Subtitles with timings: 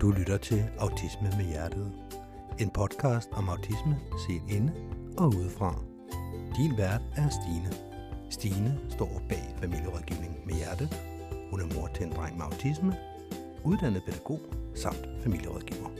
[0.00, 1.88] Du lytter til Autisme med Hjertet.
[2.62, 3.94] En podcast om autisme
[4.24, 4.72] set inde
[5.18, 5.70] og udefra.
[6.56, 7.70] Din vært er Stine.
[8.36, 10.84] Stine står bag familierådgivning med hjerte.
[11.50, 12.92] Hun er mor til en dreng med autisme,
[13.70, 14.40] uddannet pædagog
[14.82, 15.90] samt familierådgiver.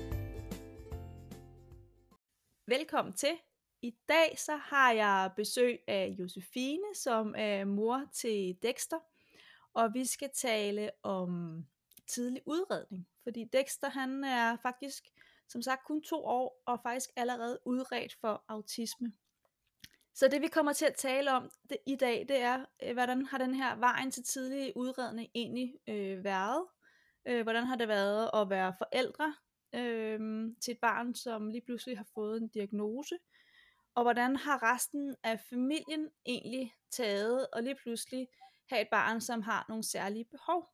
[2.67, 3.35] Velkommen til.
[3.83, 8.99] I dag så har jeg besøg af Josefine, som er mor til Dexter.
[9.75, 11.31] Og vi skal tale om
[12.07, 13.07] tidlig udredning.
[13.23, 15.05] Fordi Dexter han er faktisk,
[15.49, 19.13] som sagt, kun to år og faktisk allerede udredt for autisme.
[20.15, 23.27] Så det vi kommer til at tale om det, i dag, det er, øh, hvordan
[23.27, 26.67] har den her vejen til tidlig udredning egentlig øh, været?
[27.29, 29.35] Øh, hvordan har det været at være forældre
[29.75, 30.21] øh,
[30.61, 33.19] til et barn, som lige pludselig har fået en diagnose?
[33.95, 38.29] Og hvordan har resten af familien egentlig taget og lige pludselig
[38.71, 40.69] have et barn, som har nogle særlige behov?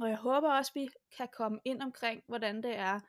[0.00, 3.00] Og jeg håber også, vi kan komme ind omkring, hvordan det er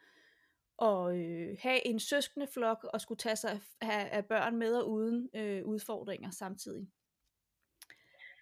[0.82, 4.90] at øh, have en søskende flok og skulle tage sig af, af børn med og
[4.90, 6.88] uden øh, udfordringer samtidig.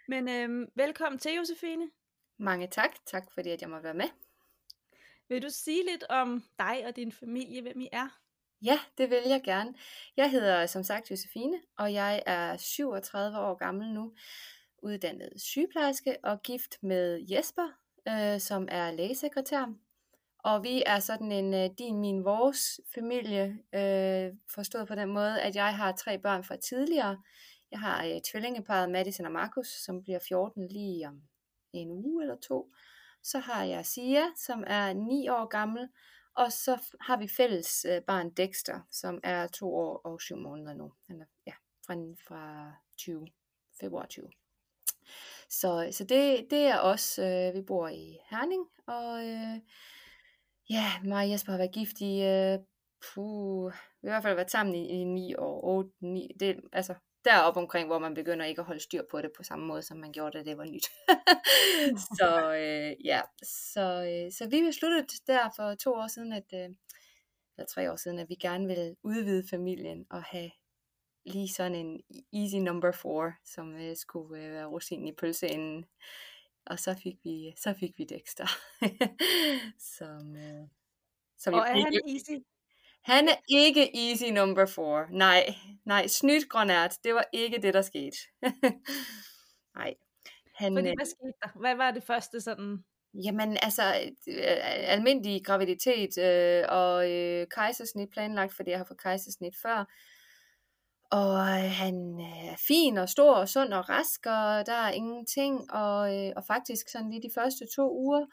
[0.08, 1.92] Men øh, velkommen til, Josefine.
[2.38, 3.06] Mange tak.
[3.06, 4.10] Tak fordi, at jeg må være med.
[5.30, 8.20] Vil du sige lidt om dig og din familie, hvem I er?
[8.62, 9.76] Ja, det vil jeg gerne.
[10.18, 14.14] Jeg hedder som sagt Josefine, og jeg er 37 år gammel nu,
[14.78, 19.74] uddannet sygeplejerske og gift med Jesper, øh, som er lægesekretær.
[20.40, 25.42] Og vi er sådan en øh, din, min, vores familie, øh, forstået på den måde,
[25.42, 27.22] at jeg har tre børn fra tidligere.
[27.72, 31.22] Jeg har øh, tvillingeparet Madison og Markus, som bliver 14 lige om
[31.74, 32.72] en uge eller to.
[33.24, 35.90] Så har jeg Sia, som er 9 år gammel,
[36.36, 40.74] og så har vi fælles øh, barn Dexter, som er to år og syv måneder
[40.74, 40.94] nu.
[41.08, 41.54] Han er ja,
[41.86, 41.94] fra,
[42.28, 43.28] fra 20,
[43.80, 44.30] februar 20.
[45.50, 47.20] Så, så det, det er os.
[47.20, 49.60] Øh, vi bor i Herning, og øh,
[50.70, 52.60] ja, mig og Jesper har været gift i, øh,
[53.14, 56.60] puh, vi har i hvert fald været sammen i, i 9 år, 8, 9, det,
[56.74, 59.82] altså deroppe omkring, hvor man begynder ikke at holde styr på det på samme måde,
[59.82, 60.86] som man gjorde, da det var nyt.
[62.20, 66.70] så øh, ja, så, øh, så vi besluttede der for to år siden, at, øh,
[67.58, 70.52] eller tre år siden, at vi gerne ville udvide familien og have
[71.26, 72.02] lige sådan en
[72.34, 75.86] easy number four, som øh, skulle øh, være rosinen i pølseenden.
[76.66, 78.48] Og så fik vi, så fik vi Dexter.
[79.98, 80.68] som, øh,
[81.38, 82.44] som og er han easy?
[83.02, 85.08] Han er ikke easy number four.
[85.12, 85.56] Nej,
[85.86, 88.18] nej, snydt grønært, det var ikke det, der skete.
[89.76, 89.94] nej.
[90.56, 91.60] Han, Fordi, hvad skete der?
[91.60, 92.84] Hvad var det første sådan?
[93.14, 93.84] Jamen altså,
[94.28, 94.44] øh,
[94.96, 99.86] almindelig graviditet øh, og øh, kejsersnit planlagt, fordi jeg har fået kejsersnit før.
[101.12, 104.92] Og øh, han øh, er fin og stor og sund og rask, og der er
[104.92, 105.72] ingenting.
[105.72, 108.26] Og, øh, og faktisk sådan lige de første to uger,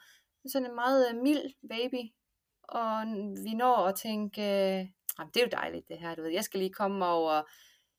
[0.47, 2.11] sådan en meget øh, mild baby.
[2.63, 3.05] Og
[3.43, 4.85] vi når at tænke, øh,
[5.33, 6.31] det er jo dejligt det her, du ved.
[6.31, 7.41] Jeg skal lige komme over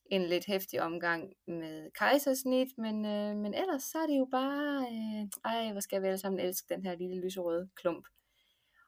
[0.05, 4.87] en lidt hæftig omgang med kejsersnit, men, øh, men ellers så er det jo bare,
[4.91, 8.07] øh, ej, hvor skal vi alle sammen elske den her lille lyserøde klump.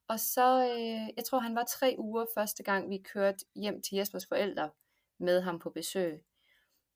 [0.07, 3.95] Og så, øh, jeg tror han var tre uger første gang, vi kørte hjem til
[3.97, 4.69] Jespers forældre,
[5.19, 6.23] med ham på besøg.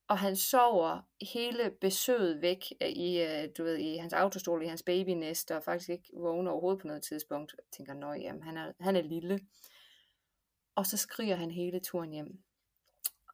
[0.07, 1.01] Og han sover
[1.33, 5.63] hele besøget væk øh, i, øh, du ved, i hans autostol, i hans babynest, og
[5.63, 7.55] faktisk ikke vågner overhovedet på noget tidspunkt.
[7.57, 9.39] Jeg tænker, nøj, jamen, han er, han er lille.
[10.75, 12.43] Og så skriger han hele turen hjem.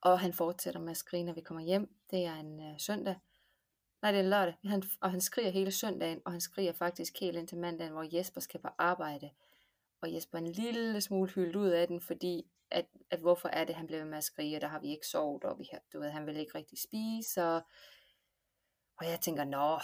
[0.01, 1.95] Og han fortsætter med at skrige, når vi kommer hjem.
[2.11, 3.15] Det er en uh, søndag.
[4.01, 4.55] Nej, det er en lørdag.
[4.63, 8.15] Han, og han skriger hele søndagen, og han skriger faktisk helt ind til mandagen, hvor
[8.15, 9.29] Jesper skal på arbejde.
[10.01, 13.63] Og Jesper er en lille smule hyldt ud af den, fordi at, at hvorfor er
[13.63, 15.79] det, han blev med at skrige, og der har vi ikke sovet, og vi har,
[15.93, 17.61] du ved, han vil ikke rigtig spise, og,
[18.97, 19.79] og jeg tænker, nå,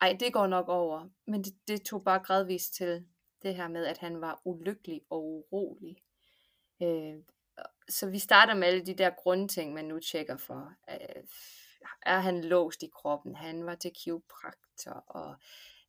[0.00, 1.08] ej, det går nok over.
[1.26, 3.06] Men det, det tog bare gradvist til
[3.42, 5.96] det her med, at han var ulykkelig og urolig.
[6.82, 7.22] Øh,
[7.88, 10.72] så vi starter med alle de der grundting, man nu tjekker for.
[10.90, 11.24] Øh,
[12.02, 13.36] er han låst i kroppen?
[13.36, 15.36] Han var til kiropraktor, og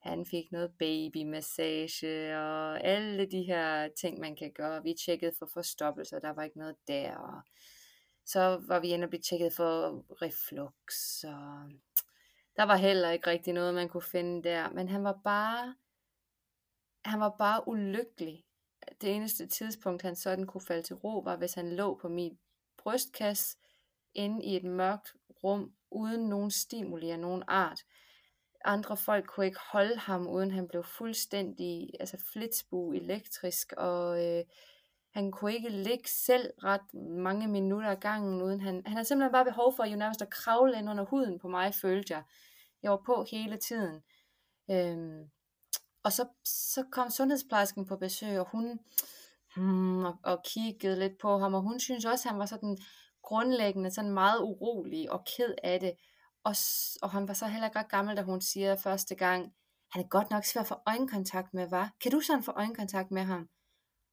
[0.06, 4.84] han fik noget babymassage og alle de her ting, man kan gøre.
[4.84, 7.16] Vi tjekkede for forstoppelser, der var ikke noget der.
[7.16, 7.42] Og
[8.26, 11.72] så var vi inde og blive tjekket for reflux, og
[12.56, 14.70] der var heller ikke rigtig noget, man kunne finde der.
[14.70, 15.76] Men han var bare,
[17.06, 18.46] han var bare ulykkelig.
[19.02, 22.40] Det eneste tidspunkt, han sådan kunne falde til ro, var, hvis han lå på min
[22.78, 23.58] brystkasse
[24.14, 25.14] inde i et mørkt
[25.44, 27.86] rum, uden nogen stimuli af nogen art
[28.66, 34.44] andre folk kunne ikke holde ham, uden han blev fuldstændig altså flitsbu elektrisk, og øh,
[35.14, 39.32] han kunne ikke ligge selv ret mange minutter ad gangen, uden han, han havde simpelthen
[39.32, 42.24] bare behov for jo nærmest at kravle ind under huden på mig, følte jeg.
[42.84, 44.04] Jeg var på hele tiden.
[44.72, 45.30] Øhm,
[46.04, 48.80] Og så, så kom sundhedsplejersken på besøg, og hun
[49.56, 52.78] hmm, og, og kiggede lidt på ham, og hun synes også, at han var sådan
[53.22, 55.94] grundlæggende sådan meget urolig og ked af det.
[56.46, 56.56] Og,
[57.02, 59.54] og han var så heller ikke ret gammel, da hun siger første gang,
[59.92, 61.94] han er godt nok svær at få øjenkontakt med, var.
[62.02, 63.50] Kan du sådan få øjenkontakt med ham?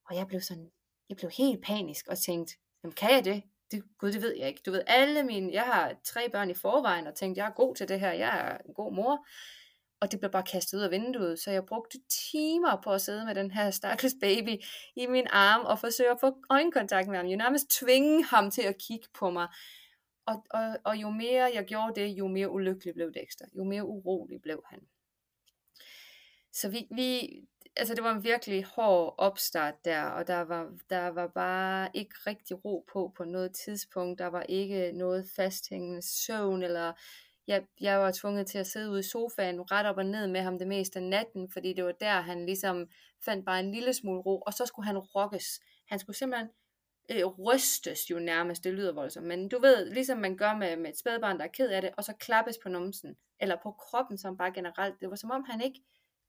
[0.09, 0.71] Og jeg blev sådan,
[1.09, 3.43] jeg blev helt panisk og tænkte, jamen kan jeg det?
[3.71, 3.83] det?
[3.99, 4.63] Gud, det ved jeg ikke.
[4.67, 7.75] Du ved, alle mine, jeg har tre børn i forvejen, og tænkte, jeg er god
[7.75, 9.27] til det her, jeg er en god mor.
[10.01, 11.99] Og det blev bare kastet ud af vinduet, så jeg brugte
[12.31, 14.63] timer på at sidde med den her stakkels baby
[14.97, 17.29] i min arm og forsøge at få øjenkontakt med ham.
[17.29, 19.49] Jeg nærmest tvinge ham til at kigge på mig.
[20.27, 23.47] Og, og, og jo mere jeg gjorde det, jo mere ulykkelig blev Dexter.
[23.57, 24.81] Jo mere urolig blev han.
[26.53, 27.41] Så vi, vi,
[27.77, 32.15] altså det var en virkelig hård opstart der, og der var, der var bare ikke
[32.27, 34.19] rigtig ro på på noget tidspunkt.
[34.19, 36.93] Der var ikke noget fasthængende søvn, eller
[37.47, 40.41] jeg, jeg var tvunget til at sidde ude i sofaen ret op og ned med
[40.41, 42.91] ham det meste af natten, fordi det var der, han ligesom
[43.25, 45.61] fandt bare en lille smule ro, og så skulle han rokkes.
[45.89, 46.51] Han skulle simpelthen
[47.11, 50.91] øh, rystes jo nærmest, det lyder voldsomt, men du ved, ligesom man gør med, med
[50.91, 54.19] et spædbarn, der er ked af det, og så klappes på numsen, eller på kroppen
[54.19, 55.01] som bare generelt.
[55.01, 55.81] Det var som om han ikke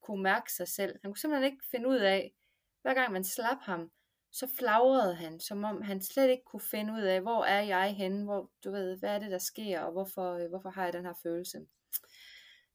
[0.02, 0.96] kunne mærke sig selv.
[1.02, 2.34] Han kunne simpelthen ikke finde ud af,
[2.82, 3.92] hver gang man slap ham,
[4.32, 7.96] så flagrede han, som om han slet ikke kunne finde ud af, hvor er jeg
[7.96, 10.94] henne, hvor, du ved, hvad er det, der sker, og hvorfor, øh, hvorfor har jeg
[10.94, 11.58] den her følelse.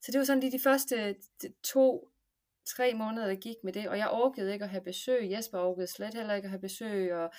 [0.01, 1.17] Så det var sådan lige de første
[1.63, 2.09] to,
[2.67, 5.31] tre måneder, der gik med det, og jeg orkede ikke at have besøg.
[5.31, 7.31] Jesper orkede slet heller ikke at have besøg, og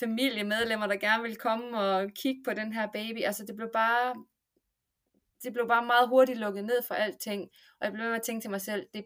[0.00, 3.22] familiemedlemmer, der gerne ville komme og kigge på den her baby.
[3.22, 4.24] Altså det blev bare,
[5.42, 7.50] det blev bare meget hurtigt lukket ned for alting,
[7.80, 9.04] og jeg blev med at tænke til mig selv, det,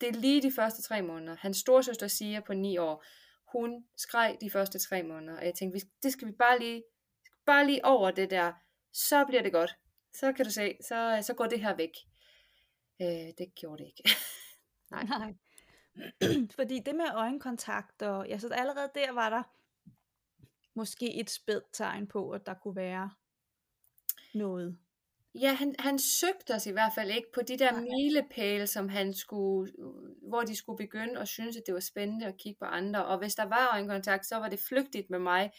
[0.00, 1.36] det er lige de første tre måneder.
[1.40, 3.04] Hans storsøster siger på ni år,
[3.52, 6.82] hun skreg de første tre måneder, og jeg tænkte, det skal vi bare lige,
[7.46, 8.52] bare lige over det der,
[8.92, 9.76] så bliver det godt.
[10.14, 11.90] Så kan du se, så, så går det her væk.
[13.02, 14.10] Øh, det gjorde det ikke.
[14.90, 15.04] Nej.
[15.04, 15.34] Nej.
[16.58, 19.42] Fordi det med øjenkontakt, og ja, så allerede der var der
[20.74, 23.10] måske et spædt tegn på, at der kunne være
[24.34, 24.78] noget.
[25.34, 29.14] Ja, han, han søgte os i hvert fald ikke på de der milepæle, som han
[29.14, 29.72] skulle,
[30.28, 33.06] hvor de skulle begynde at synes, at det var spændende at kigge på andre.
[33.06, 35.50] Og hvis der var øjenkontakt, så var det flygtigt med mig.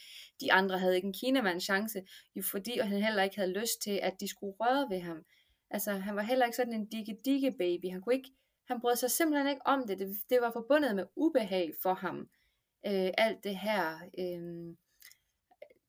[0.42, 2.02] De andre havde ikke en kinamand chance,
[2.36, 5.26] jo fordi han heller ikke havde lyst til, at de skulle røre ved ham.
[5.70, 7.92] Altså, han var heller ikke sådan en digge digge baby.
[7.92, 8.32] Han kunne ikke,
[8.68, 10.00] han brød sig simpelthen ikke om det.
[10.00, 12.18] Det, det var forbundet med ubehag for ham.
[12.86, 14.00] Øh, alt det her.
[14.20, 14.76] Øh,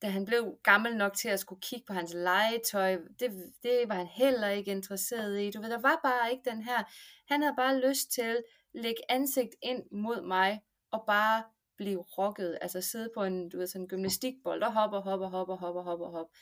[0.05, 3.95] da han blev gammel nok til at skulle kigge på hans legetøj, det, det var
[3.95, 5.51] han heller ikke interesseret i.
[5.51, 6.85] Du ved, der var bare ikke den her,
[7.29, 8.43] han havde bare lyst til at
[8.75, 10.61] lægge ansigt ind mod mig,
[10.91, 11.45] og bare
[11.77, 15.55] blive rokket, altså sidde på en, du ved, sådan en gymnastikbold, og hoppe, hoppe, hoppe,
[15.55, 16.33] hoppe, hoppe, hoppe.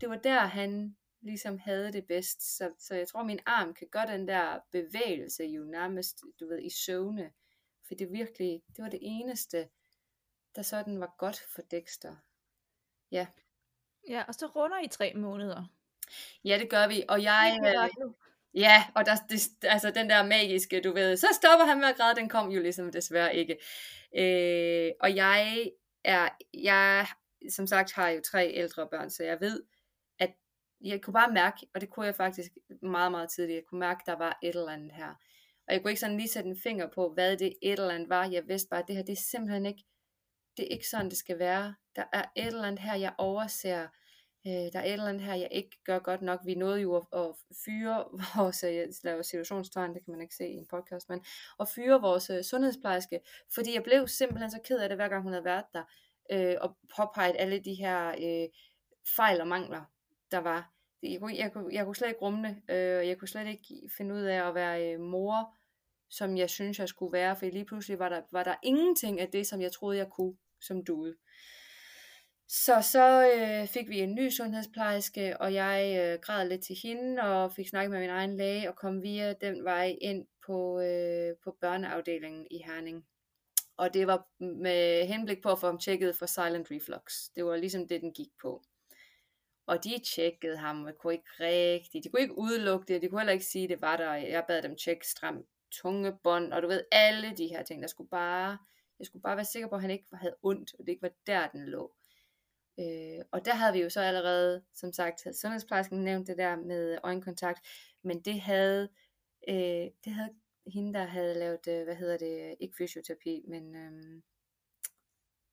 [0.00, 3.88] Det var der, han ligesom havde det bedst, så, så jeg tror, min arm kan
[3.92, 7.30] gøre den der bevægelse jo nærmest, du ved, i søvne,
[7.88, 9.68] for det virkelig, det var det eneste,
[10.56, 12.16] der sådan var godt for Dexter.
[13.12, 13.26] Ja.
[14.08, 15.64] Ja, og så runder I tre måneder.
[16.44, 17.02] Ja, det gør vi.
[17.08, 17.58] Og jeg...
[17.66, 18.10] Øh,
[18.54, 21.96] ja, og der, det, altså den der magiske, du ved, så stopper han med at
[21.96, 23.56] græde, den kom jo ligesom desværre ikke.
[24.16, 25.70] Øh, og jeg
[26.04, 27.06] er, jeg
[27.50, 29.62] som sagt har jo tre ældre børn, så jeg ved,
[30.18, 30.30] at
[30.80, 34.00] jeg kunne bare mærke, og det kunne jeg faktisk meget, meget tidligt, jeg kunne mærke,
[34.02, 35.08] at der var et eller andet her.
[35.68, 38.08] Og jeg kunne ikke sådan lige sætte en finger på, hvad det et eller andet
[38.08, 38.28] var.
[38.28, 39.84] Jeg vidste bare, at det her, det er simpelthen ikke,
[40.56, 41.74] det er ikke sådan, det skal være.
[41.96, 43.88] Der er et eller andet her, jeg overser.
[44.46, 46.40] Øh, der er et eller andet her, jeg ikke gør godt nok.
[46.44, 48.04] Vi nåede jo at, at fyre
[48.36, 51.24] vores, øh, jeg laver situationstegn, det kan man ikke se i en podcast, men
[51.60, 53.20] at fyre vores øh, sundhedsplejerske,
[53.54, 55.82] fordi jeg blev simpelthen så ked af det, hver gang hun havde været der,
[56.32, 58.48] øh, og påpeget alle de her øh,
[59.16, 59.84] fejl og mangler,
[60.30, 60.72] der var.
[61.02, 63.90] Jeg kunne, jeg, kunne, jeg kunne slet ikke rumme det, øh, jeg kunne slet ikke
[63.96, 65.56] finde ud af at være øh, mor,
[66.12, 69.28] som jeg synes, jeg skulle være, for lige pludselig var der, var der ingenting af
[69.28, 71.16] det, som jeg troede, jeg kunne som dude.
[72.48, 77.22] Så så øh, fik vi en ny sundhedsplejerske, og jeg øh, græd lidt til hende,
[77.22, 81.36] og fik snakket med min egen læge, og kom via den vej ind på, øh,
[81.44, 83.06] på børneafdelingen i Herning.
[83.76, 87.02] Og det var med henblik på at få ham tjekket for silent reflux.
[87.36, 88.62] Det var ligesom det, den gik på.
[89.66, 92.04] Og de tjekkede ham, og kunne ikke rigtigt.
[92.04, 94.12] de kunne ikke udelukke det, de kunne heller ikke sige, at det var der.
[94.12, 98.10] Jeg bad dem tjekke stram tungebånd, og du ved, alle de her ting, der skulle
[98.10, 98.58] bare,
[98.98, 101.12] jeg skulle bare være sikker på, at han ikke havde ondt, og det ikke var
[101.26, 101.94] der, den lå.
[102.80, 106.56] Øh, og der havde vi jo så allerede, som sagt, havde sundhedsplejersken nævnt det der
[106.56, 107.66] med øjenkontakt,
[108.02, 108.88] men det havde,
[109.48, 110.34] øh, det havde
[110.66, 114.22] hende, der havde lavet, øh, hvad hedder det, ikke fysioterapi, men øh,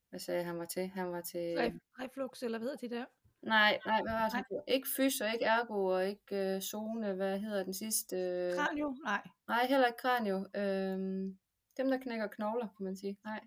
[0.09, 0.87] hvad sagde han var til?
[0.87, 1.57] Han var til...
[1.99, 3.05] Reflux, eller hvad hedder det der?
[3.41, 4.47] Nej, nej, hvad var det?
[4.47, 4.63] gjorde?
[4.67, 7.13] Ikke fys og ikke ergo og ikke øh, zone.
[7.13, 8.15] Hvad hedder den sidste?
[8.15, 8.55] Øh...
[8.55, 8.95] Kranio?
[9.03, 9.21] Nej.
[9.47, 10.37] Nej, heller ikke kranio.
[10.55, 11.37] Øhm,
[11.77, 13.17] dem, der knækker knogler, kan man sige.
[13.25, 13.39] Nej.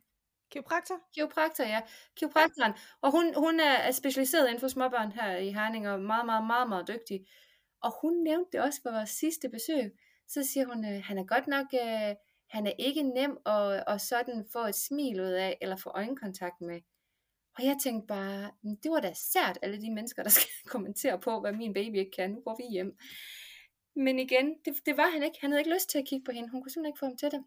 [0.50, 0.94] Kiropraktor?
[1.14, 1.80] Kiropraktor, ja.
[2.16, 2.72] Kiropraktoren.
[3.00, 6.46] Og hun, hun er er specialiseret inden for småbørn her i Herning, og meget, meget,
[6.46, 7.26] meget, meget dygtig.
[7.82, 9.92] Og hun nævnte det også på vores sidste besøg.
[10.28, 12.14] Så siger hun, øh, han er godt nok, øh,
[12.50, 16.61] han er ikke nem at, at sådan få et smil ud af, eller få øjenkontakt
[16.61, 16.80] med.
[17.59, 18.50] Og jeg tænkte bare,
[18.82, 22.11] det var da sært, alle de mennesker, der skal kommentere på, hvad min baby ikke
[22.11, 22.30] kan.
[22.30, 22.97] Nu går vi hjem.
[23.97, 25.38] Men igen, det, det var han ikke.
[25.40, 26.50] Han havde ikke lyst til at kigge på hende.
[26.50, 27.44] Hun kunne simpelthen ikke få ham til det.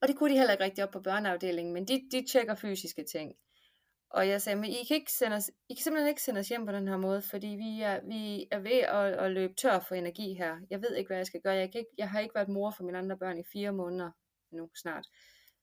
[0.00, 3.04] Og det kunne de heller ikke rigtig op på børneafdelingen, men de, de tjekker fysiske
[3.04, 3.34] ting.
[4.10, 6.48] Og jeg sagde, men I kan, ikke sende os, I kan simpelthen ikke sende os
[6.48, 9.78] hjem på den her måde, fordi vi er, vi er ved at, at løbe tør
[9.88, 10.56] for energi her.
[10.70, 11.54] Jeg ved ikke, hvad jeg skal gøre.
[11.54, 14.10] Jeg, kan ikke, jeg har ikke været mor for mine andre børn i fire måneder
[14.50, 15.06] nu snart.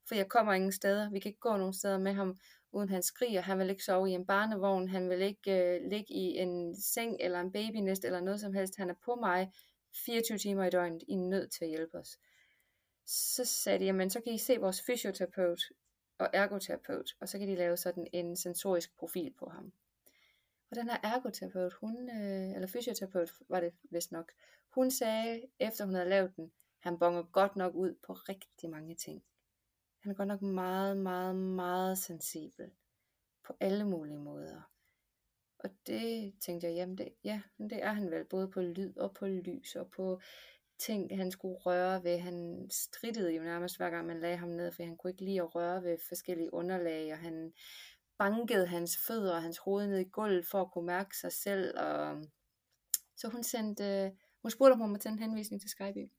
[0.08, 1.12] For jeg kommer ingen steder.
[1.12, 2.40] Vi kan ikke gå nogen steder med ham,
[2.76, 3.42] uden han skriger.
[3.42, 4.88] Han vil ikke sove i en barnevogn.
[4.88, 8.78] Han vil ikke øh, ligge i en seng eller en babynest eller noget som helst.
[8.78, 9.52] Han er på mig
[10.06, 11.04] 24 timer i døgnet.
[11.08, 12.18] I er nødt til at hjælpe os.
[13.06, 15.62] Så sagde de, jamen så kan I se vores fysioterapeut
[16.18, 19.74] og ergoterapeut, og så kan de lave sådan en sensorisk profil på ham.
[20.72, 24.32] Og den her ergoterapeut, hun, øh, eller fysioterapeut var det vist nok,
[24.70, 28.96] hun sagde, efter hun havde lavet den, han bonger godt nok ud på rigtig mange
[28.96, 29.24] ting.
[30.06, 32.72] Han er godt nok meget, meget, meget sensibel
[33.44, 34.62] på alle mulige måder.
[35.60, 38.98] Og det tænkte jeg, jamen det, ja, men det er han vel, både på lyd
[38.98, 40.22] og på lys og på
[40.80, 42.20] ting, han skulle røre ved.
[42.20, 45.42] Han strittede jo nærmest hver gang man lagde ham ned, for han kunne ikke lide
[45.42, 47.54] at røre ved forskellige underlag, og han
[48.18, 51.80] bankede hans fødder og hans hoved ned i gulvet for at kunne mærke sig selv.
[51.80, 52.24] Og...
[53.18, 56.10] Så hun sendte, hun spurgte, om hun måtte sende henvisning til Skype.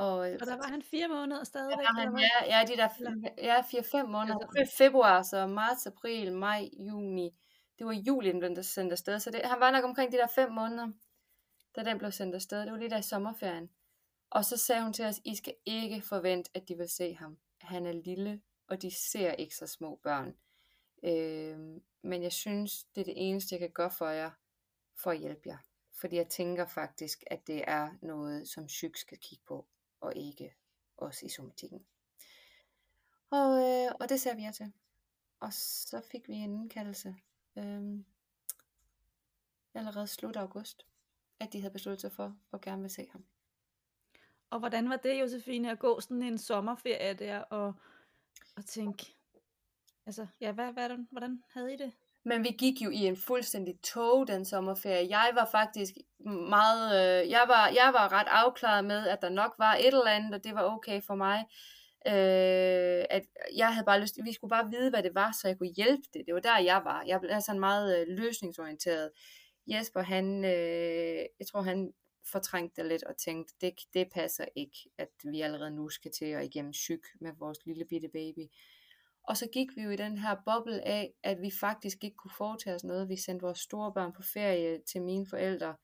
[0.00, 1.76] Og, Og der var han fire måneder stadigvæk?
[1.76, 2.88] der var han, ja, ja, de der
[3.38, 4.38] ja, 4-5 måneder.
[4.56, 7.34] Altså- februar, så marts, april, maj, juni.
[7.78, 9.20] Det var juli, den blev sendt afsted.
[9.20, 10.88] Så det, han var nok omkring de der 5 måneder,
[11.76, 12.60] da den blev sendt afsted.
[12.60, 13.70] Det var lige der i sommerferien.
[14.30, 17.38] Og så sagde hun til os, I skal ikke forvente, at de vil se ham.
[17.60, 20.36] Han er lille, og de ser ikke så små børn.
[21.02, 21.58] Øh,
[22.02, 24.30] men jeg synes, det er det eneste, jeg kan gøre for jer,
[25.02, 25.58] for at hjælpe jer.
[26.00, 29.66] Fordi jeg tænker faktisk, at det er noget, som psyk skal kigge på,
[30.00, 30.54] og ikke
[30.96, 31.86] os i somatikken.
[33.30, 34.72] Og, øh, og det ser vi jer til.
[35.40, 37.16] Og så fik vi en indkaldelse
[37.56, 37.98] øh,
[39.74, 40.86] allerede slut august,
[41.40, 43.24] at de havde besluttet sig for at gerne vil se ham.
[44.50, 47.74] Og hvordan var det, Josefine, at gå sådan en sommerferie der og,
[48.56, 49.16] og tænke,
[50.06, 51.92] altså, ja, hvad, hvad, hvordan havde I det?
[52.24, 55.08] Men vi gik jo i en fuldstændig tog den sommerferie.
[55.10, 55.94] Jeg var faktisk
[56.48, 60.06] meget, øh, jeg, var, jeg var ret afklaret med, at der nok var et eller
[60.06, 61.44] andet, og det var okay for mig.
[62.06, 63.22] Øh, at
[63.56, 66.02] jeg havde bare lyst, vi skulle bare vide, hvad det var, så jeg kunne hjælpe
[66.14, 66.22] det.
[66.26, 67.04] Det var der, jeg var.
[67.06, 69.10] Jeg er sådan meget øh, løsningsorienteret.
[69.66, 71.92] Jesper, han, øh, jeg tror, han
[72.32, 76.24] fortrængte det lidt og tænkte, det, det passer ikke, at vi allerede nu skal til
[76.24, 78.46] at igennem syg med vores lille bitte baby.
[79.30, 82.34] Og så gik vi jo i den her boble af, at vi faktisk ikke kunne
[82.38, 83.08] foretage os noget.
[83.08, 85.76] Vi sendte vores store børn på ferie til mine forældre,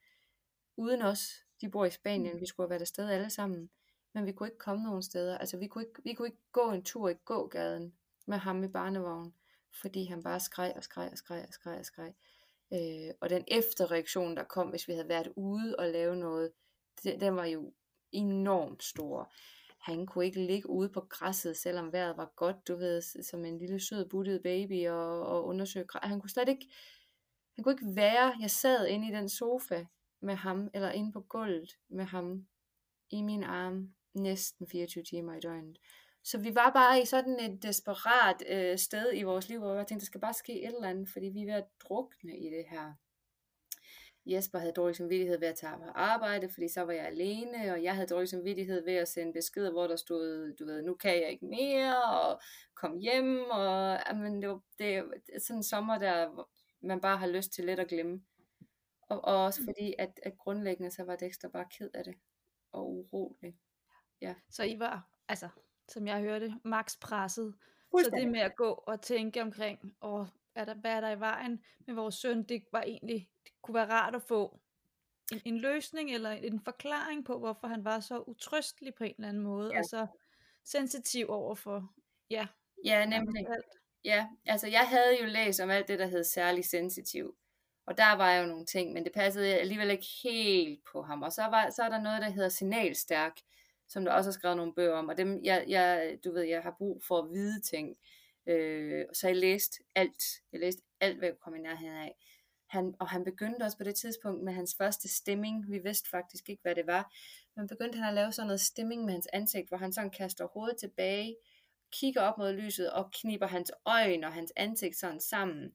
[0.76, 1.30] uden os.
[1.60, 3.70] De bor i Spanien, vi skulle have været afsted alle sammen.
[4.14, 5.38] Men vi kunne ikke komme nogen steder.
[5.38, 7.94] Altså vi kunne ikke, vi kunne ikke gå en tur i gågaden
[8.26, 9.34] med ham i barnevogn,
[9.80, 12.14] fordi han bare skreg og skreg og skreg og skreg og skreg.
[12.72, 16.52] Øh, og den efterreaktion, der kom, hvis vi havde været ude og lave noget,
[17.02, 17.72] det, den var jo
[18.12, 19.32] enormt stor.
[19.86, 23.58] Han kunne ikke ligge ude på græsset, selvom vejret var godt, du ved, som en
[23.58, 26.08] lille sød buttet baby og, og undersøge græs.
[26.08, 26.66] Han kunne slet ikke,
[27.54, 29.84] han kunne ikke være, jeg sad inde i den sofa
[30.22, 32.46] med ham, eller inde på gulvet med ham,
[33.10, 35.78] i min arm, næsten 24 timer i døgnet.
[36.24, 39.86] Så vi var bare i sådan et desperat øh, sted i vores liv, hvor jeg
[39.86, 42.50] tænkte, der skal bare ske et eller andet, fordi vi er ved at drukne i
[42.50, 42.92] det her.
[44.26, 47.82] Jesper havde dårlig samvittighed ved at tage på arbejde, fordi så var jeg alene, og
[47.82, 51.10] jeg havde dårlig samvittighed ved at sende beskeder, hvor der stod, du ved, nu kan
[51.10, 52.40] jeg ikke mere, og
[52.74, 55.02] kom hjem, og jamen, det, var, det er
[55.38, 56.46] sådan en sommer, der
[56.80, 58.22] man bare har lyst til lidt at glemme.
[59.02, 62.14] Og, og også fordi, at, at grundlæggende så var Dexter bare ked af det,
[62.72, 63.56] og urolig.
[64.50, 65.48] Så I var, altså,
[65.88, 67.54] som jeg hørte, max presset.
[68.04, 71.20] Så det med at gå og tænke omkring, og er der, hvad er der i
[71.20, 73.28] vejen med vores søn, det var egentlig,
[73.66, 74.58] kunne være rart at få
[75.32, 79.28] en, en løsning eller en forklaring på, hvorfor han var så utrøstelig på en eller
[79.28, 79.78] anden måde, Ja.
[79.78, 80.06] og så
[80.64, 81.92] sensitiv over for,
[82.30, 82.46] ja,
[82.84, 83.48] Ja, nemlig.
[83.48, 83.64] alt.
[84.04, 87.36] Ja, altså jeg havde jo læst om alt det, der hed særlig sensitiv.
[87.86, 91.22] Og der var jo nogle ting, men det passede alligevel ikke helt på ham.
[91.22, 93.32] Og så, var, så er der noget, der hedder signalstærk,
[93.88, 95.08] som der også har skrevet nogle bøger om.
[95.08, 97.96] Og dem, jeg, jeg, du ved, jeg har brug for at vide ting.
[98.46, 100.22] Øh, så jeg læste alt.
[100.52, 102.16] Jeg læste alt, hvad jeg kom i nærheden af.
[102.68, 105.70] Han, og han begyndte også på det tidspunkt med hans første stemming.
[105.70, 107.12] Vi vidste faktisk ikke, hvad det var.
[107.56, 110.46] Men begyndte han at lave sådan noget stemming med hans ansigt, hvor han sådan kaster
[110.46, 111.36] hovedet tilbage,
[111.92, 115.72] kigger op mod lyset og kniber hans øjne og hans ansigt sådan sammen.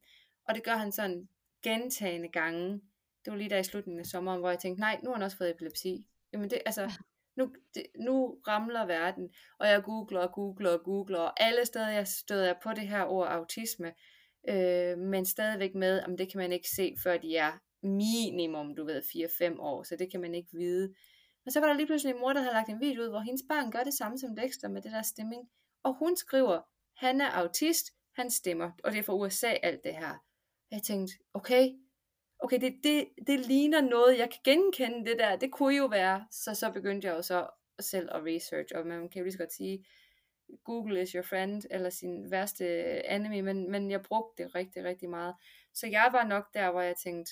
[0.48, 1.30] Og det gør han sådan
[1.64, 2.82] gentagende gange.
[3.26, 5.24] Det var lige der i slutningen af sommeren, hvor jeg tænkte, nej, nu har han
[5.24, 6.06] også fået epilepsi.
[6.34, 6.92] Jamen det, altså,
[7.38, 9.30] nu, det, nu ramler verden,
[9.60, 12.88] og jeg googler og googler og googler, og alle steder jeg støder jeg på det
[12.88, 13.94] her ord autisme,
[14.50, 17.52] øh, men stadigvæk med, om det kan man ikke se, før de er
[17.84, 19.02] minimum, du ved,
[19.56, 20.94] 4-5 år, så det kan man ikke vide.
[21.46, 23.20] Men så var der lige pludselig en mor, der havde lagt en video ud, hvor
[23.20, 25.50] hendes barn gør det samme som Dexter med det der stemming,
[25.84, 26.62] og hun skriver,
[26.98, 30.24] han er autist, han stemmer, og det er fra USA alt det her.
[30.72, 31.70] Jeg tænkte, okay,
[32.40, 36.26] okay, det, det, det ligner noget, jeg kan genkende det der, det kunne jo være.
[36.32, 37.48] Så så begyndte jeg jo så
[37.80, 39.86] selv at research, og man kan jo lige så godt sige,
[40.64, 42.66] Google is your friend, eller sin værste
[43.10, 45.36] enemy, men, men jeg brugte det rigtig, rigtig meget.
[45.74, 47.32] Så jeg var nok der, hvor jeg tænkte,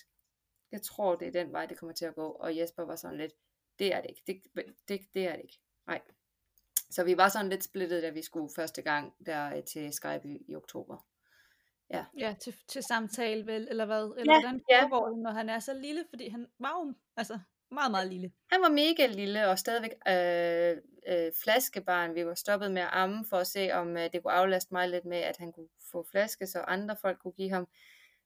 [0.72, 3.18] jeg tror, det er den vej, det kommer til at gå, og Jesper var sådan
[3.18, 3.34] lidt,
[3.80, 6.02] det er det ikke, det, det, det er det ikke, nej.
[6.90, 10.56] Så vi var sådan lidt splittet, da vi skulle første gang der til Skype i
[10.56, 11.06] oktober.
[11.90, 14.14] Ja, ja til, til samtale vel, eller hvad?
[14.18, 15.14] Eller ja, hvordan foregår ja.
[15.14, 16.06] det, når han er så lille?
[16.10, 17.40] Fordi han var jo altså,
[17.72, 18.32] meget, meget lille.
[18.52, 22.16] Han var mega lille, og stadigvæk øh, øh, flaskebarn.
[22.16, 24.90] Vi var stoppet med at amme, for at se, om øh, det kunne aflaste mig
[24.90, 27.68] lidt med, at han kunne få flaske, så andre folk kunne give ham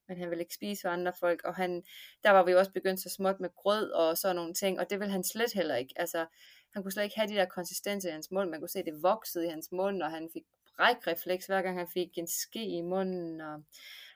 [0.07, 1.83] men han ville ikke spise for andre folk, og han,
[2.23, 4.99] der var vi også begyndt så småt med grød og sådan nogle ting, og det
[4.99, 5.93] ville han slet heller ikke.
[5.95, 6.25] Altså,
[6.73, 8.85] han kunne slet ikke have de der konsistenser i hans mund, man kunne se, at
[8.85, 10.43] det voksede i hans mund, og han fik
[10.77, 13.41] brækrefleks, hver gang han fik en ske i munden.
[13.41, 13.63] Og...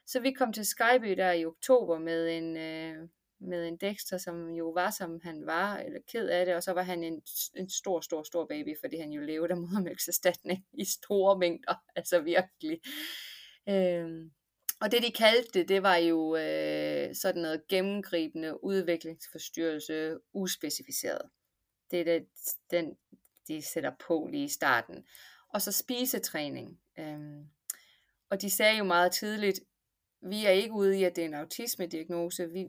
[0.05, 4.49] Så vi kom til Skyby der i oktober med en, øh, med en Dexter, som
[4.49, 7.21] jo var, som han var, eller ked af det, og så var han en,
[7.55, 12.19] en stor, stor, stor baby, fordi han jo levede af modermælkserstatning i store mængder, altså
[12.19, 12.81] virkelig.
[13.69, 14.31] Øhm,
[14.81, 21.21] og det de kaldte det, det var jo øh, sådan noget gennemgribende udviklingsforstyrrelse, uspecificeret.
[21.91, 22.27] Det er det,
[22.71, 22.97] den,
[23.47, 25.05] de sætter på lige i starten
[25.49, 26.79] og så spisetræning.
[26.99, 27.47] Øhm,
[28.29, 29.59] og de sagde jo meget tidligt,
[30.21, 32.49] vi er ikke ude i, at det er en autisme-diagnose.
[32.49, 32.65] Vi,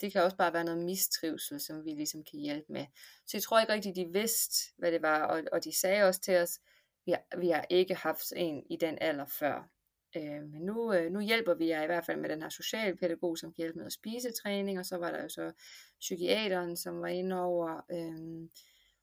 [0.00, 2.86] det kan også bare være noget mistrivsel, som vi ligesom kan hjælpe med.
[3.26, 5.22] Så jeg tror ikke rigtig, de vidste, hvad det var.
[5.22, 6.60] Og, og de sagde også til os,
[7.06, 9.68] vi har, vi har ikke haft en i den alder før.
[10.16, 13.38] Øh, men nu, øh, nu hjælper vi jer i hvert fald med den her socialpædagog,
[13.38, 14.78] som kan hjælpe med at spisetræning.
[14.78, 15.52] Og så var der jo så
[16.00, 17.80] psykiateren, som var inde over.
[17.90, 18.48] Øh,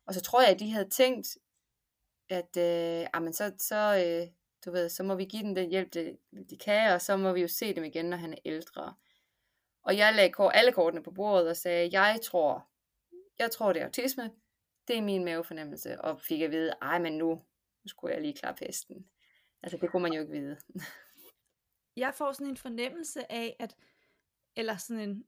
[0.08, 1.28] og så tror jeg, at de havde tænkt,
[2.30, 4.28] at øh, jamen, så, så, øh,
[4.66, 6.18] du ved, så må vi give dem den hjælp, de,
[6.50, 8.96] de kan, og så må vi jo se dem igen, når han er ældre.
[9.84, 12.70] Og jeg lagde alle kortene på bordet og sagde, jeg tror,
[13.40, 14.32] jeg tror det er autisme,
[14.88, 17.30] det er min mavefornemmelse, og fik at vide, ej, men nu,
[17.84, 19.10] nu skulle jeg lige klare pesten.
[19.64, 20.58] Altså, det kunne man jo ikke vide.
[22.04, 23.76] jeg får sådan en fornemmelse af, at,
[24.56, 25.26] eller sådan en,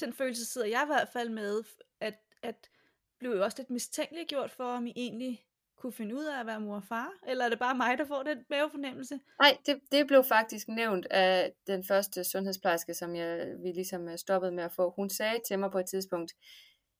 [0.00, 1.62] den følelse sidder jeg i hvert fald med,
[2.00, 2.70] at, at
[3.18, 5.44] blev jo også lidt mistænkeligt gjort for, om I egentlig
[5.80, 7.10] kunne finde ud af at være mor og far?
[7.26, 9.20] Eller er det bare mig, der får den mavefornemmelse?
[9.40, 14.18] Nej, det, det blev faktisk nævnt af den første sundhedsplejerske, som jeg, vi ligesom øh,
[14.18, 14.92] stoppede med at få.
[14.96, 16.32] Hun sagde til mig på et tidspunkt,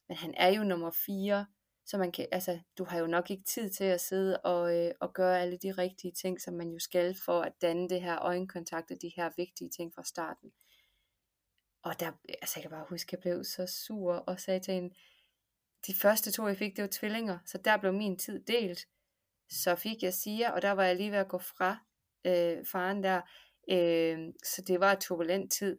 [0.09, 1.47] men han er jo nummer fire,
[1.87, 4.93] så man kan, altså, du har jo nok ikke tid til at sidde og, øh,
[5.01, 8.19] og gøre alle de rigtige ting, som man jo skal for at danne det her
[8.19, 10.53] øjenkontakt og de her vigtige ting fra starten.
[11.83, 14.75] Og der, altså jeg kan bare huske, at jeg blev så sur og sagde til
[14.75, 14.95] hende,
[15.87, 18.87] de første to, jeg fik, det var tvillinger, så der blev min tid delt.
[19.51, 21.77] Så fik jeg siger, og der var jeg lige ved at gå fra
[22.27, 23.21] øh, faren der.
[23.71, 25.79] Øh, så det var en turbulent tid.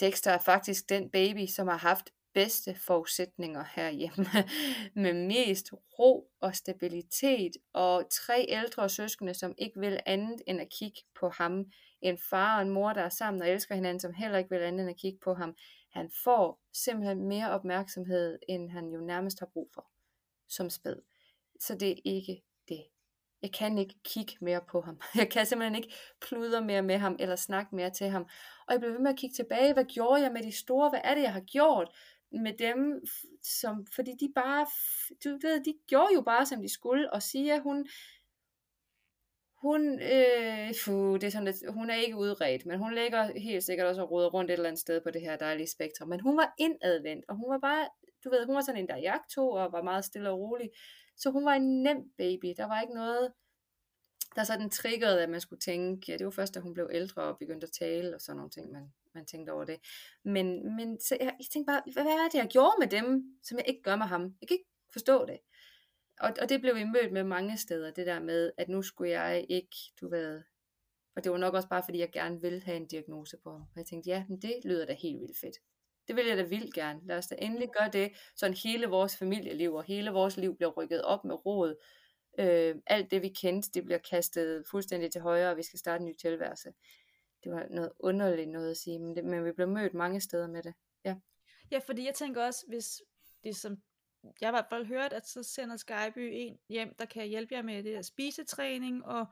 [0.00, 4.26] Dexter er faktisk den baby, som har haft bedste forudsætninger herhjemme,
[5.02, 10.68] med mest ro og stabilitet, og tre ældre søskende, som ikke vil andet end at
[10.78, 11.64] kigge på ham,
[12.02, 14.58] en far og en mor, der er sammen og elsker hinanden, som heller ikke vil
[14.58, 15.54] andet end at kigge på ham
[15.96, 19.90] han får simpelthen mere opmærksomhed, end han jo nærmest har brug for
[20.48, 20.96] som spæd.
[21.60, 22.84] Så det er ikke det.
[23.42, 25.00] Jeg kan ikke kigge mere på ham.
[25.14, 28.22] Jeg kan simpelthen ikke pludre mere med ham, eller snakke mere til ham.
[28.66, 30.90] Og jeg blev ved med at kigge tilbage, hvad gjorde jeg med de store?
[30.90, 31.88] Hvad er det, jeg har gjort
[32.32, 33.06] med dem?
[33.42, 34.66] Som, fordi de bare,
[35.24, 37.12] du ved, de gjorde jo bare, som de skulle.
[37.12, 37.88] Og siger, hun
[39.62, 43.64] hun, øh, fuh, det er sådan lidt, hun er ikke udredt, men hun ligger helt
[43.64, 46.08] sikkert også og roder rundt et eller andet sted på det her dejlige spektrum.
[46.08, 47.88] Men hun var indadvendt, og hun var bare,
[48.24, 50.70] du ved, hun var sådan en, der jagtog og var meget stille og rolig.
[51.16, 52.54] Så hun var en nem baby.
[52.56, 53.32] Der var ikke noget,
[54.36, 57.22] der sådan triggerede, at man skulle tænke, ja, det var først, da hun blev ældre
[57.22, 59.76] og begyndte at tale og sådan nogle ting, man, man tænkte over det.
[60.24, 63.58] Men, men så jeg, jeg tænkte bare, hvad er det, jeg gjorde med dem, som
[63.58, 64.22] jeg ikke gør med ham?
[64.40, 65.38] Jeg kan ikke forstå det
[66.20, 69.10] og, og det blev vi mødt med mange steder, det der med, at nu skulle
[69.10, 70.42] jeg ikke, du ved,
[71.16, 73.50] Og det var nok også bare, fordi jeg gerne ville have en diagnose på.
[73.50, 75.56] Og jeg tænkte, ja, men det lyder da helt vildt fedt.
[76.08, 77.00] Det vil jeg da vildt gerne.
[77.04, 80.70] Lad os da endelig gøre det, så hele vores familieliv og hele vores liv bliver
[80.70, 81.76] rykket op med råd.
[82.38, 86.02] Øh, alt det vi kendte, det bliver kastet fuldstændig til højre, og vi skal starte
[86.02, 86.72] en ny tilværelse.
[87.44, 90.48] Det var noget underligt noget at sige, men, det, men vi blev mødt mange steder
[90.48, 90.74] med det.
[91.04, 91.16] Ja.
[91.70, 93.02] Ja, fordi jeg tænker også, hvis
[93.44, 93.76] det som
[94.40, 97.54] jeg har i hvert fald hørt, at så sender Skyby en hjem, der kan hjælpe
[97.54, 99.26] jer med det der spisetræning, og,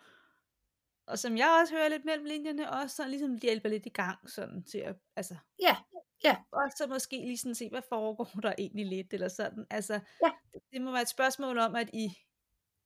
[1.06, 4.30] og som jeg også hører lidt mellem linjerne, også sådan ligesom hjælper lidt i gang,
[4.30, 5.76] sådan til at, altså, Ja,
[6.24, 9.94] ja, og så måske lige sådan se, hvad foregår der egentlig lidt, eller sådan, altså,
[10.22, 10.30] Ja.
[10.54, 12.08] det, det må være et spørgsmål om, at I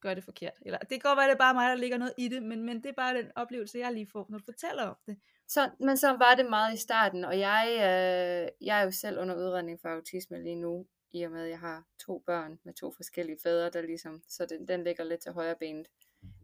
[0.01, 1.99] gør det forkert, eller det kan godt være, at det er bare mig, der ligger
[1.99, 4.44] noget i det, men, men det er bare den oplevelse, jeg lige får, når du
[4.44, 5.16] fortæller om det.
[5.49, 9.18] så, men så var det meget i starten, og jeg, øh, jeg er jo selv
[9.18, 12.75] under udredning for autisme lige nu, i og med at jeg har to børn med
[12.75, 15.87] to forskellige fædre, der ligesom, så den, den ligger lidt til højre benet.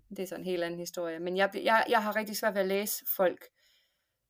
[0.08, 1.18] Det er sådan en helt anden historie.
[1.18, 3.44] Men jeg, jeg, jeg har rigtig svært ved at læse folk.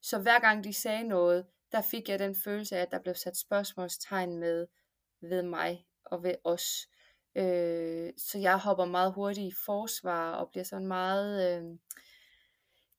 [0.02, 3.14] Så hver gang de sagde noget, der fik jeg den følelse af, at der blev
[3.14, 4.66] sat spørgsmålstegn med
[5.20, 6.88] ved mig og ved os.
[7.36, 11.78] Øh, så jeg hopper meget hurtigt i forsvar og bliver sådan meget øh,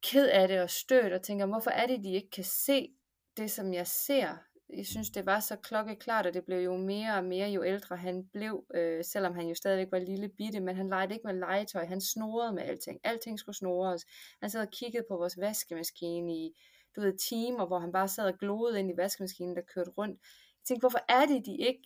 [0.03, 2.95] ked af det og stødt og tænker, hvorfor er det, de ikke kan se
[3.37, 4.37] det, som jeg ser?
[4.77, 7.97] Jeg synes, det var så klokkeklart, og det blev jo mere og mere, jo ældre
[7.97, 11.33] han blev, øh, selvom han jo stadigvæk var lille bitte, men han legede ikke med
[11.33, 12.99] legetøj, han snorede med alting.
[13.03, 14.05] Alting skulle snores.
[14.41, 16.51] Han sad og kiggede på vores vaskemaskine i,
[16.95, 20.19] du ved, timer, hvor han bare sad og gloede ind i vaskemaskinen, der kørte rundt.
[20.59, 21.81] Jeg tænkte, hvorfor er det, de ikke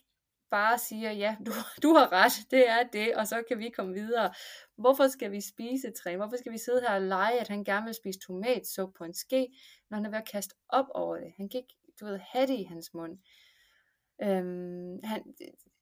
[0.50, 3.94] bare siger, ja, du, du har ret, det er det, og så kan vi komme
[3.94, 4.32] videre.
[4.76, 6.16] Hvorfor skal vi spise træ?
[6.16, 9.14] Hvorfor skal vi sidde her og lege, at han gerne vil spise tomatsuppe på en
[9.14, 9.48] ske,
[9.90, 11.32] når han er ved at kaste op over det?
[11.36, 13.18] Han kan ikke, du ved, have det i hans mund.
[14.22, 15.22] Øhm, han,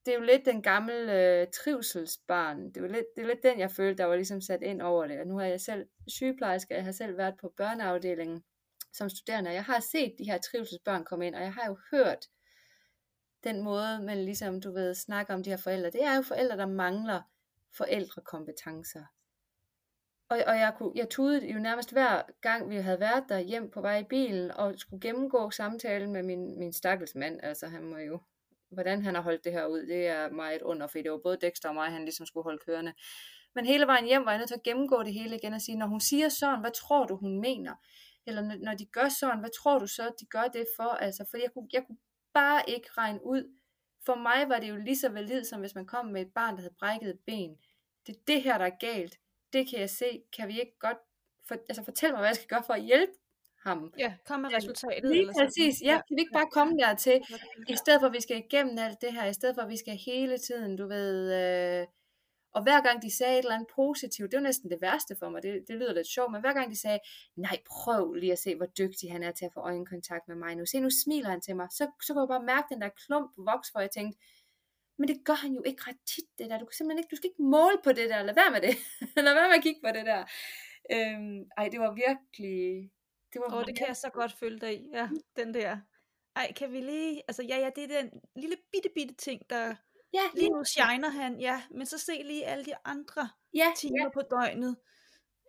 [0.07, 2.69] det er jo lidt den gamle øh, trivselsbarn.
[2.69, 4.83] Det er jo lidt, det er lidt den, jeg følte, der var ligesom sat ind
[4.83, 5.21] over det.
[5.21, 8.45] Og nu er jeg selv sygeplejerske, jeg har selv været på børneafdelingen
[8.93, 9.51] som studerende.
[9.51, 12.27] Jeg har set de her trivselsbørn komme ind, og jeg har jo hørt
[13.45, 15.91] den måde, man ligesom, du ved, snakker om de her forældre.
[15.91, 17.23] Det er jo forældre, der mangler
[17.77, 19.05] forældrekompetencer.
[20.31, 23.71] Og, og jeg, kunne, jeg tudede jo nærmest hver gang, vi havde været der hjem
[23.71, 27.41] på vej i bilen, og skulle gennemgå samtalen med min, min stakkels mand.
[27.43, 28.21] Altså han må jo,
[28.71, 31.37] hvordan han har holdt det her ud, det er meget under, for det var både
[31.41, 32.93] Dexter og mig, han ligesom skulle holde kørende.
[33.55, 35.79] Men hele vejen hjem var jeg nødt til at gennemgå det hele igen og sige,
[35.79, 37.75] når hun siger sådan, hvad tror du, hun mener?
[38.27, 40.83] Eller når- de gør sådan, hvad tror du så, de gør det for?
[40.89, 41.99] Altså, for jeg kunne, jeg kunne
[42.35, 43.55] bare ikke regne ud.
[44.07, 46.55] For mig var det jo lige så valid, som hvis man kom med et barn,
[46.55, 47.57] der havde brækket et ben.
[48.07, 49.19] Det er det her, der er galt.
[49.53, 50.23] Det kan jeg se.
[50.37, 50.99] Kan vi ikke godt...
[51.49, 53.13] For, altså, fortæl mig, hvad jeg skal gøre for at hjælpe
[53.63, 53.93] ham.
[53.99, 55.11] Ja, kom med resultatet.
[55.11, 55.83] Lige eller præcis.
[55.83, 57.21] Ja, kan vi ikke bare komme dertil?
[57.69, 59.77] I stedet for, at vi skal igennem alt det her, i stedet for, at vi
[59.77, 61.87] skal hele tiden, du ved, øh,
[62.53, 65.29] og hver gang de sagde et eller andet positivt, det var næsten det værste for
[65.29, 66.99] mig, det, det lyder lidt sjovt, men hver gang de sagde,
[67.37, 70.55] nej, prøv lige at se, hvor dygtig han er til at få øjenkontakt med mig
[70.57, 72.89] nu, se, nu smiler han til mig, så, så kunne jeg bare mærke den der
[72.89, 74.19] klump vokse, hvor jeg tænkte,
[74.99, 77.17] men det gør han jo ikke ret tit, det der, du kan simpelthen ikke, du
[77.17, 78.77] skal ikke måle på det der, lad være med det,
[79.27, 80.25] lad være med at kigge på det der.
[80.93, 82.91] Øhm, ej, det var virkelig,
[83.33, 84.91] det var Åh, det kan jeg så godt følge dig i.
[84.95, 85.77] Ja, den der.
[86.37, 87.23] Ej, kan vi lige...
[87.29, 89.75] Altså, ja, ja, det er den lille bitte, bitte ting, der...
[90.13, 91.63] ja, Lige nu shiner han, ja.
[91.71, 94.09] Men så se lige alle de andre ja, timer ja.
[94.09, 94.77] på døgnet.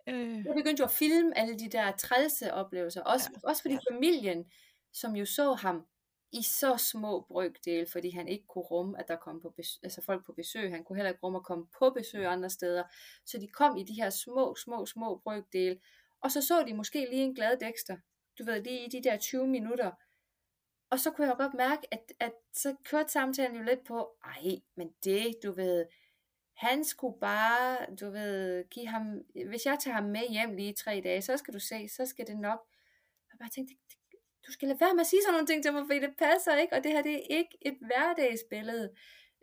[0.10, 3.50] Øh, Jeg begyndte jo at filme alle de der trælse oplevelser, også, ja.
[3.50, 3.96] også fordi Ja.
[3.96, 4.52] familien,
[4.94, 5.86] som jo så ham
[6.32, 10.02] i så små brøkdele, fordi han ikke kunne rumme, at der kom på besøg, altså
[10.02, 10.72] folk på besøg.
[10.72, 12.84] Han kunne heller ikke rumme at komme på besøg andre steder.
[13.26, 15.80] Så de kom i de her små, små, små brøkdele.
[16.22, 17.98] Og så så de måske lige en glad Dexter.
[18.40, 19.92] Du ved, lige i de der 20 minutter.
[20.90, 24.18] Og så kunne jeg jo godt mærke, at, at så kørte samtalen jo lidt på,
[24.26, 25.86] ej, men det, du ved,
[26.54, 29.04] han skulle bare, du ved, give ham,
[29.48, 32.06] hvis jeg tager ham med hjem lige i tre dage, så skal du se, så
[32.06, 32.60] skal det nok.
[33.32, 33.99] Jeg bare tænkte, "Det-
[34.50, 36.56] du skal lade være med at sige sådan nogle ting til mig, fordi det passer
[36.56, 38.90] ikke, og det her det er ikke et hverdagsbillede.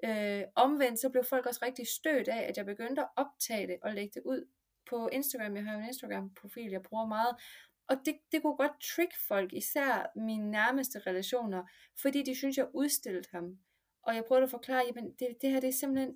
[0.05, 3.77] Øh, omvendt så blev folk også rigtig stødt af, at jeg begyndte at optage det
[3.83, 4.49] og lægge det ud
[4.90, 5.57] på Instagram.
[5.57, 7.35] Jeg har jo en Instagram-profil, jeg bruger meget.
[7.88, 11.62] Og det, det kunne godt trick folk, især mine nærmeste relationer,
[12.03, 13.59] fordi de synes, jeg udstillede ham.
[14.03, 16.14] Og jeg prøvede at forklare, jamen det, det her det er simpelthen,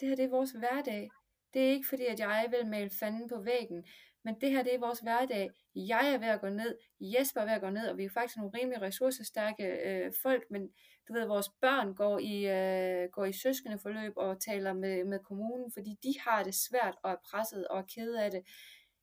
[0.00, 1.10] det her det er vores hverdag.
[1.54, 3.84] Det er ikke fordi, at jeg vil male fanden på væggen,
[4.24, 5.50] men det her det er vores hverdag.
[5.74, 8.10] Jeg er ved at gå ned, Jesper er ved at gå ned, og vi er
[8.10, 10.70] faktisk nogle rimelig ressourcestærke øh, folk, men
[11.08, 15.18] du ved, vores børn går i, øh, går i søskende forløb og taler med, med
[15.18, 18.42] kommunen, fordi de har det svært og er presset og er kede af det.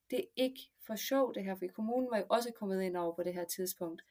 [0.09, 3.15] Det er ikke for sjov det her, for kommunen var jo også kommet ind over
[3.15, 4.01] på det her tidspunkt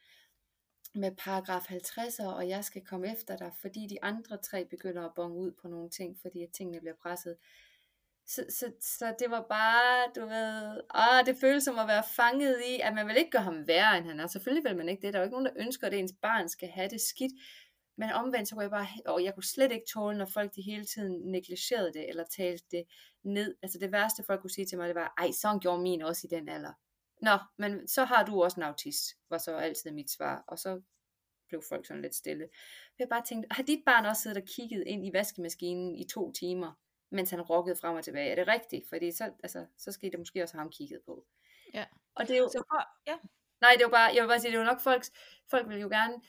[0.95, 5.13] med paragraf 50'er, og jeg skal komme efter dig, fordi de andre tre begynder at
[5.15, 7.37] bonge ud på nogle ting, fordi at tingene bliver presset
[8.29, 12.61] så, så, så det var bare, du ved, ah, det føles som at være fanget
[12.67, 14.27] i, at man vil ikke gøre ham værre, end han er.
[14.27, 15.13] Selvfølgelig vil man ikke det.
[15.13, 17.31] Der er jo ikke nogen, der ønsker, at ens barn skal have det skidt.
[17.97, 20.61] Men omvendt, så kunne jeg bare, og jeg kunne slet ikke tåle, når folk de
[20.61, 22.83] hele tiden negligerede det, eller talte det
[23.23, 23.55] ned.
[23.63, 26.27] Altså det værste, folk kunne sige til mig, det var, ej, sådan gjorde min også
[26.27, 26.73] i den alder.
[27.21, 30.43] Nå, men så har du også en autist, var så altid mit svar.
[30.47, 30.81] Og så
[31.47, 32.47] blev folk sådan lidt stille.
[32.99, 36.31] Jeg bare tænkte, har dit barn også siddet og kigget ind i vaskemaskinen i to
[36.31, 36.73] timer?
[37.09, 38.31] Mens han rokkede frem og tilbage.
[38.31, 38.89] Er det rigtigt?
[38.89, 41.25] Fordi så, altså, så skal det måske også have ham kigget på.
[41.73, 41.85] Ja.
[42.15, 42.47] Og det er jo...
[42.47, 43.17] Så ja.
[43.61, 45.11] Nej, det er jo bare, jeg vil bare sige, det er jo nok folks,
[45.49, 46.21] folk vil jo gerne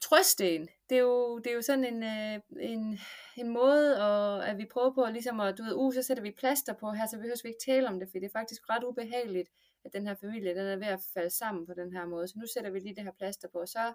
[0.00, 0.68] trøste en.
[0.90, 2.98] Det er jo, det er jo sådan en, øh, en,
[3.36, 6.30] en måde, og, at vi prøver på ligesom at, du ved, uh, så sætter vi
[6.30, 8.84] plaster på her, så behøver vi ikke tale om det, for det er faktisk ret
[8.84, 9.48] ubehageligt,
[9.84, 12.28] at den her familie, den er ved at falde sammen på den her måde.
[12.28, 13.92] Så nu sætter vi lige det her plaster på, og så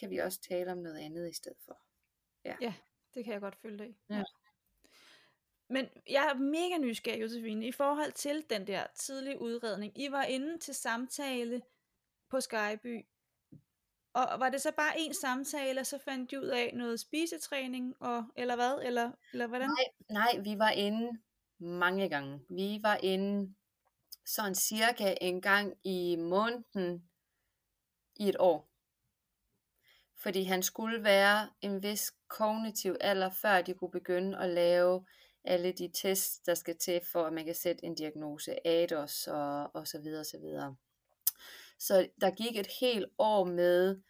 [0.00, 1.78] kan vi også tale om noget andet i stedet for.
[2.44, 2.74] Ja, ja
[3.14, 3.96] det kan jeg godt følge dig i.
[4.10, 4.22] Ja.
[5.70, 10.00] Men jeg er mega nysgerrig, Josefine, i forhold til den der tidlige udredning.
[10.00, 11.62] I var inde til samtale
[12.30, 13.06] på Skyby,
[14.12, 17.94] og var det så bare en samtale, og så fandt du ud af noget spisetræning,
[18.00, 18.82] og, eller hvad?
[18.82, 19.68] Eller, eller hvordan?
[19.68, 21.18] Nej, nej, vi var inde
[21.58, 22.40] mange gange.
[22.48, 23.54] Vi var inde
[24.26, 27.10] sådan cirka en gang i måneden
[28.16, 28.70] i et år.
[30.16, 35.06] Fordi han skulle være en vis kognitiv alder, før de kunne begynde at lave
[35.44, 39.74] alle de tests, der skal til, for at man kan sætte en diagnose, ADOS og,
[39.74, 40.76] og så videre, og så videre.
[41.78, 44.00] Så der gik et helt år med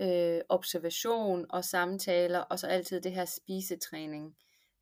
[0.00, 4.36] øh, observation og samtaler, og så altid det her spisetræning,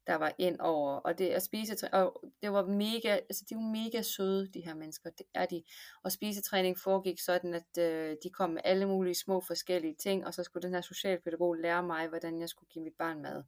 [0.06, 0.92] der var ind over.
[0.92, 4.74] Og det, og spisetræ- og det var mega, altså de var mega søde, de her
[4.74, 5.62] mennesker, det er de.
[6.02, 10.34] Og spisetræning foregik sådan, at øh, de kom med alle mulige små forskellige ting, og
[10.34, 13.42] så skulle den her socialpædagog lære mig, hvordan jeg skulle give mit barn mad.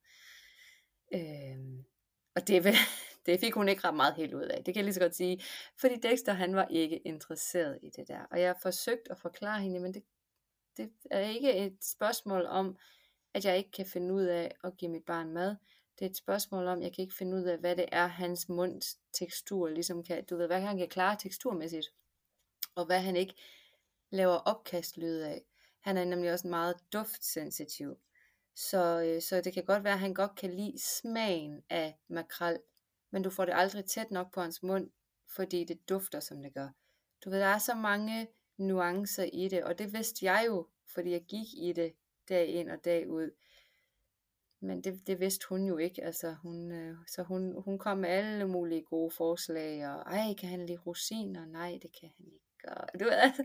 [1.15, 1.85] Øh,
[2.39, 2.65] og det,
[3.27, 5.17] det fik hun ikke ret meget helt ud af, det kan jeg lige så godt
[5.17, 5.43] sige.
[5.81, 8.21] Fordi Dexter, han var ikke interesseret i det der.
[8.31, 10.03] Og jeg har forsøgt at forklare hende, men det,
[10.77, 12.77] det er ikke et spørgsmål om,
[13.35, 15.57] at jeg ikke kan finde ud af at give mit barn mad.
[15.99, 18.07] Det er et spørgsmål om, at jeg kan ikke finde ud af, hvad det er,
[18.07, 21.87] hans munds tekstur ligesom kan, du ved, hvad han kan klare teksturmæssigt,
[22.75, 23.35] og hvad han ikke
[24.11, 25.45] laver opkastlyde af.
[25.81, 27.99] Han er nemlig også meget duftsensitiv.
[28.59, 32.59] Så, øh, så det kan godt være, at han godt kan lide smagen af makrel,
[33.11, 34.91] men du får det aldrig tæt nok på hans mund,
[35.37, 36.69] fordi det dufter, som det gør.
[37.25, 41.11] Du ved, der er så mange nuancer i det, og det vidste jeg jo, fordi
[41.11, 41.93] jeg gik i det
[42.29, 43.31] dag ind og dag ud.
[44.61, 48.09] Men det, det vidste hun jo ikke, altså hun, øh, så hun, hun kom med
[48.09, 51.47] alle mulige gode forslag, og ej, kan han lide rosiner?
[51.47, 52.73] Nej, det kan han ikke.
[52.77, 53.43] Og, du ved, altså,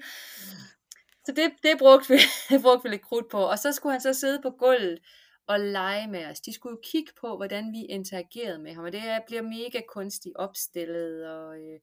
[1.25, 3.37] så det, det, brugte vi, det brugte vi lidt krudt på.
[3.37, 4.99] Og så skulle han så sidde på gulvet
[5.47, 6.39] og lege med os.
[6.39, 8.85] De skulle jo kigge på, hvordan vi interagerede med ham.
[8.85, 11.79] Og det bliver mega kunstigt opstillet, og øh,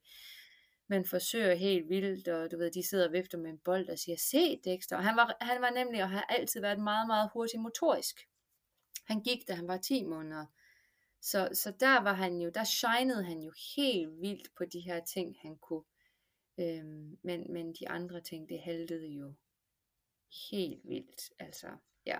[0.88, 3.98] man forsøger helt vildt, og du ved, de sidder og vifter med en bold og
[3.98, 4.96] siger, se Dexter.
[4.96, 8.16] Og han var, han var nemlig, og har altid været meget, meget hurtig motorisk.
[9.05, 10.46] Han gik, da han var 10 måneder.
[11.22, 15.00] Så, så der var han jo, der shinede han jo helt vildt på de her
[15.05, 15.85] ting, han kunne.
[16.61, 19.33] Øhm, men, men de andre ting, det haltede jo
[20.51, 21.33] helt vildt.
[21.38, 21.68] Altså,
[22.07, 22.18] ja.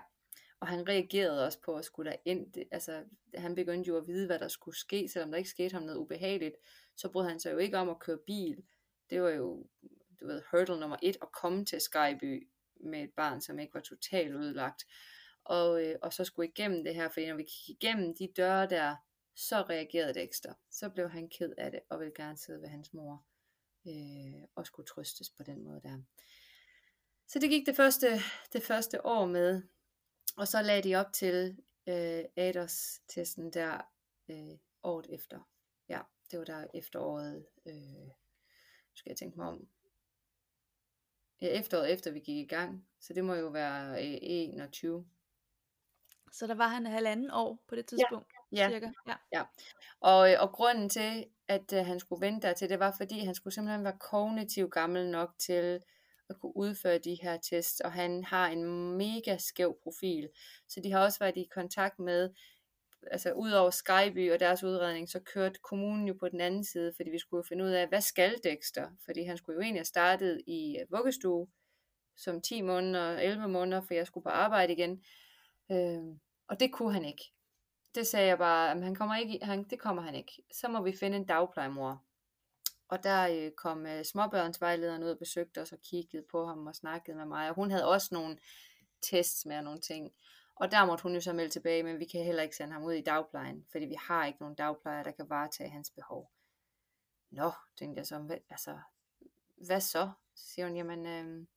[0.59, 2.53] Og han reagerede også på at skulle der ind.
[2.71, 3.03] Altså,
[3.35, 5.97] han begyndte jo at vide, hvad der skulle ske, selvom der ikke skete ham noget
[5.97, 6.55] ubehageligt.
[6.95, 8.63] Så brød han sig jo ikke om at køre bil.
[9.09, 9.67] Det var jo,
[10.19, 13.81] du ved, hurdle nummer et at komme til Skyby med et barn, som ikke var
[13.81, 14.83] totalt udlagt.
[15.43, 18.67] Og, øh, og så skulle igennem det her, for når vi gik igennem de døre
[18.69, 18.95] der,
[19.35, 20.57] så reagerede det ekstra.
[20.71, 23.25] Så blev han ked af det, og ville gerne sidde ved hans mor
[23.87, 26.01] øh, og skulle trøstes på den måde der.
[27.27, 28.07] Så det gik det første,
[28.53, 29.61] det første år med,
[30.37, 33.81] og så lagde de op til øh, ADOS-testen der
[34.29, 35.49] øh, året efter.
[35.89, 38.09] Ja, det var der efteråret, øh,
[38.93, 39.67] skal jeg tænke mig om,
[41.41, 45.07] ja, efteråret efter vi gik i gang, så det må jo være øh, 21.
[46.31, 48.33] Så der var han halvanden år på det tidspunkt?
[48.51, 48.91] Ja, cirka?
[49.07, 49.15] ja.
[49.33, 49.43] ja.
[49.99, 53.35] Og, øh, og grunden til, at øh, han skulle vente dertil, det var fordi, han
[53.35, 55.79] skulle simpelthen være kognitivt gammel nok til
[56.29, 58.63] at kunne udføre de her tests, og han har en
[58.97, 60.29] mega skæv profil.
[60.69, 62.29] Så de har også været i kontakt med,
[63.11, 66.93] altså ud over Skyby og deres udredning, så kørte kommunen jo på den anden side,
[66.95, 68.87] fordi vi skulle finde ud af, hvad skal Dexter?
[69.05, 71.47] Fordi han skulle jo egentlig have startet i øh, vuggestue
[72.17, 75.03] som 10 måneder, 11 måneder, for jeg skulle på arbejde igen.
[75.71, 77.33] Øh, og det kunne han ikke
[77.95, 80.43] det sagde jeg bare, at han kommer ikke, han, det kommer han ikke.
[80.51, 82.03] Så må vi finde en dagplejemor.
[82.87, 86.75] Og der øh, kom øh, småbørnsvejlederen ud og besøgte os og kiggede på ham og
[86.75, 87.49] snakkede med mig.
[87.49, 88.37] Og hun havde også nogle
[89.01, 90.11] tests med og nogle ting.
[90.55, 92.83] Og der måtte hun jo så melde tilbage, men vi kan heller ikke sende ham
[92.83, 96.31] ud i dagplejen, fordi vi har ikke nogen dagplejer, der kan varetage hans behov.
[97.29, 98.79] Nå, tænkte jeg så, altså,
[99.57, 100.11] hvad så?
[100.35, 101.47] Så siger hun, jamen, øh,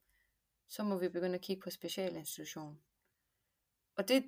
[0.67, 2.79] så må vi begynde at kigge på specialinstitution.
[3.95, 4.25] Og det,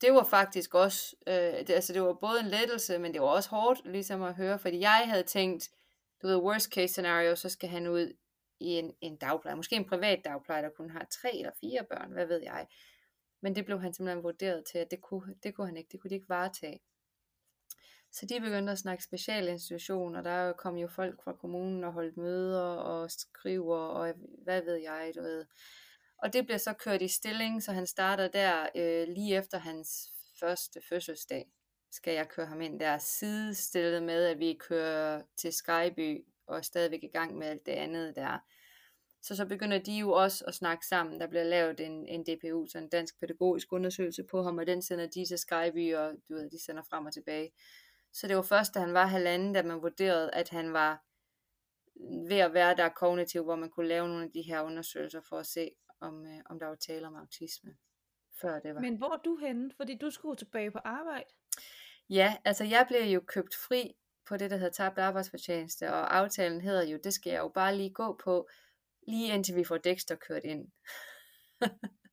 [0.00, 3.26] det var faktisk også, øh, det, altså det var både en lettelse, men det var
[3.26, 5.70] også hårdt ligesom at høre, fordi jeg havde tænkt,
[6.22, 8.12] du ved, worst case scenario, så skal han ud
[8.60, 12.12] i en, en dagpleje, måske en privat dagpleje, der kun har tre eller fire børn,
[12.12, 12.66] hvad ved jeg.
[13.42, 16.00] Men det blev han simpelthen vurderet til, at det kunne, det kunne han ikke, det
[16.00, 16.80] kunne de ikke varetage.
[18.12, 22.62] Så de begyndte at snakke specialinstitutioner, der kom jo folk fra kommunen og holdt møder
[22.62, 25.46] og skriver og hvad ved jeg, du ved.
[26.22, 30.12] Og det bliver så kørt i stilling, så han starter der øh, lige efter hans
[30.40, 31.46] første fødselsdag.
[31.90, 36.62] Skal jeg køre ham ind der sidestillet med, at vi kører til Skyby og er
[36.62, 38.38] stadigvæk i gang med alt det andet der.
[39.22, 41.20] Så så begynder de jo også at snakke sammen.
[41.20, 44.82] Der bliver lavet en, en DPU, så en dansk pædagogisk undersøgelse på ham, og den
[44.82, 47.50] sender de til Skyby, og du ved, de sender frem og tilbage.
[48.12, 51.04] Så det var først, da han var halvanden, da man vurderede, at han var
[52.28, 55.38] ved at være der kognitiv, hvor man kunne lave nogle af de her undersøgelser for
[55.38, 57.76] at se, om, øh, om der var tale om autisme.
[58.40, 58.80] Før det var.
[58.80, 59.70] Men hvor er du henne?
[59.76, 61.30] Fordi du skulle tilbage på arbejde.
[62.10, 63.94] Ja, altså jeg blev jo købt fri
[64.28, 67.76] på det, der hedder tabt arbejdsfortjeneste, og aftalen hedder jo, det skal jeg jo bare
[67.76, 68.48] lige gå på,
[69.08, 70.68] lige indtil vi får Dexter kørt ind.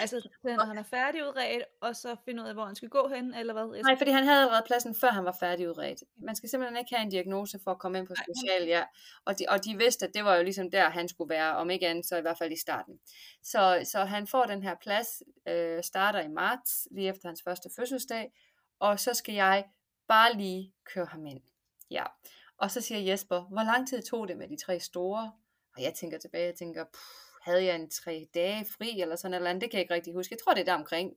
[0.00, 3.34] Altså, når han er færdigudredt, og så finde ud af, hvor han skal gå hen,
[3.34, 3.82] eller hvad?
[3.82, 6.02] Nej, fordi han havde allerede pladsen, før han var færdigudredt.
[6.16, 8.84] Man skal simpelthen ikke have en diagnose for at komme ind på special, ja.
[9.24, 11.70] Og de, og de vidste, at det var jo ligesom der, han skulle være, om
[11.70, 13.00] ikke andet, så i hvert fald i starten.
[13.42, 17.70] Så, så han får den her plads, øh, starter i marts, lige efter hans første
[17.76, 18.32] fødselsdag,
[18.78, 19.64] og så skal jeg
[20.08, 21.40] bare lige køre ham ind.
[21.90, 22.04] Ja.
[22.58, 25.32] Og så siger Jesper, hvor lang tid tog det med de tre store?
[25.76, 29.34] Og jeg tænker tilbage, jeg tænker, puh, havde jeg en tre dage fri, eller sådan
[29.34, 30.32] eller andet, det kan jeg ikke rigtig huske.
[30.32, 31.16] Jeg tror, det er der omkring.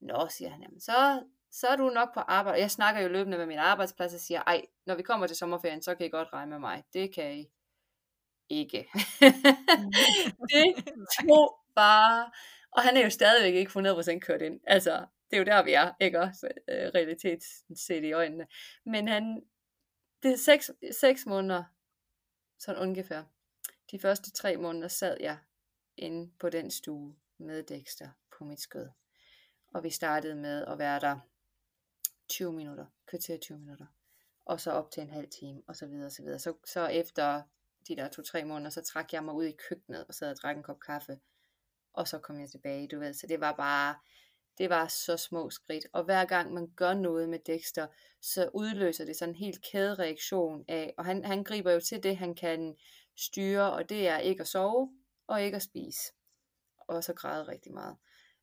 [0.00, 2.60] Nå, siger han, jamen, så, så er du nok på arbejde.
[2.60, 5.82] Jeg snakker jo løbende med min arbejdsplads og siger, ej, når vi kommer til sommerferien,
[5.82, 6.84] så kan I godt regne med mig.
[6.92, 7.50] Det kan I
[8.48, 8.88] ikke.
[10.50, 10.84] det
[11.20, 12.30] tog bare,
[12.70, 14.60] og han er jo stadigvæk ikke 100% kørt ind.
[14.66, 16.48] Altså, det er jo der, vi er, ikke også?
[16.68, 17.42] Øh, realitet
[17.76, 18.46] set i øjnene.
[18.86, 19.42] Men han,
[20.22, 21.64] det er seks, seks måneder,
[22.58, 23.22] sådan ungefær,
[23.90, 25.38] de første tre måneder sad jeg
[25.96, 28.88] inde på den stue med Dexter på mit skød.
[29.74, 31.18] Og vi startede med at være der
[32.28, 33.86] 20 minutter, kvarter 20 minutter,
[34.44, 36.38] og så op til en halv time, og så videre, og så videre.
[36.38, 37.42] Så, så efter
[37.88, 40.56] de der to-tre måneder, så trak jeg mig ud i køkkenet, og sad og drak
[40.56, 41.20] en kop kaffe,
[41.92, 43.14] og så kom jeg tilbage, du ved.
[43.14, 43.94] Så det var bare,
[44.58, 45.86] det var så små skridt.
[45.92, 47.86] Og hver gang man gør noget med Dexter,
[48.20, 52.16] så udløser det sådan en helt kædereaktion af, og han, han griber jo til det,
[52.16, 52.76] han kan
[53.18, 54.92] styre, og det er ikke at sove,
[55.26, 56.12] og ikke at spise.
[56.78, 57.96] Og så græde rigtig meget.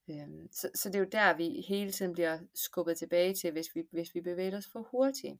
[0.10, 3.76] Øhm, så, så det er jo der, vi hele tiden bliver skubbet tilbage til, hvis
[3.76, 5.40] vi, hvis vi bevæger os for hurtigt.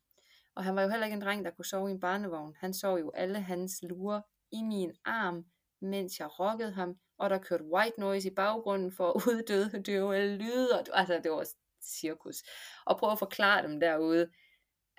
[0.56, 2.56] Og han var jo heller ikke en dreng, der kunne sove i en barnevogn.
[2.60, 4.22] Han sov jo alle hans lurer
[4.52, 5.46] i min arm,
[5.82, 10.38] mens jeg rokkede ham, og der kørte white noise i baggrunden for at uddøde døve
[10.38, 11.48] lyde, og altså det var
[11.82, 12.44] cirkus.
[12.86, 14.32] Og prøve at forklare dem derude,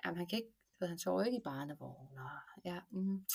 [0.05, 3.25] jamen han kan ikke, han sover ikke i barnevogn, og ja, mm.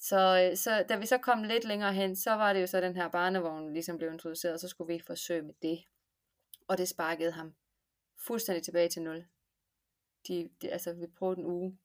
[0.00, 2.80] Så, øh, så da vi så kom lidt længere hen, så var det jo så
[2.80, 5.84] den her barnevogn ligesom blev introduceret, og så skulle vi forsøge med det.
[6.68, 7.54] Og det sparkede ham
[8.18, 9.24] fuldstændig tilbage til nul.
[10.28, 11.78] De, de, altså vi prøvede en uge,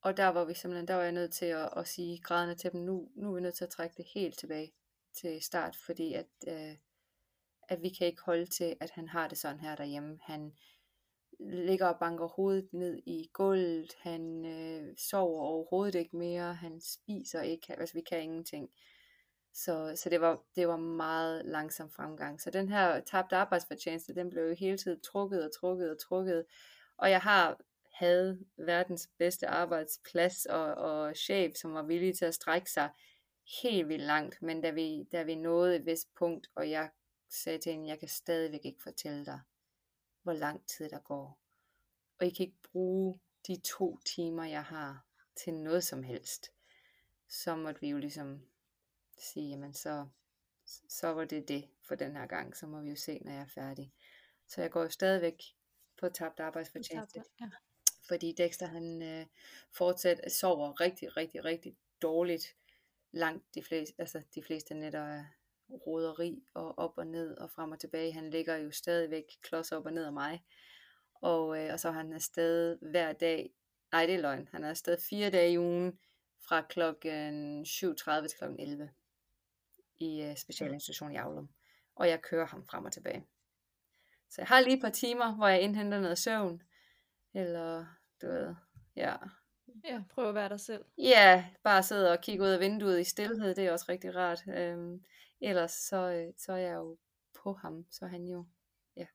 [0.00, 2.72] og der var vi simpelthen, der var jeg nødt til at, at sige grædende til
[2.72, 4.72] dem, nu, nu er vi nødt til at trække det helt tilbage
[5.12, 6.76] til start, fordi at, øh,
[7.68, 10.18] at vi kan ikke holde til, at han har det sådan her derhjemme.
[10.22, 10.52] Han,
[11.40, 17.42] ligger og banker hovedet ned i gulvet, han øh, sover overhovedet ikke mere, han spiser
[17.42, 18.70] ikke, altså vi kan ingenting.
[19.52, 22.40] Så, så det, var, det var meget langsom fremgang.
[22.40, 26.44] Så den her tabte arbejdsfortjeneste, den blev jo hele tiden trukket og trukket og trukket.
[26.96, 27.60] Og jeg har
[27.94, 32.90] havde verdens bedste arbejdsplads og, og chef, som var villig til at strække sig
[33.62, 34.42] helt vildt langt.
[34.42, 36.90] Men da vi, da vi nåede et vist punkt, og jeg
[37.30, 39.40] sagde til hende, jeg kan stadigvæk ikke fortælle dig,
[40.24, 41.38] hvor lang tid der går.
[42.18, 45.06] Og I kan ikke bruge de to timer, jeg har,
[45.36, 46.52] til noget som helst.
[47.28, 48.46] Så måtte vi jo ligesom
[49.18, 50.06] sige, jamen så,
[50.88, 52.56] så var det det for den her gang.
[52.56, 53.92] Så må vi jo se, når jeg er færdig.
[54.48, 55.42] Så jeg går jo stadigvæk
[56.00, 57.24] på tabt arbejdsfortjeneste.
[57.40, 57.50] Ja.
[58.08, 59.26] Fordi Dexter han øh,
[59.72, 62.56] fortsat sover rigtig, rigtig, rigtig dårligt.
[63.12, 65.24] Langt de fleste, altså de fleste nætter er
[65.86, 68.12] roderi og op og ned og frem og tilbage.
[68.12, 70.44] Han ligger jo stadigvæk klods op og ned af mig.
[71.14, 73.54] Og, øh, og så er han afsted hver dag.
[73.92, 74.48] Nej, det er løgn.
[74.52, 75.98] Han er afsted fire dage i ugen
[76.48, 78.90] fra klokken 7.30 til klokken 11
[79.96, 81.48] i øh, specialinstitution i Aulum.
[81.94, 83.26] Og jeg kører ham frem og tilbage.
[84.30, 86.62] Så jeg har lige et par timer, hvor jeg indhenter noget søvn.
[87.34, 87.86] Eller,
[88.22, 88.54] du ved,
[88.96, 89.16] ja.
[89.84, 90.84] Ja, prøv at være dig selv.
[90.98, 94.44] Ja, bare sidde og kigge ud af vinduet i stillhed, det er også rigtig rart.
[94.48, 95.04] Øhm,
[95.40, 96.98] ellers så, øh, så er jeg jo
[97.42, 98.46] på ham, så han jo,
[98.96, 99.06] ja.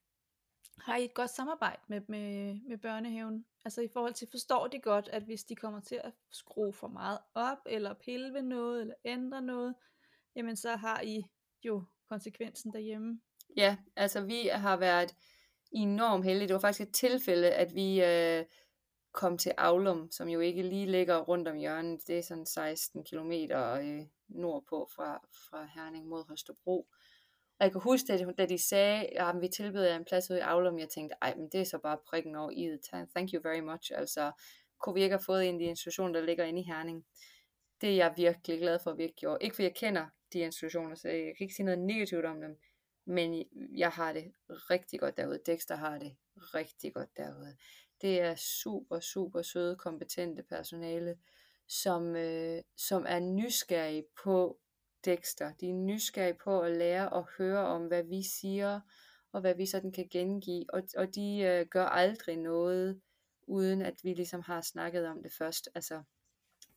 [0.77, 3.45] Har I et godt samarbejde med, med, med børnehaven?
[3.65, 6.87] Altså i forhold til, forstår de godt, at hvis de kommer til at skrue for
[6.87, 9.75] meget op, eller pille ved noget, eller ændre noget,
[10.35, 11.23] jamen så har I
[11.63, 13.21] jo konsekvensen derhjemme.
[13.57, 15.15] Ja, altså vi har været
[15.71, 16.47] enormt heldige.
[16.47, 18.45] Det var faktisk et tilfælde, at vi øh,
[19.11, 22.07] kom til Aulum, som jo ikke lige ligger rundt om hjørnet.
[22.07, 26.87] Det er sådan 16 km øh, nordpå fra, fra Herning mod Høstebro.
[27.59, 30.41] Og jeg kan huske, at da de sagde, at vi tilbyder en plads ude i
[30.41, 32.79] Aulum, jeg tænkte, ej, men det er så bare prikken over i det.
[33.15, 33.91] Thank you very much.
[33.95, 34.31] Altså,
[34.79, 37.05] kunne vi ikke have fået en af de institutioner, der ligger inde i Herning?
[37.81, 39.43] Det er jeg virkelig glad for, at vi ikke gjorde.
[39.43, 42.57] Ikke fordi jeg kender de institutioner, så jeg kan ikke sige noget negativt om dem.
[43.05, 43.45] Men
[43.77, 45.39] jeg har det rigtig godt derude.
[45.45, 47.57] Dexter har det rigtig godt derude.
[48.01, 51.17] Det er super, super søde, kompetente personale,
[51.67, 54.59] som, øh, som er nysgerrige på
[55.05, 55.53] Dexter.
[55.53, 58.79] De er nysgerrige på at lære og høre om, hvad vi siger,
[59.31, 60.65] og hvad vi sådan kan gengive.
[60.69, 63.01] Og, og de øh, gør aldrig noget,
[63.47, 65.69] uden at vi ligesom har snakket om det først.
[65.75, 66.03] Altså,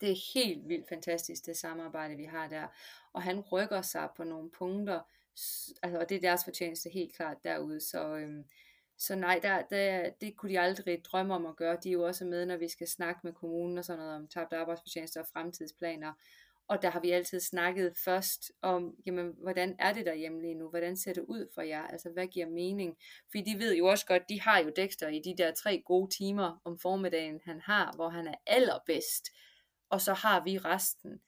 [0.00, 2.66] det er helt vildt fantastisk, det samarbejde, vi har der.
[3.12, 5.00] Og han rykker sig på nogle punkter,
[5.82, 7.80] altså, og det er deres fortjeneste helt klart derude.
[7.80, 8.44] Så, øhm,
[9.06, 11.78] så nej, der, der, det kunne de aldrig drømme om at gøre.
[11.82, 14.28] De er jo også med, når vi skal snakke med kommunen og sådan noget om
[14.28, 16.12] tabt arbejdsfortjeneste og fremtidsplaner.
[16.68, 20.68] Og der har vi altid snakket først om, jamen, hvordan er det derhjemme lige nu?
[20.68, 21.82] Hvordan ser det ud for jer?
[21.82, 22.96] Altså, hvad giver mening?
[23.30, 26.10] Fordi de ved jo også godt, de har jo Dexter i de der tre gode
[26.16, 29.28] timer om formiddagen, han har, hvor han er allerbedst.
[29.90, 31.20] Og så har vi resten.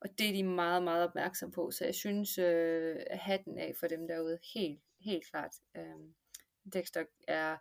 [0.00, 1.70] Og det er de meget, meget opmærksom på.
[1.70, 5.52] Så jeg synes, øh, hatten af for dem derude, helt, helt klart.
[5.76, 6.10] Øh,
[6.72, 7.56] Dexter er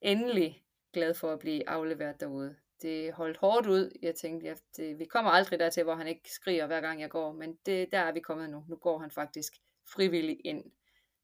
[0.00, 2.56] endelig glad for at blive afleveret derude.
[2.82, 3.98] Det holdt hårdt ud.
[4.02, 7.10] Jeg tænkte, at det, vi kommer aldrig dertil, hvor han ikke skriger hver gang jeg
[7.10, 8.64] går, men det, der er vi kommet nu.
[8.68, 9.52] Nu går han faktisk
[9.88, 10.64] frivilligt ind.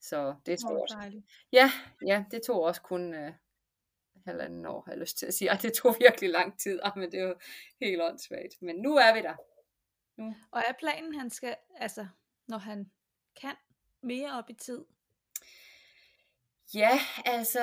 [0.01, 1.22] Så det tog også.
[1.53, 1.70] Ja,
[2.07, 3.32] ja, det tog også kun uh,
[4.26, 5.49] halvanden år, har jeg lyst til at sige.
[5.51, 7.43] Ej, det tog virkelig lang tid, ah, men det var
[7.80, 8.62] helt åndssvagt.
[8.62, 9.37] Men nu er vi der.
[10.16, 10.34] Nu.
[10.51, 12.07] Og er planen, han skal, altså,
[12.49, 12.91] når han
[13.41, 13.55] kan
[14.03, 14.84] mere op i tid,
[16.75, 17.61] Ja, altså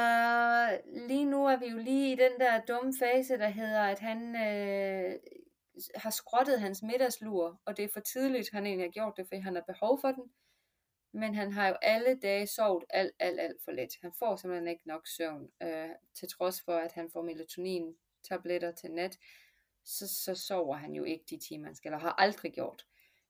[1.08, 4.36] lige nu er vi jo lige i den der dumme fase, der hedder, at han
[4.36, 5.20] øh,
[5.96, 9.36] har skrottet hans middagslur, og det er for tidligt, han egentlig har gjort det, for
[9.42, 10.24] han har behov for den.
[11.14, 13.92] Men han har jo alle dage sovet alt, alt, alt for lidt.
[14.02, 18.92] Han får simpelthen ikke nok søvn, øh, til trods for, at han får melatonin-tabletter til
[18.92, 19.18] nat,
[19.84, 22.86] så, så sover han jo ikke de timer, han skal, eller har aldrig gjort.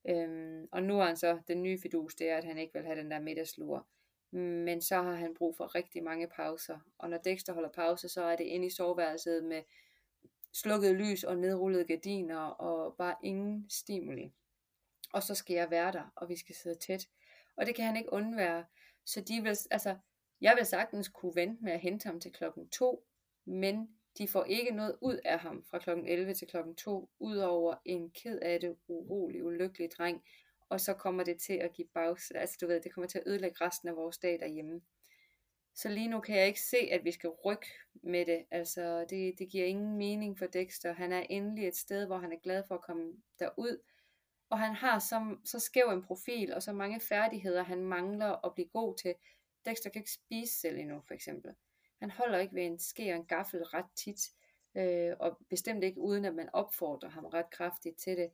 [0.09, 2.85] Øhm, og nu er han så, den nye fidus, det er, at han ikke vil
[2.85, 3.87] have den der middagslur
[4.33, 6.79] men så har han brug for rigtig mange pauser.
[6.97, 9.61] Og når Dexter holder pause, så er det inde i soveværelset med
[10.53, 14.33] slukket lys og nedrullede gardiner og bare ingen stimuli.
[15.13, 17.09] Og så skal jeg være der, og vi skal sidde tæt.
[17.55, 18.65] Og det kan han ikke undvære.
[19.05, 19.97] Så de vil, altså,
[20.41, 23.05] jeg vil sagtens kunne vente med at hente ham til klokken 2,
[23.45, 27.75] men de får ikke noget ud af ham fra klokken 11 til klokken 2, udover
[27.85, 30.23] en ked af det, urolig, ulykkelig dreng,
[30.73, 33.23] og så kommer det til at give bags, altså du ved, det kommer til at
[33.27, 34.81] ødelægge resten af vores dag derhjemme.
[35.75, 38.45] Så lige nu kan jeg ikke se, at vi skal rykke med det.
[38.51, 40.93] Altså, det, det giver ingen mening for Dexter.
[40.93, 43.81] Han er endelig et sted, hvor han er glad for at komme derud.
[44.49, 48.53] Og han har så, så skæv en profil, og så mange færdigheder, han mangler at
[48.53, 49.15] blive god til.
[49.65, 51.51] Dexter kan ikke spise selv endnu, for eksempel.
[51.99, 54.19] Han holder ikke ved en ske og en gaffel ret tit,
[54.75, 58.31] øh, og bestemt ikke uden, at man opfordrer ham ret kraftigt til det.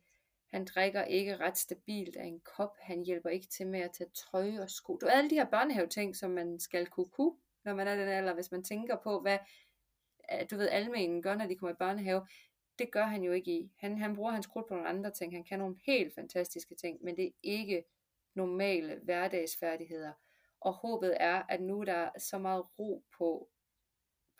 [0.50, 2.76] Han drikker ikke ret stabilt af en kop.
[2.80, 4.96] Han hjælper ikke til med at tage trøje og sko.
[4.96, 8.34] Du alle de her børnehaveting, som man skal kunne kunne, når man er den alder,
[8.34, 9.38] hvis man tænker på, hvad
[10.50, 12.26] du ved, almenen gør, når de kommer i børnehave.
[12.78, 13.72] Det gør han jo ikke i.
[13.76, 15.32] Han, han bruger hans krudt på nogle andre ting.
[15.32, 17.84] Han kan nogle helt fantastiske ting, men det er ikke
[18.34, 20.12] normale hverdagsfærdigheder.
[20.60, 23.48] Og håbet er, at nu der er så meget ro på,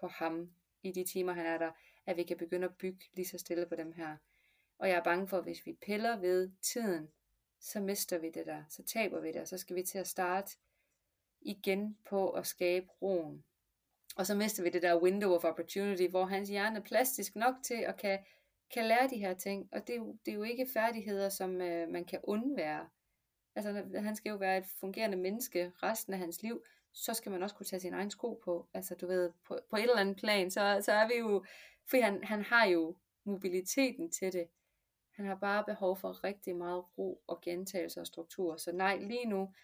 [0.00, 0.50] på ham
[0.82, 1.70] i de timer, han er der,
[2.06, 4.16] at vi kan begynde at bygge lige så stille på dem her.
[4.80, 7.08] Og jeg er bange for, at hvis vi piller ved tiden,
[7.60, 10.06] så mister vi det der, så taber vi det, og så skal vi til at
[10.06, 10.56] starte
[11.40, 13.44] igen på at skabe roen.
[14.16, 17.54] Og så mister vi det der window of opportunity, hvor hans hjerne er plastisk nok
[17.64, 18.18] til at kan,
[18.74, 19.68] kan lære de her ting.
[19.72, 22.88] Og det er jo, det er jo ikke færdigheder, som øh, man kan undvære.
[23.54, 26.62] Altså han skal jo være et fungerende menneske resten af hans liv,
[26.92, 28.68] så skal man også kunne tage sin egen sko på.
[28.74, 31.44] Altså du ved, på, på et eller andet plan, så, så er vi jo,
[31.90, 34.48] for han, han har jo mobiliteten til det.
[35.20, 38.56] Han har bare behov for rigtig meget ro og gentagelse og struktur.
[38.56, 39.54] Så nej, lige nu,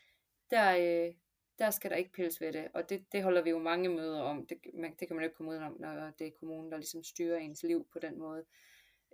[0.51, 1.15] der, øh,
[1.59, 2.69] der skal der ikke pilles ved det.
[2.75, 4.47] Og det, det holder vi jo mange møder om.
[4.47, 6.79] Det, man, det kan man jo ikke komme ud om, når det er kommunen, der
[6.79, 8.45] ligesom styrer ens liv på den måde.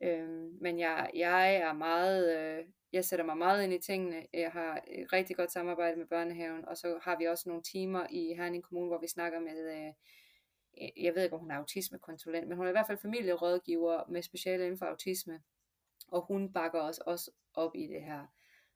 [0.02, 4.26] Øhm, men jeg, jeg er meget, øh, jeg sætter mig meget ind i tingene.
[4.32, 8.06] Jeg har et rigtig godt samarbejde med børnehaven, og så har vi også nogle timer
[8.10, 9.92] i Herning Kommune, hvor vi snakker med, øh,
[10.96, 14.22] jeg ved ikke, om hun er autismekonsulent, men hun er i hvert fald familierådgiver med
[14.22, 15.40] speciale inden for autisme,
[16.12, 18.26] og hun bakker os også op i det her.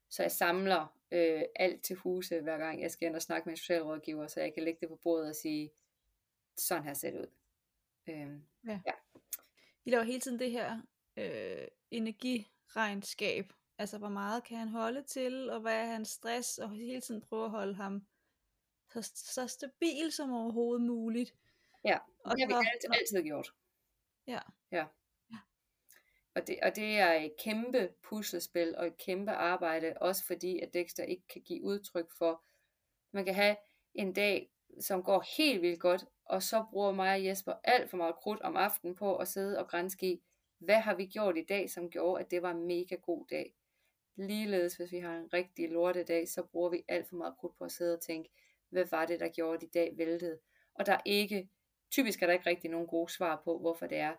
[0.08, 3.52] Så jeg samler øh, alt til huse, hver gang jeg skal ind og snakke med
[3.52, 5.70] en socialrådgiver, så jeg kan lægge det på bordet og sige,
[6.56, 7.30] sådan her ser det ud.
[8.06, 8.80] Øh, ja.
[8.86, 8.92] ja.
[9.84, 10.80] I laver hele tiden det her
[11.16, 16.70] øh, energiregnskab, altså hvor meget kan han holde til, og hvad er hans stress, og
[16.70, 18.06] hele tiden prøve at holde ham
[18.92, 21.34] så, så stabil som overhovedet muligt.
[21.84, 23.54] Ja, og det har vi altid, altid gjort.
[24.26, 24.40] Ja.
[24.70, 24.86] Ja.
[26.36, 30.74] Og det, og det er et kæmpe puslespil og et kæmpe arbejde, også fordi at
[30.74, 32.42] Dexter ikke kan give udtryk for,
[33.12, 33.56] man kan have
[33.94, 37.96] en dag, som går helt vildt godt, og så bruger mig og Jesper alt for
[37.96, 40.22] meget krudt om aftenen på at sidde og grænske i,
[40.58, 43.54] hvad har vi gjort i dag, som gjorde, at det var en mega god dag.
[44.16, 47.64] Ligeledes, hvis vi har en rigtig lortedag, så bruger vi alt for meget krudt på
[47.64, 48.30] at sidde og tænke,
[48.68, 50.38] hvad var det, der gjorde, at i dag væltede.
[50.74, 51.48] Og der er ikke,
[51.90, 54.14] typisk er der ikke rigtig nogen gode svar på, hvorfor det er.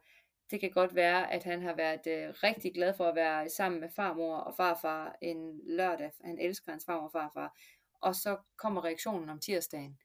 [0.51, 3.81] Det kan godt være, at han har været øh, rigtig glad for at være sammen
[3.81, 6.11] med farmor og farfar en lørdag.
[6.21, 7.57] Han elsker hans farmor og farfar.
[8.01, 9.97] Og så kommer reaktionen om tirsdagen.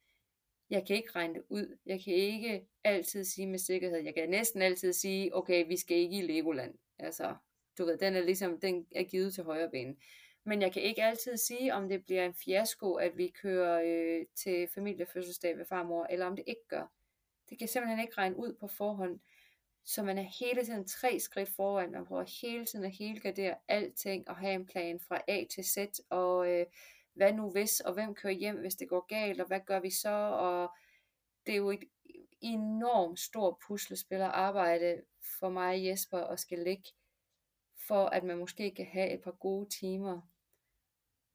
[0.70, 1.78] Jeg kan ikke regne det ud.
[1.86, 3.98] Jeg kan ikke altid sige med sikkerhed.
[3.98, 6.74] Jeg kan næsten altid sige, okay, vi skal ikke i Legoland.
[6.98, 7.34] Altså,
[7.78, 9.96] du ved, den er ligesom, den er givet til højre ben.
[10.44, 14.26] Men jeg kan ikke altid sige, om det bliver en fiasko, at vi kører øh,
[14.34, 16.92] til familiefødselsdag ved farmor, eller om det ikke gør.
[17.50, 19.20] Det kan simpelthen ikke regne ud på forhånd.
[19.84, 24.28] Så man er hele tiden tre skridt foran, man prøver hele tiden at helgardere alting,
[24.28, 25.76] og have en plan fra A til Z,
[26.10, 26.66] og øh,
[27.14, 29.90] hvad nu hvis, og hvem kører hjem, hvis det går galt, og hvad gør vi
[29.90, 30.70] så, og
[31.46, 31.84] det er jo et
[32.40, 35.02] enormt stort puslespil at arbejde
[35.40, 36.88] for mig og Jesper og skal ligge,
[37.86, 40.20] for at man måske kan have et par gode timer.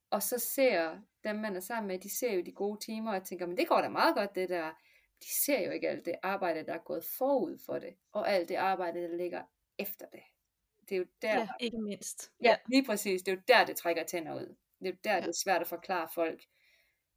[0.10, 3.26] Og så ser dem, man er sammen med, de ser jo de gode timer, og
[3.26, 4.72] tænker, men det går da meget godt det der
[5.22, 8.50] de ser jo ikke alt det arbejde, der er gået forud for det, og alt
[8.50, 9.44] det arbejde, der ligger
[9.78, 10.24] efter det.
[10.90, 12.32] Det er jo der, ja, ikke mindst.
[12.44, 13.24] Ja, lige præcis.
[13.24, 14.56] Det er jo der, det trækker tænder ud.
[14.80, 15.22] Det er jo der, ja.
[15.22, 16.44] det er svært at forklare folk.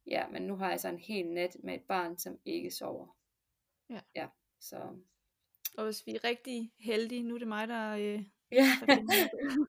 [0.07, 3.17] Ja, men nu har jeg så en hel nat med et barn, som ikke sover.
[3.89, 3.99] Ja.
[4.15, 4.27] Ja,
[4.59, 4.97] så...
[5.77, 7.91] Og hvis vi er rigtig heldige, nu er det mig, der...
[7.91, 8.65] Øh, ja.
[8.87, 8.97] der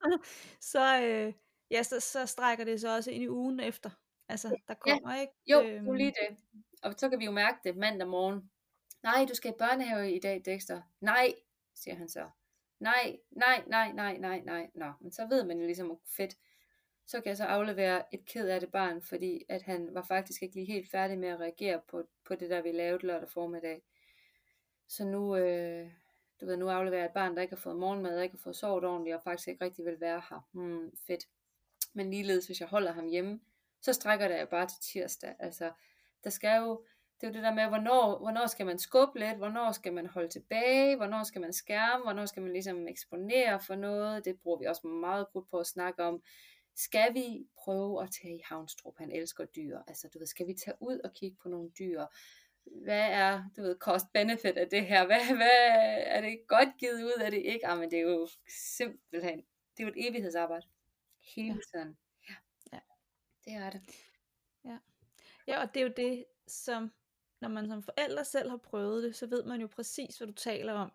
[0.72, 1.32] så, øh,
[1.70, 3.90] ja, så, så strækker det så også ind i ugen efter.
[4.28, 5.20] Altså, der kommer ja.
[5.20, 5.32] ikke...
[5.46, 6.38] Jo, øhm, lige det.
[6.82, 8.50] Og så kan vi jo mærke det mandag morgen.
[9.02, 10.82] Nej, du skal i børnehave i dag, Dexter.
[11.00, 11.34] Nej,
[11.74, 12.30] siger han så.
[12.80, 14.70] Nej, nej, nej, nej, nej, nej.
[14.74, 16.36] Nå, men så ved man jo ligesom, fedt.
[17.06, 20.42] Så kan jeg så aflevere et ked af det barn, fordi at han var faktisk
[20.42, 23.82] ikke lige helt færdig med at reagere på, på det, der vi lavede lørdag formiddag.
[24.88, 25.90] Så nu, øh,
[26.40, 28.42] du ved, nu afleverer jeg et barn, der ikke har fået morgenmad, der ikke har
[28.42, 30.48] fået sovet ordentligt, og faktisk ikke rigtig vil være her.
[30.52, 31.28] Hmm, fedt.
[31.92, 33.40] Men ligeledes, hvis jeg holder ham hjemme,
[33.80, 35.34] så strækker det jo bare til tirsdag.
[35.38, 35.72] Altså,
[36.24, 36.84] der skal jo,
[37.20, 40.06] det er jo det der med, hvornår, hvornår skal man skubbe lidt, hvornår skal man
[40.06, 44.58] holde tilbage, hvornår skal man skærme, hvornår skal man ligesom eksponere for noget, det bruger
[44.58, 46.22] vi også meget godt på at snakke om.
[46.76, 50.54] Skal vi prøve at tage i Havnstrup, han elsker dyr, altså du ved, skal vi
[50.54, 52.06] tage ud og kigge på nogle dyr,
[52.64, 57.22] hvad er, du ved, cost-benefit af det her, hvad, hvad, er det godt givet ud,
[57.24, 58.28] er det ikke, ah, men det er jo
[58.76, 59.38] simpelthen,
[59.76, 60.66] det er jo et evighedsarbejde,
[61.34, 61.96] hele tiden,
[62.28, 62.34] ja,
[62.72, 62.80] ja.
[63.44, 63.80] det er det.
[64.64, 64.78] Ja.
[65.47, 66.93] Ja, og det er jo det, som
[67.40, 70.34] når man som forælder selv har prøvet det, så ved man jo præcis, hvad du
[70.34, 70.93] taler om.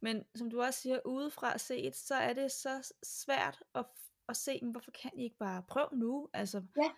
[0.00, 3.84] Men som du også siger, udefra set, så er det så svært at,
[4.28, 6.28] at se, men hvorfor kan I ikke bare prøve nu?
[6.32, 6.90] Altså, ja.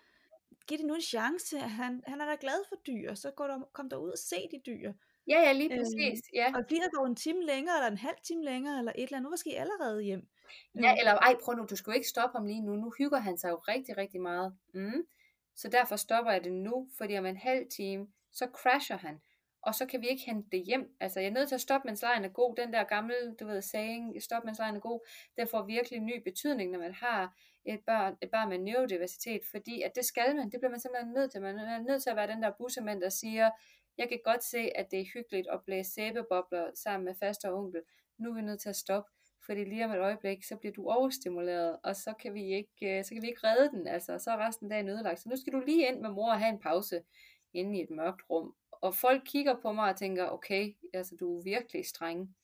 [0.67, 1.59] giv det nu en chance.
[1.59, 4.37] Han, han er da glad for dyr, så går der, kom der ud og se
[4.51, 4.93] de dyr.
[5.29, 6.23] Ja, ja, lige præcis.
[6.35, 6.53] Øh, ja.
[6.57, 9.23] Og bliver der en time længere, eller en halv time længere, eller et eller andet.
[9.23, 10.29] Nu var I allerede hjem.
[10.83, 12.77] Ja, eller ej, prøv nu, du skal jo ikke stoppe ham lige nu.
[12.77, 14.57] Nu hygger han sig jo rigtig, rigtig meget.
[14.75, 15.03] Mm.
[15.59, 19.21] Så derfor stopper jeg det nu, fordi om en halv time, så crasher han.
[19.63, 20.97] Og så kan vi ikke hente det hjem.
[21.01, 22.57] Altså, jeg er nødt til at stoppe, mens lejen er god.
[22.57, 26.23] Den der gamle, du ved, saying, stop, mens lejen er god, den får virkelig ny
[26.23, 30.51] betydning, når man har et barn, et barn med neurodiversitet, fordi at det skal man,
[30.51, 31.43] det bliver man simpelthen nødt til.
[31.43, 33.51] Man er nødt til at være den der bussemand, der siger,
[33.99, 37.59] jeg kan godt se, at det er hyggeligt at blæse sæbebobler sammen med faster og
[37.59, 37.83] onkel.
[38.19, 39.11] Nu er vi nødt til at stoppe
[39.47, 43.05] fordi lige om et øjeblik, så bliver du overstimuleret, og så kan vi ikke, øh,
[43.05, 45.21] så kan vi ikke redde den, altså, så er resten af dagen ødelagt.
[45.21, 47.03] Så nu skal du lige ind med mor og have en pause
[47.53, 48.55] inde i et mørkt rum.
[48.71, 52.37] Og folk kigger på mig og tænker, okay, altså du er virkelig streng.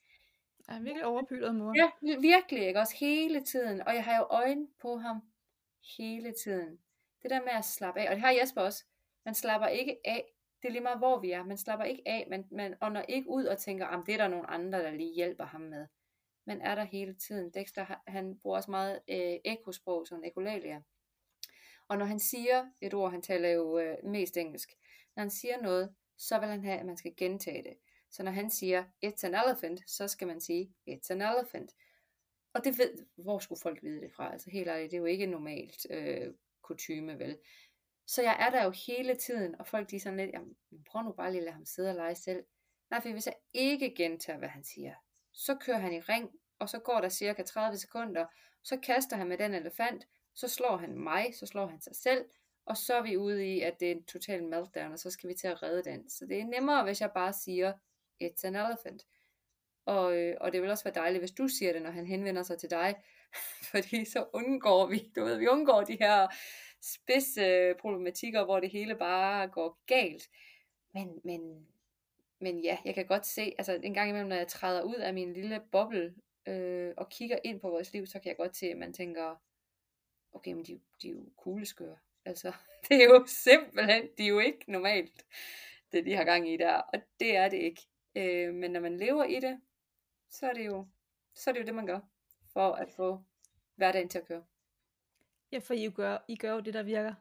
[0.68, 1.72] Jeg er virkelig overpylet, mor.
[1.76, 2.80] Ja, virkelig, ikke?
[2.80, 3.80] Også hele tiden.
[3.80, 5.22] Og jeg har jo øjne på ham
[5.98, 6.78] hele tiden.
[7.22, 8.84] Det der med at slappe af, og det har Jesper også.
[9.24, 10.34] Man slapper ikke af.
[10.62, 11.44] Det er lige meget, hvor vi er.
[11.44, 12.26] Man slapper ikke af.
[12.30, 15.14] Man, man ånder ikke ud og tænker, at det er der nogle andre, der lige
[15.14, 15.86] hjælper ham med.
[16.46, 17.50] Man er der hele tiden.
[17.50, 20.82] Dexter, han bruger også meget øh, ekosprog, sådan ekolalia.
[21.88, 24.68] Og når han siger et ord, han taler jo øh, mest engelsk,
[25.16, 27.76] når han siger noget, så vil han have, at man skal gentage det.
[28.10, 31.70] Så når han siger, it's an elephant, så skal man sige, it's an elephant.
[32.54, 34.32] Og det ved, hvor skulle folk vide det fra?
[34.32, 37.38] Altså helt ærligt, det er jo ikke normalt øh, kutume, vel?
[38.06, 41.02] Så jeg er der jo hele tiden, og folk de er sådan lidt, jamen, prøv
[41.02, 42.44] nu bare lige at lade ham sidde og lege selv.
[42.90, 44.94] Nej, for hvis jeg ikke gentager, hvad han siger,
[45.34, 48.26] så kører han i ring, og så går der cirka 30 sekunder,
[48.62, 52.24] så kaster han med den elefant, så slår han mig, så slår han sig selv,
[52.66, 55.28] og så er vi ude i, at det er en total meltdown, og så skal
[55.28, 56.10] vi til at redde den.
[56.10, 57.72] Så det er nemmere, hvis jeg bare siger,
[58.22, 59.06] it's an elephant.
[59.86, 62.42] Og, øh, og det vil også være dejligt, hvis du siger det, når han henvender
[62.42, 62.94] sig til dig,
[63.70, 66.28] fordi så undgår vi, du ved, vi undgår de her
[66.82, 70.28] spidse øh, problematikker, hvor det hele bare går galt.
[70.94, 71.66] Men, men,
[72.44, 75.14] men ja, jeg kan godt se, altså en gang imellem, når jeg træder ud af
[75.14, 76.14] min lille boble,
[76.46, 79.36] øh, og kigger ind på vores liv, så kan jeg godt se, at man tænker,
[80.32, 81.96] okay, men de, de er jo kugleskøre.
[82.24, 82.52] Altså,
[82.88, 85.26] det er jo simpelthen, de er jo ikke normalt,
[85.92, 87.82] det de har gang i der, og det er det ikke.
[88.14, 89.60] Øh, men når man lever i det,
[90.30, 90.86] så er det jo,
[91.34, 92.00] så er det jo det, man gør,
[92.52, 93.24] for at få
[93.74, 94.44] hverdagen til at køre.
[95.52, 97.14] Ja, for I gør, I gør jo det, der virker.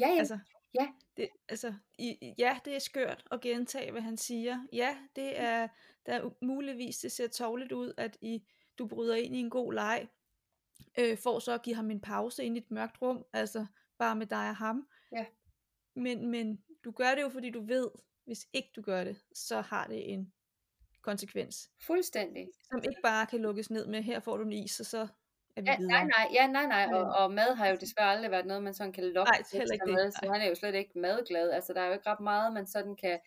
[0.00, 0.18] Ja, ja.
[0.18, 0.38] Altså,
[0.80, 0.88] ja.
[1.16, 4.66] det, altså, I, ja, det er skørt at gentage, hvad han siger.
[4.72, 5.68] Ja, det er,
[6.06, 8.42] der er muligvis, det ser tårligt ud, at I,
[8.78, 10.08] du bryder ind i en god leg,
[10.98, 13.66] øh, for så at give ham en pause ind i et mørkt rum, altså
[13.98, 14.88] bare med dig og ham.
[15.12, 15.26] Ja.
[15.94, 17.90] Men, men du gør det jo, fordi du ved,
[18.24, 20.32] hvis ikke du gør det, så har det en
[21.02, 21.70] konsekvens.
[21.80, 22.48] Fuldstændig.
[22.62, 25.08] Som ikke bare kan lukkes ned med, her får du en is, og så
[25.56, 25.92] er vi ja, videre.
[25.92, 26.84] Nej, nej, ja, nej, nej.
[26.92, 29.92] Og, og mad har jo desværre aldrig været noget, man sådan kan lokke Nej, ikke
[29.92, 31.50] med, så han er jo slet ikke madglad.
[31.50, 33.18] Altså, der er jo ikke ret meget, man sådan kan,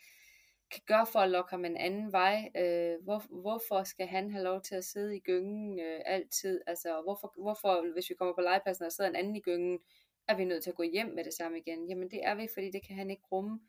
[0.71, 2.51] kan gøre for at lokke ham en anden vej.
[2.57, 6.61] Øh, hvor, hvorfor skal han have lov til at sidde i gyngen øh, altid?
[6.67, 9.79] Altså, hvorfor, hvorfor, hvis vi kommer på legepladsen og sidder en anden i gyngen,
[10.27, 11.89] er vi nødt til at gå hjem med det samme igen?
[11.89, 13.59] Jamen, det er vi, fordi det kan han ikke rumme.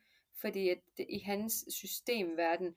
[0.41, 2.75] Fordi at det, i hans systemverden,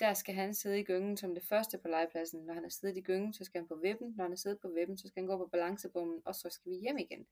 [0.00, 2.40] der skal han sidde i gyngen som det første på legepladsen.
[2.40, 4.14] Når han er siddet i gyngen, så skal han på vippen.
[4.16, 6.72] Når han er siddet på vippen, så skal han gå på balancebommen, og så skal
[6.72, 7.26] vi hjem igen.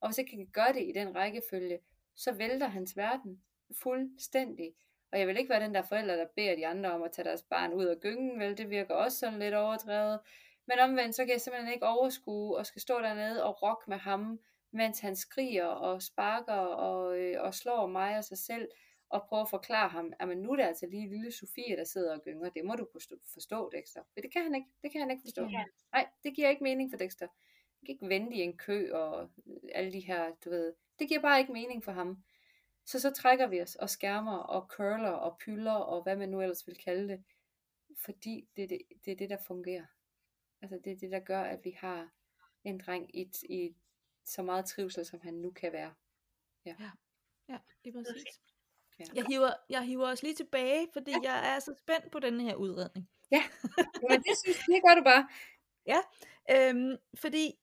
[0.00, 1.78] Og hvis ikke han kan gøre det i den rækkefølge,
[2.16, 3.42] så vælter hans verden
[3.82, 4.74] fuldstændig.
[5.12, 7.28] Og jeg vil ikke være den der forældre, der beder de andre om at tage
[7.28, 10.20] deres barn ud af gyngen, vel, det virker også sådan lidt overdrevet.
[10.66, 13.96] Men omvendt, så kan jeg simpelthen ikke overskue og skal stå dernede og rock med
[13.96, 14.40] ham,
[14.70, 18.68] mens han skriger og sparker og, øh, og slår mig og sig selv
[19.08, 22.14] og prøve at forklare ham, at nu er det altså lige lille Sofie, der sidder
[22.14, 22.50] og gynger.
[22.50, 22.86] Det må du
[23.32, 24.02] forstå, Dexter.
[24.14, 24.68] Men det kan han ikke.
[24.82, 25.42] Det kan han ikke forstå.
[25.42, 25.50] Det
[25.92, 27.26] Nej, det giver ikke mening for Dexter.
[27.26, 29.30] Han kan ikke vente i en kø og
[29.72, 30.74] alle de her, du ved.
[30.98, 32.24] Det giver bare ikke mening for ham.
[32.84, 36.40] Så så trækker vi os og skærmer og curler og pyller og hvad man nu
[36.40, 37.24] ellers vil kalde det.
[38.04, 39.86] Fordi det er det, det, er det der fungerer.
[40.62, 42.10] Altså det er det, der gør, at vi har
[42.64, 43.76] en dreng i, i
[44.24, 45.94] så meget trivsel, som han nu kan være.
[46.64, 46.90] Ja, ja,
[47.48, 48.40] ja det er præcis.
[48.98, 49.04] Ja.
[49.14, 51.18] Jeg hiver, jeg hiver os lige tilbage, fordi ja.
[51.22, 53.08] jeg er så spændt på den her udredning.
[53.30, 53.42] Ja,
[54.10, 55.28] men det synes det gør du bare.
[55.86, 56.00] Ja,
[56.50, 57.58] øhm, fordi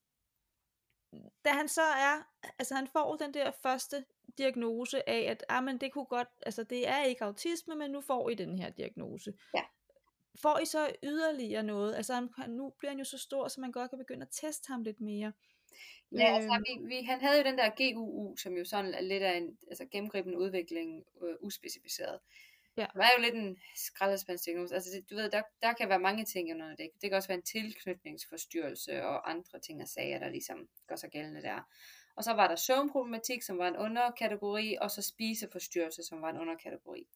[1.45, 2.23] da han så er,
[2.59, 4.05] altså han får den der første
[4.38, 8.01] diagnose af, at ah, men det kunne godt, altså det er ikke autisme, men nu
[8.01, 9.34] får I den her diagnose.
[9.55, 9.61] Ja.
[10.41, 11.95] Får I så yderligere noget?
[11.95, 14.67] Altså han, nu bliver han jo så stor, så man godt kan begynde at teste
[14.67, 15.34] ham lidt mere.
[16.11, 19.24] Ja, altså, vi, vi, han havde jo den der GUU, som jo sådan er lidt
[19.24, 22.19] af en altså, gennemgribende udvikling, øh, uspecificeret.
[22.78, 22.82] Ja.
[22.82, 24.76] Det var jo lidt en skraldespandsdiagnose.
[24.76, 26.89] Altså, du ved, der, der kan være mange ting under det.
[27.01, 31.09] Det kan også være en tilknytningsforstyrrelse og andre ting og sager, der ligesom gør sig
[31.09, 31.61] gældende der.
[32.15, 36.38] Og så var der søvnproblematik, som var en underkategori, og så spiseforstyrrelse, som var en
[36.38, 37.07] underkategori.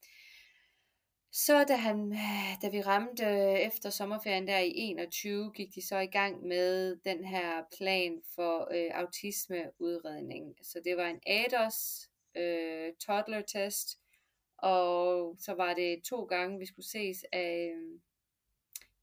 [1.32, 5.88] Så da, han, øh, da vi ramte øh, efter sommerferien der i 21, gik de
[5.88, 10.56] så i gang med den her plan for øh, autismeudredning.
[10.62, 14.00] Så det var en ADOS øh, toddler test,
[14.58, 18.00] og så var det to gange, vi skulle ses af, øh,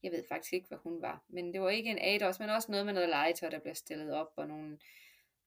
[0.03, 2.71] jeg ved faktisk ikke, hvad hun var, men det var ikke en ADOS, men også
[2.71, 4.77] noget med noget legetøj, der bliver stillet op, og nogle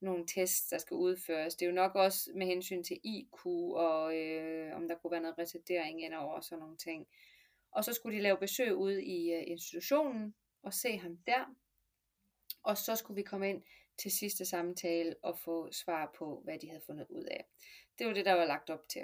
[0.01, 1.55] nogle tests, der skal udføres.
[1.55, 5.21] Det er jo nok også med hensyn til IQ, og øh, om der kunne være
[5.21, 7.07] noget retardering ind over og sådan nogle ting.
[7.73, 11.55] Og så skulle de lave besøg ud i øh, institutionen, og se ham der.
[12.63, 13.63] Og så skulle vi komme ind
[13.99, 17.45] til sidste samtale og få svar på, hvad de havde fundet ud af.
[17.99, 19.03] Det var det, der var lagt op til.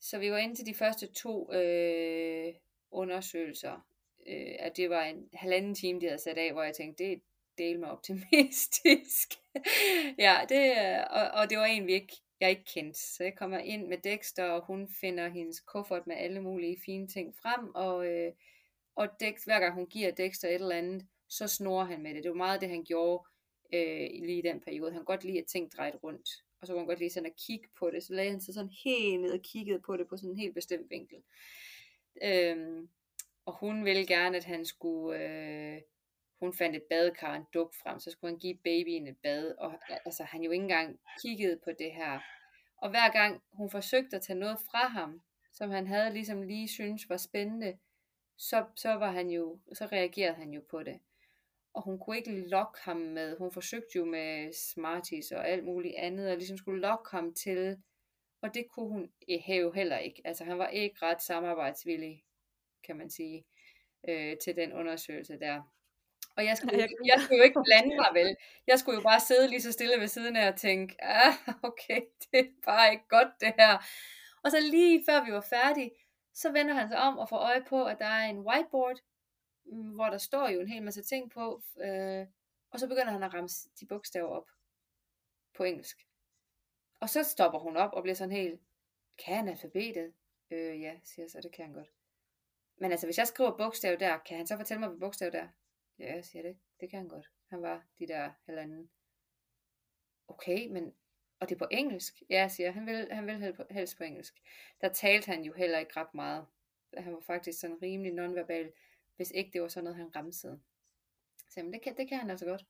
[0.00, 2.54] Så vi var inde til de første to øh,
[2.90, 3.86] undersøgelser.
[4.26, 7.22] Øh, at det var en halvanden time, de havde sat af, hvor jeg tænkte, det,
[7.58, 9.34] dele mig optimistisk.
[10.26, 10.72] ja, det,
[11.10, 13.00] og, og det var en, vi ikke jeg ikke kendte.
[13.00, 17.08] Så jeg kommer ind med Dexter, og hun finder hendes kuffert med alle mulige fine
[17.08, 18.32] ting frem, og, øh,
[18.94, 22.22] og Dex, hver gang hun giver Dexter et eller andet, så snor han med det.
[22.22, 23.24] Det var meget det, han gjorde
[23.72, 24.90] øh, lige i den periode.
[24.92, 26.28] Han kunne godt lide, at ting drejede rundt.
[26.60, 28.02] Og så kunne han godt lide sådan at kigge på det.
[28.02, 30.54] Så lagde han sig sådan helt ned og kiggede på det på sådan en helt
[30.54, 31.18] bestemt vinkel.
[32.22, 32.88] Øhm,
[33.46, 35.20] og hun ville gerne, at han skulle...
[35.20, 35.80] Øh,
[36.40, 39.72] hun fandt et badekar en duk frem, så skulle han give babyen et bad, og
[40.04, 42.20] altså, han jo ikke engang kiggede på det her.
[42.76, 45.22] Og hver gang hun forsøgte at tage noget fra ham,
[45.52, 47.78] som han havde ligesom lige synes var spændende,
[48.36, 51.00] så, så var han jo, så reagerede han jo på det.
[51.74, 55.94] Og hun kunne ikke lokke ham med, hun forsøgte jo med Smarties og alt muligt
[55.96, 57.82] andet, og ligesom skulle lokke ham til,
[58.42, 59.12] og det kunne hun
[59.46, 60.22] have heller ikke.
[60.24, 62.24] Altså han var ikke ret samarbejdsvillig,
[62.84, 63.44] kan man sige,
[64.08, 65.62] øh, til den undersøgelse der.
[66.36, 68.36] Og jeg skulle, jeg, jeg skulle jo ikke blande mig vel.
[68.66, 72.00] Jeg skulle jo bare sidde lige så stille ved siden af og tænke, ah, okay,
[72.22, 73.78] det er bare ikke godt det her.
[74.42, 75.90] Og så lige før vi var færdige,
[76.34, 79.00] så vender han sig om og får øje på, at der er en whiteboard,
[79.64, 82.26] mm, hvor der står jo en hel masse ting på, øh,
[82.70, 83.48] og så begynder han at ramme
[83.80, 84.48] de bogstaver op
[85.56, 86.06] på engelsk.
[87.00, 88.60] Og så stopper hun op og bliver sådan helt,
[89.24, 90.12] kan han alfabetet?
[90.50, 91.88] Øh, ja, siger jeg så, det kan han godt.
[92.76, 95.48] Men altså, hvis jeg skriver bogstav der, kan han så fortælle mig, hvad bogstav der?
[95.98, 96.56] Ja, jeg siger det.
[96.80, 97.30] Det kan han godt.
[97.50, 98.90] Han var de der halvanden.
[100.28, 100.94] Okay, men...
[101.40, 102.22] Og det er på engelsk?
[102.30, 104.42] Ja, jeg siger han vil, han vil helst på engelsk.
[104.80, 106.46] Der talte han jo heller ikke ret meget.
[106.96, 108.72] Han var faktisk sådan rimelig nonverbal,
[109.16, 110.60] hvis ikke det var sådan noget, han ramsede.
[111.48, 112.64] Så jamen, det kan, det kan han altså godt.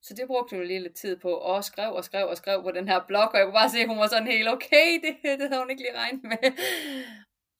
[0.00, 2.70] Så det brugte hun lige lidt tid på, og skrev og skrev og skrev på
[2.70, 5.38] den her blog, og jeg kunne bare se, at hun var sådan helt okay, det,
[5.40, 6.52] det havde hun ikke lige regnet med.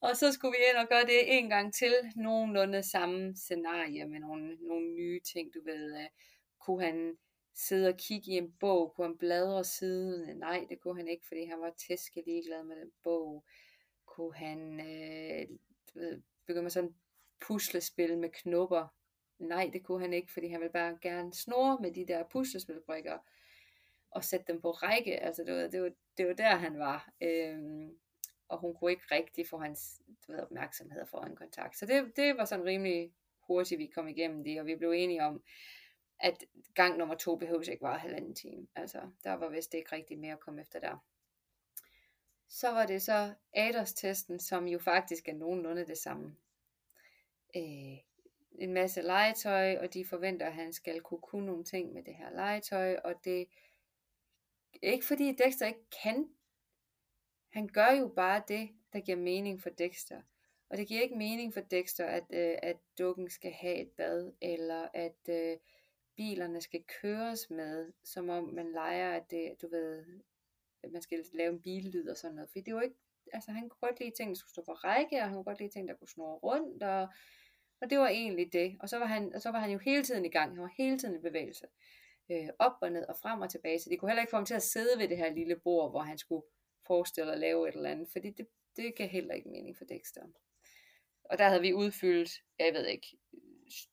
[0.01, 4.19] Og så skulle vi ind og gøre det en gang til, nogenlunde samme scenarie med
[4.19, 5.93] nogle, nogle nye ting, du ved.
[5.93, 6.05] Uh,
[6.59, 7.17] kunne han
[7.55, 8.93] sidde og kigge i en bog?
[8.95, 10.29] Kunne han bladre siden?
[10.29, 13.45] Øh, nej, det kunne han ikke, fordi han var tæske ligeglad med den bog.
[14.05, 15.47] Kunne han øh,
[15.93, 16.95] du ved, begynde med sådan
[17.47, 18.87] puslespil med knopper?
[19.39, 23.17] Nej, det kunne han ikke, fordi han ville bare gerne snore med de der puslespilbrikker
[24.11, 25.19] og sætte dem på række.
[25.19, 27.09] Altså det var, det var, det var der, han var.
[27.21, 27.99] Øhm,
[28.49, 31.77] og hun kunne ikke rigtig få hans du ved, opmærksomhed og få en kontakt.
[31.77, 35.23] Så det, det var sådan rimelig hurtigt, vi kom igennem det, og vi blev enige
[35.23, 35.43] om,
[36.19, 36.43] at
[36.75, 38.67] gang nummer to behøves ikke være halvanden time.
[38.75, 40.97] Altså, der var vist ikke rigtig mere at komme efter der.
[42.49, 46.35] Så var det så ADOS-testen, som jo faktisk er nogenlunde det samme.
[47.55, 47.97] Øh,
[48.59, 52.15] en masse legetøj, og de forventer, at han skal kunne kunne nogle ting med det
[52.15, 53.47] her legetøj, og det
[54.81, 56.29] ikke fordi Dexter ikke kan
[57.49, 60.21] han gør jo bare det, der giver mening for Dexter.
[60.69, 64.31] Og det giver ikke mening for Dexter, at, øh, at dukken skal have et bad,
[64.41, 65.57] eller at øh,
[66.15, 70.05] bilerne skal køres med, som om man leger, at det, du ved,
[70.83, 72.49] at man skal lave en billyd og sådan noget.
[72.49, 72.95] For det er jo ikke,
[73.33, 75.59] altså han kunne godt lide ting, der skulle stå på række, og han kunne godt
[75.59, 77.07] lide ting, der kunne snurre rundt, og,
[77.81, 78.77] og det var egentlig det.
[78.79, 80.73] Og så var, han, og så var han jo hele tiden i gang, han var
[80.77, 81.67] hele tiden i bevægelse.
[82.31, 84.45] Øh, op og ned og frem og tilbage, så de kunne heller ikke få ham
[84.45, 86.45] til at sidde ved det her lille bord, hvor han skulle
[86.87, 90.21] forestille at lave et eller andet, fordi det, det gav heller ikke mening for Dexter.
[91.23, 93.17] Og der havde vi udfyldt, jeg ved ikke,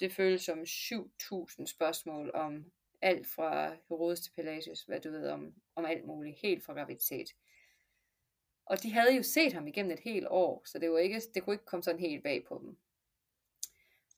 [0.01, 2.73] det føles som 7.000 spørgsmål om
[3.03, 7.29] alt fra Herodes til Pelagius, hvad du ved om, om alt muligt, helt fra graviditet.
[8.67, 11.43] Og de havde jo set ham igennem et helt år, så det, var ikke, det
[11.43, 12.79] kunne ikke komme sådan helt bag på dem.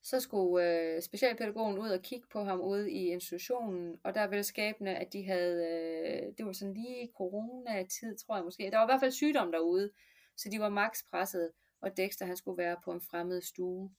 [0.07, 4.43] Så skulle øh, specialpædagogen ud og kigge på ham ude i institutionen, og der ville
[4.43, 8.71] skabende, at de havde, øh, det var sådan lige corona-tid, tror jeg måske.
[8.71, 9.91] Der var i hvert fald sygdom derude,
[10.37, 11.51] så de var max presset,
[11.81, 13.95] og Dexter han skulle være på en fremmed stue.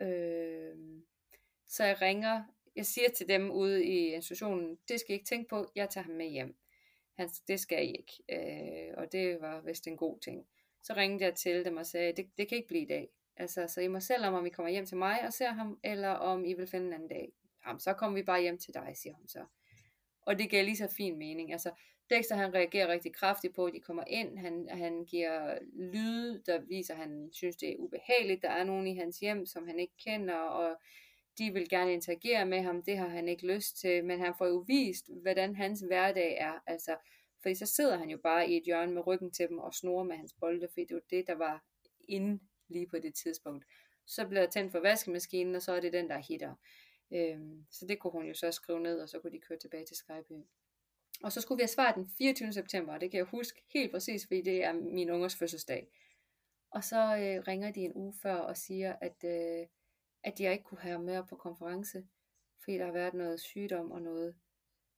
[0.00, 0.76] Øh,
[1.68, 2.44] så jeg ringer,
[2.76, 6.04] jeg siger til dem ude i institutionen, det skal I ikke tænke på, jeg tager
[6.04, 6.56] ham med hjem.
[7.16, 10.46] Han, det skal I ikke, øh, og det var vist en god ting.
[10.82, 13.08] Så ringede jeg til dem og sagde, det, det kan ikke blive i dag.
[13.36, 15.78] Altså, så I må selv om, om I kommer hjem til mig og ser ham,
[15.84, 17.32] eller om I vil finde en anden dag.
[17.66, 19.44] Jamen, så kommer vi bare hjem til dig, siger hun så.
[20.22, 21.52] Og det giver lige så fin mening.
[21.52, 21.70] Altså,
[22.10, 24.38] Dexter han reagerer rigtig kraftigt på, at de kommer ind.
[24.38, 28.42] Han, han giver lyde, der viser, at han synes, det er ubehageligt.
[28.42, 30.76] Der er nogen i hans hjem, som han ikke kender, og
[31.38, 32.82] de vil gerne interagere med ham.
[32.82, 36.62] Det har han ikke lyst til, men han får jo vist, hvordan hans hverdag er.
[36.66, 36.96] Altså,
[37.42, 40.04] fordi så sidder han jo bare i et hjørne med ryggen til dem og snorer
[40.04, 41.64] med hans bolde, fordi det var det, der var
[42.08, 43.64] inde lige på det tidspunkt.
[44.06, 46.54] Så bliver der tændt for vaskemaskinen, og så er det den, der hitter.
[47.12, 49.86] Øhm, så det kunne hun jo så skrive ned, og så kunne de køre tilbage
[49.86, 50.44] til Skype.
[51.22, 52.52] Og så skulle vi have svaret den 24.
[52.52, 55.88] september, og det kan jeg huske helt præcis, fordi det er min ungers fødselsdag.
[56.70, 59.66] Og så øh, ringer de en uge før og siger, at, øh,
[60.22, 62.06] at jeg ikke kunne have med på konference,
[62.64, 64.34] fordi der har været noget sygdom og noget.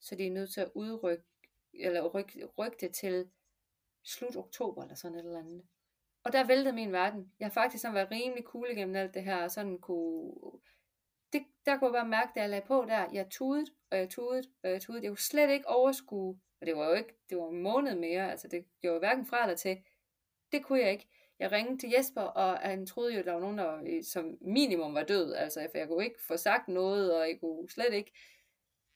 [0.00, 1.24] Så de er nødt til at udrykke,
[1.74, 3.30] eller rykke, rykke det til
[4.04, 5.66] slut oktober eller sådan et eller andet.
[6.26, 7.32] Og der væltede min verden.
[7.38, 10.32] Jeg har faktisk sådan været rimelig cool igennem alt det her, og sådan kunne...
[11.32, 14.10] Det, der kunne jeg bare mærke, da jeg lagde på der, jeg tudede, og jeg
[14.10, 15.02] tudede, og jeg tudede.
[15.02, 18.30] Jeg kunne slet ikke overskue, og det var jo ikke, det var en måned mere,
[18.30, 19.78] altså det gjorde hverken fra eller til.
[20.52, 21.08] Det kunne jeg ikke.
[21.38, 24.38] Jeg ringede til Jesper, og han troede jo, at der var nogen, der øh, som
[24.40, 27.92] minimum var død, altså for jeg kunne ikke få sagt noget, og jeg kunne slet
[27.92, 28.12] ikke.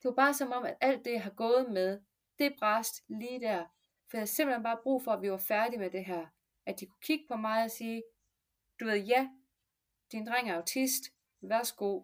[0.02, 2.00] Det var bare som om, at alt det, jeg har gået med,
[2.38, 3.64] det bræst lige der.
[4.10, 6.26] For jeg havde simpelthen bare brug for, at vi var færdige med det her.
[6.70, 8.02] At de kunne kigge på mig og sige,
[8.80, 9.28] du ved, ja,
[10.12, 11.04] din dreng er autist,
[11.40, 12.02] værsgo.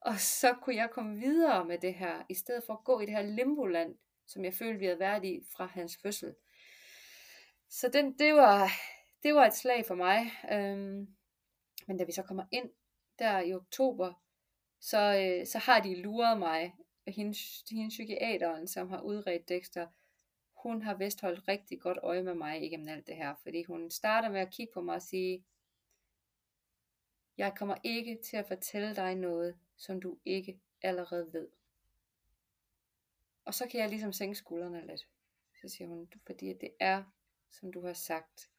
[0.00, 3.06] Og så kunne jeg komme videre med det her, i stedet for at gå i
[3.06, 6.34] det her limboland, som jeg følte, vi havde været i fra hans fødsel.
[7.68, 8.70] Så den, det, var,
[9.22, 10.30] det var et slag for mig.
[10.52, 11.16] Øhm,
[11.86, 12.70] men da vi så kommer ind
[13.18, 14.12] der i oktober,
[14.80, 16.74] så, øh, så har de luret mig,
[17.06, 17.38] hende,
[17.70, 19.86] hende psykiateren, som har udredt Dexter,
[20.64, 23.90] hun har vist holdt rigtig godt øje med mig igennem alt det her, fordi hun
[23.90, 25.44] starter med at kigge på mig og sige,
[27.38, 31.48] jeg kommer ikke til at fortælle dig noget, som du ikke allerede ved.
[33.44, 35.08] Og så kan jeg ligesom sænke skuldrene lidt.
[35.60, 37.04] Så siger hun, fordi det er,
[37.50, 38.50] som du har sagt,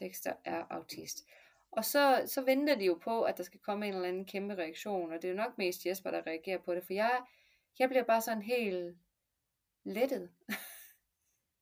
[0.00, 1.26] Dexter er autist.
[1.70, 4.54] Og så, så venter de jo på, at der skal komme en eller anden kæmpe
[4.54, 7.22] reaktion, og det er jo nok mest Jesper, der reagerer på det, for jeg,
[7.78, 8.98] jeg bliver bare sådan helt
[9.84, 10.30] lettet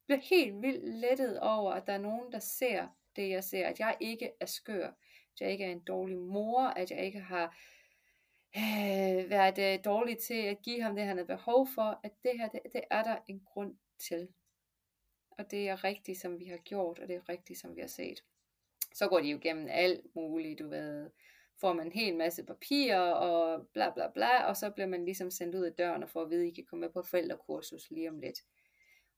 [0.06, 3.66] bliver helt vildt lettet over, at der er nogen, der ser det, jeg ser.
[3.66, 4.86] At jeg ikke er skør.
[4.86, 6.62] At jeg ikke er en dårlig mor.
[6.62, 7.58] At jeg ikke har
[8.56, 12.00] øh, været øh, dårlig til at give ham det, han har behov for.
[12.02, 14.28] At det her, det, det er der en grund til.
[15.30, 17.88] Og det er rigtigt, som vi har gjort, og det er rigtigt, som vi har
[17.88, 18.24] set.
[18.94, 21.10] Så går de jo gennem alt muligt, du ved.
[21.60, 25.30] Får man en hel masse papirer og bla bla bla, og så bliver man ligesom
[25.30, 27.90] sendt ud af døren og får at vide, at I kan komme med på forældrekursus
[27.90, 28.38] lige om lidt.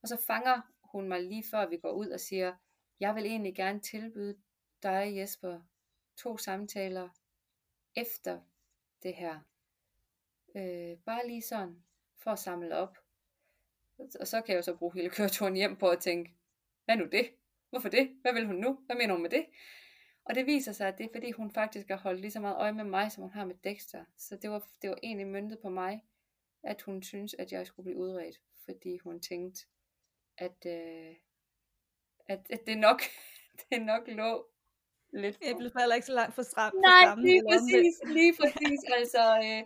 [0.01, 0.61] Og så fanger
[0.91, 2.55] hun mig lige før vi går ud og siger,
[2.99, 4.37] jeg vil egentlig gerne tilbyde
[4.83, 5.61] dig, Jesper,
[6.17, 7.09] to samtaler
[7.95, 8.41] efter
[9.03, 9.39] det her.
[10.55, 11.83] Øh, bare lige sådan,
[12.17, 12.97] for at samle op.
[14.19, 16.35] Og så kan jeg jo så bruge hele køreturen hjem på at tænke,
[16.85, 17.29] hvad nu det?
[17.69, 18.17] Hvorfor det?
[18.21, 18.79] Hvad vil hun nu?
[18.85, 19.45] Hvad mener hun med det?
[20.25, 22.55] Og det viser sig, at det er fordi hun faktisk har holdt lige så meget
[22.55, 24.05] øje med mig, som hun har med Dexter.
[24.17, 26.05] Så det var, det var egentlig myndet på mig,
[26.63, 28.41] at hun synes, at jeg skulle blive udredt.
[28.65, 29.65] Fordi hun tænkte,
[30.45, 31.15] at, øh,
[32.27, 33.01] at, at det nok
[33.69, 34.47] det nok lå
[35.13, 35.57] lidt for...
[35.57, 36.73] blev heller ikke så langt for stram.
[36.75, 38.79] Nej, for lige præcis, lige præcis.
[38.97, 39.63] altså, øh,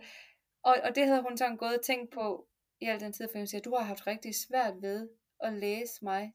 [0.62, 2.48] og, og det havde hun sådan gået og tænkt på
[2.80, 5.08] i al den tid, for hun siger, du har haft rigtig svært ved
[5.40, 6.32] at læse mig.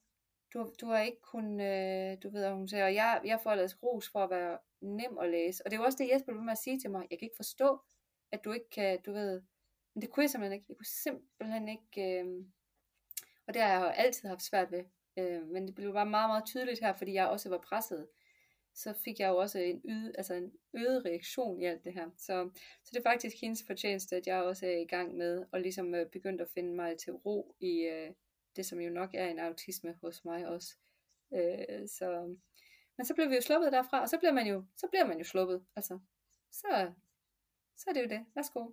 [0.53, 3.83] Du, du har ikke kun, øh, du ved, hun siger, og jeg, jeg får ellers
[3.83, 5.65] ros for at være nem at læse.
[5.65, 7.25] Og det er jo også det, Jesper blev med at sige til mig, jeg kan
[7.25, 7.79] ikke forstå,
[8.31, 9.41] at du ikke kan, du ved,
[9.93, 10.65] men det kunne jeg simpelthen ikke.
[10.69, 12.45] Jeg kunne simpelthen ikke, øh,
[13.49, 14.83] og det har jeg jo altid haft svært ved.
[15.17, 18.07] Øh, men det blev bare meget, meget tydeligt her, fordi jeg også var presset.
[18.73, 22.09] Så fik jeg jo også en, yde, altså en øget reaktion i alt det her.
[22.17, 22.49] Så,
[22.83, 25.95] så det er faktisk hendes fortjeneste, at jeg også er i gang med, og ligesom
[25.95, 28.11] øh, begyndt at finde mig til ro i øh,
[28.55, 30.75] det, som jo nok er en autisme hos mig også.
[31.33, 32.35] Øh, så,
[32.97, 35.17] men så blev vi jo sluppet derfra, og så bliver man jo, så bliver man
[35.17, 35.65] jo sluppet.
[35.75, 35.99] Altså,
[36.51, 36.91] så,
[37.77, 38.25] så er det jo det.
[38.35, 38.71] Værsgo.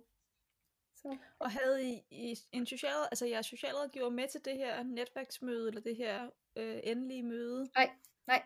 [1.01, 1.17] Så.
[1.39, 5.81] Og havde I, I en social, altså jeres socialrådgiver med til det her netværksmøde, eller
[5.81, 7.69] det her øh, endelige møde?
[7.75, 7.89] Nej,
[8.27, 8.43] nej.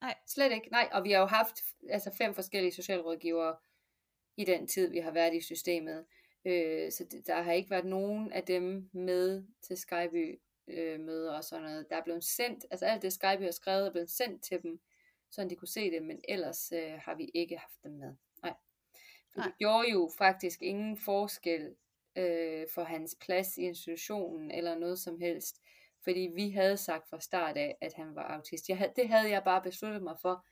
[0.00, 0.14] Nej.
[0.26, 0.68] Slet ikke.
[0.70, 1.56] Nej, og vi har jo haft
[1.90, 3.56] altså fem forskellige socialrådgivere
[4.36, 6.04] i den tid, vi har været i systemet.
[6.44, 11.32] Øh, så det, der har ikke været nogen af dem med til Skyby øh, møder
[11.32, 11.86] og sådan noget.
[11.90, 14.80] Der er blevet sendt, altså alt det Skyby har skrevet er blevet sendt til dem,
[15.30, 18.14] så de kunne se det, men ellers øh, har vi ikke haft dem med.
[19.36, 19.46] Nej.
[19.46, 21.74] Det gjorde jo faktisk ingen forskel
[22.16, 25.60] øh, for hans plads i institutionen eller noget som helst.
[26.04, 28.68] Fordi vi havde sagt fra start af, at han var autist.
[28.68, 30.46] Jeg havde, det havde jeg bare besluttet mig for.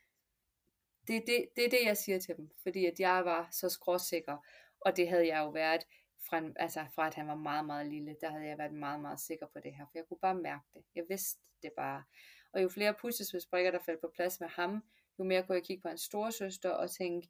[1.09, 2.51] Det, det, det er det, jeg siger til dem.
[2.63, 4.37] Fordi at jeg var så skråsikker.
[4.81, 5.83] Og det havde jeg jo været
[6.29, 8.17] fra, altså fra at han var meget, meget lille.
[8.21, 9.85] Der havde jeg været meget, meget sikker på det her.
[9.85, 10.85] For jeg kunne bare mærke det.
[10.95, 12.05] Jeg vidste det bare.
[12.53, 14.83] Og jo flere puslespilsbrikker, der faldt på plads med ham,
[15.19, 17.29] jo mere kunne jeg kigge på hans storesøster og tænke,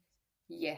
[0.49, 0.77] ja,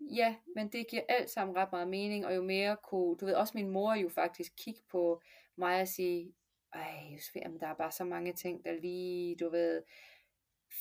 [0.00, 3.34] Ja, men det giver alt sammen ret meget mening, og jo mere kunne, du ved,
[3.34, 5.22] også min mor jo faktisk kigge på
[5.56, 6.34] mig og sige,
[6.72, 9.82] ej, Josefine, der er bare så mange ting, der lige, du ved,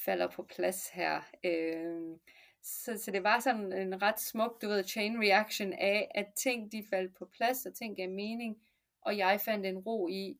[0.05, 1.21] falder på plads her.
[1.43, 2.17] Øh,
[2.61, 6.71] så, så det var sådan en ret smuk, du ved, chain reaction af, at ting
[6.71, 8.61] de faldt på plads, og ting gav mening,
[9.01, 10.39] og jeg fandt en ro i,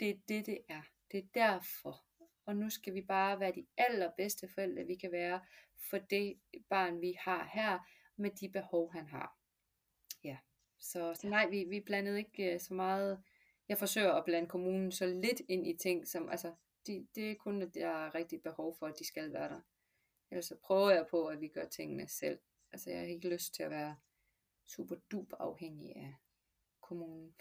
[0.00, 0.82] det er det, det er.
[1.12, 2.04] Det er derfor.
[2.46, 5.40] Og nu skal vi bare være de allerbedste forældre, vi kan være,
[5.90, 7.78] for det barn, vi har her,
[8.16, 9.38] med de behov, han har.
[10.24, 10.38] Ja,
[10.78, 13.22] så, så nej, vi, vi blandede ikke øh, så meget.
[13.68, 16.54] Jeg forsøger at blande kommunen så lidt ind i ting, som, altså,
[16.86, 19.60] De, det er kun, at der er rigtig behov for, at de skal være der.
[20.30, 22.38] Ellers så prøver jeg på, at vi gør tingene selv.
[22.72, 23.96] Altså jeg har ikke lyst til at være
[24.66, 26.14] super duper afhængig af
[26.80, 27.34] kommunen.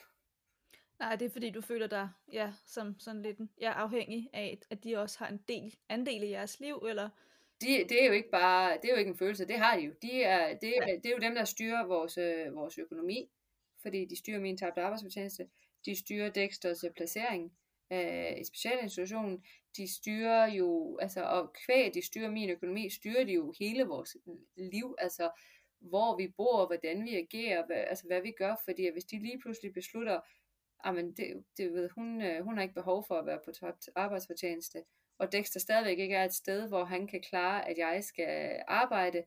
[1.00, 4.84] Nej, det er fordi, du føler dig ja, som sådan lidt ja, afhængig af, at
[4.84, 7.10] de også har en del, andel i jeres liv, eller?
[7.62, 9.84] De, det er jo ikke bare, det er jo ikke en følelse, det har de
[9.84, 9.94] jo.
[10.02, 10.96] De er, det, ja.
[10.96, 13.30] det er jo dem, der styrer vores, øh, vores økonomi,
[13.82, 15.50] fordi de styrer min tabte arbejdsfortjeneste,
[15.86, 17.54] de styrer Dexters øh, placering
[17.92, 19.44] øh, i specialinstitutionen,
[19.78, 24.18] de styrer jo, altså, og kvæg, de styrer min økonomi, styrer de jo hele vores
[24.56, 25.30] liv, altså,
[25.80, 29.40] hvor vi bor, hvordan vi agerer, hvad, altså, hvad vi gør, fordi hvis de lige
[29.40, 30.20] pludselig beslutter,
[30.86, 33.90] men det, det ved, hun, øh, hun har ikke behov for at være på tabt
[33.96, 34.84] arbejdsfortjeneste,
[35.22, 39.24] og Dexter stadigvæk ikke er et sted, hvor han kan klare, at jeg skal arbejde,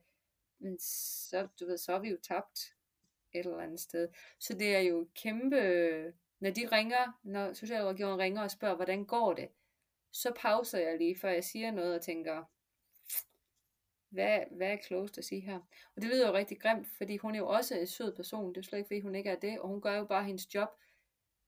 [0.59, 2.59] men så, du ved, så er vi jo tabt
[3.33, 4.07] et eller andet sted.
[4.39, 5.57] Så det er jo kæmpe,
[6.39, 9.49] når de ringer, når socialrådgiveren ringer og spørger, hvordan går det,
[10.11, 12.43] så pauser jeg lige, før jeg siger noget og tænker,
[14.09, 15.59] hvad, hvad er klogest at sige her?
[15.95, 18.57] Og det lyder jo rigtig grimt, fordi hun er jo også en sød person, det
[18.57, 20.69] er slet ikke fordi hun ikke er det, og hun gør jo bare hendes job,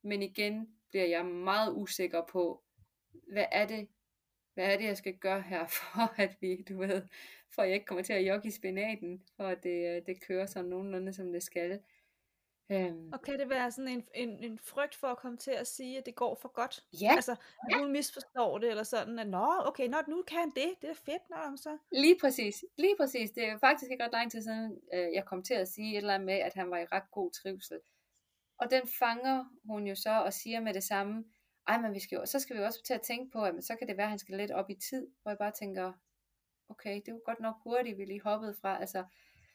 [0.01, 2.63] men igen bliver jeg meget usikker på,
[3.31, 3.87] hvad er det,
[4.57, 7.01] hvad er det, jeg skal gøre her, for at vi, du ved,
[7.49, 10.45] for at jeg ikke kommer til at jogge i spinaten, for at det, det kører
[10.45, 11.79] sådan nogenlunde, som det skal.
[12.71, 13.13] Øhm.
[13.13, 15.97] Og kan det være sådan en, en, en frygt for at komme til at sige,
[15.97, 16.83] at det går for godt?
[17.01, 17.11] Ja.
[17.15, 17.37] Altså, at
[17.71, 17.77] ja.
[17.77, 20.93] hun misforstår det, eller sådan, at nå, okay, nå, nu kan han det, det er
[20.93, 21.77] fedt, når så.
[21.91, 23.31] Lige præcis, lige præcis.
[23.31, 25.97] Det er faktisk ikke ret lang tid siden, øh, jeg kom til at sige et
[25.97, 27.79] eller andet med, at han var i ret god trivsel.
[28.57, 31.25] Og den fanger hun jo så og siger med det samme,
[31.67, 33.63] ej, men vi skal jo, så skal vi jo også til at tænke på, at
[33.63, 35.93] så kan det være, at han skal lidt op i tid, hvor jeg bare tænker,
[36.69, 39.03] okay, det er jo godt nok hurtigt, vi lige hoppede fra, altså,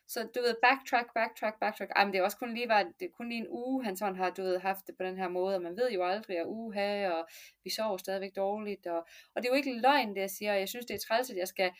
[0.08, 3.06] så du ved, backtrack, backtrack, backtrack, ej, men det er også kun lige, var, det
[3.06, 5.28] er kun lige en uge, han sådan har, du ved, haft det på den her
[5.28, 7.28] måde, og man ved jo aldrig, at uha, og
[7.64, 10.68] vi sover stadigvæk dårligt, og, og det er jo ikke løgn, det jeg siger, jeg
[10.68, 11.70] synes, det er træls, at jeg skal,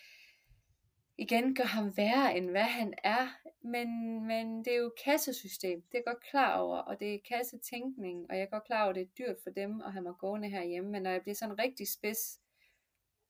[1.19, 3.29] igen gør ham værre, end hvad han er.
[3.65, 3.89] Men,
[4.27, 8.27] men det er jo kassesystem, det er jeg godt klar over, og det er kassetænkning,
[8.31, 10.15] og jeg er godt klar over, at det er dyrt for dem at have mig
[10.19, 12.41] gående herhjemme, men når jeg bliver sådan rigtig spids,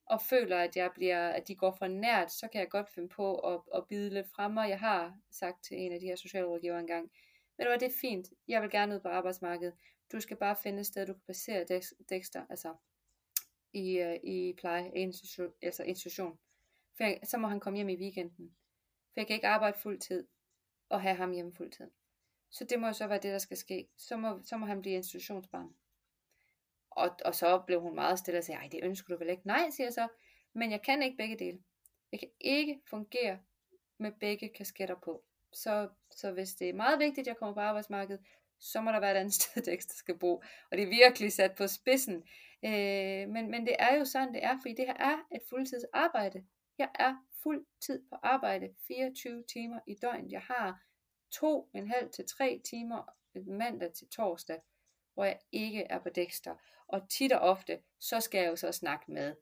[0.05, 3.09] og føler, at, jeg bliver, at de går for nært, så kan jeg godt finde
[3.09, 6.15] på at, at bide lidt frem, og jeg har sagt til en af de her
[6.15, 7.11] socialrådgiver engang,
[7.57, 9.73] men det er fint, jeg vil gerne ud på arbejdsmarkedet,
[10.11, 12.75] du skal bare finde et sted, du kan placere Dexter, altså
[13.73, 16.37] i, øh, i pleje, institution, altså institution.
[16.97, 18.55] For jeg, så må han komme hjem i weekenden.
[19.13, 20.27] For jeg kan ikke arbejde fuld tid
[20.89, 21.91] og have ham hjemme fuld tid.
[22.51, 23.87] Så det må jo så være det, der skal ske.
[23.97, 25.75] Så må, så må han blive institutionsbarn.
[26.89, 29.47] Og, og så blev hun meget stille og sagde, ej, det ønsker du vel ikke?
[29.47, 30.07] Nej, siger jeg så.
[30.53, 31.59] Men jeg kan ikke begge dele.
[32.11, 33.39] Jeg kan ikke fungere
[33.97, 35.23] med begge kasketter på.
[35.53, 38.25] Så, så hvis det er meget vigtigt, at jeg kommer på arbejdsmarkedet,
[38.59, 40.33] så må der være et andet sted, der skal bo.
[40.71, 42.23] Og det er virkelig sat på spidsen.
[42.65, 46.43] Øh, men, men det er jo sådan, det er, fordi det her er et fuldtidsarbejde.
[46.77, 50.31] Jeg er fuld tid på arbejde 24 timer i døgnet.
[50.31, 50.83] Jeg har
[51.31, 54.61] to en halv til tre timer øh, mandag til torsdag,
[55.13, 56.55] hvor jeg ikke er på Dexter.
[56.87, 59.35] Og tit og ofte, så skal jeg jo så snakke med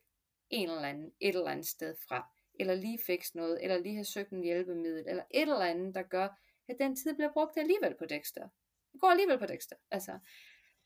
[0.50, 2.30] en eller anden et eller andet sted fra.
[2.60, 6.04] Eller lige fikse noget, eller lige have søgt en hjælpemiddel, eller et eller andet, der
[6.04, 6.28] gør,
[6.70, 8.50] at den tid bliver brugt alligevel på Dexter.
[8.94, 9.76] Jeg går alligevel på Dexter.
[9.92, 10.20] Altså,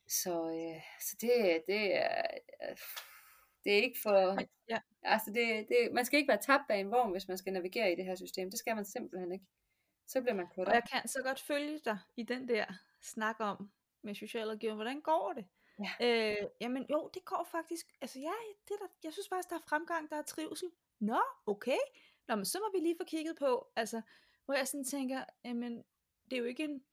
[0.08, 2.22] så, øh, så det, det er...
[2.70, 2.78] Øh,
[3.66, 4.38] det er ikke for...
[4.70, 4.80] Ja.
[5.02, 7.92] Altså det, det, man skal ikke være tabt bag en vogn, hvis man skal navigere
[7.92, 8.50] i det her system.
[8.50, 9.46] Det skal man simpelthen ikke.
[10.08, 12.66] Så bliver man kørt Og jeg kan så godt følge dig i den der
[13.02, 14.76] snak om med socialrådgiver.
[14.76, 15.46] Hvordan går det?
[15.80, 15.92] Ja.
[16.32, 17.86] Øh, jamen jo, det går faktisk.
[18.02, 18.34] Altså ja,
[18.68, 20.70] det der, jeg synes faktisk, der er fremgang, der er trivsel.
[21.00, 21.78] Nå, okay.
[22.28, 24.02] Nå, men så må vi lige få kigget på, altså,
[24.46, 25.84] hvor jeg sådan tænker, jamen,
[26.26, 26.84] det er jo ikke en,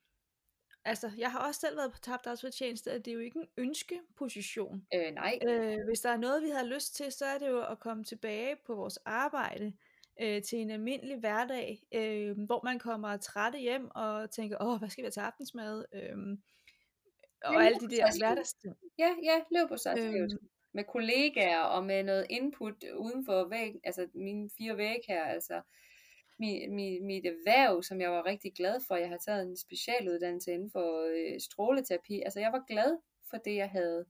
[0.85, 3.49] altså, jeg har også selv været på tabt arbejdsfortjeneste, at det er jo ikke en
[3.57, 4.87] ønskeposition.
[4.95, 5.39] Øh, nej.
[5.49, 8.05] Øh, hvis der er noget, vi har lyst til, så er det jo at komme
[8.05, 9.72] tilbage på vores arbejde
[10.22, 14.89] øh, til en almindelig hverdag, øh, hvor man kommer træt hjem og tænker, åh, hvad
[14.89, 15.85] skal vi have til aftensmad?
[15.95, 16.16] Øh,
[17.45, 18.76] og ja, alle de der hverdagsting.
[18.99, 19.99] Ja, ja, løb på sig.
[19.99, 20.28] Øhm,
[20.74, 25.62] med kollegaer og med noget input uden for væg, altså mine fire væg her, altså
[26.39, 28.97] mit, mit, mit erhverv, som jeg var rigtig glad for.
[28.97, 32.20] Jeg har taget en specialuddannelse inden for øh, stråleterapi.
[32.20, 32.99] Altså jeg var glad
[33.30, 34.05] for det, jeg havde.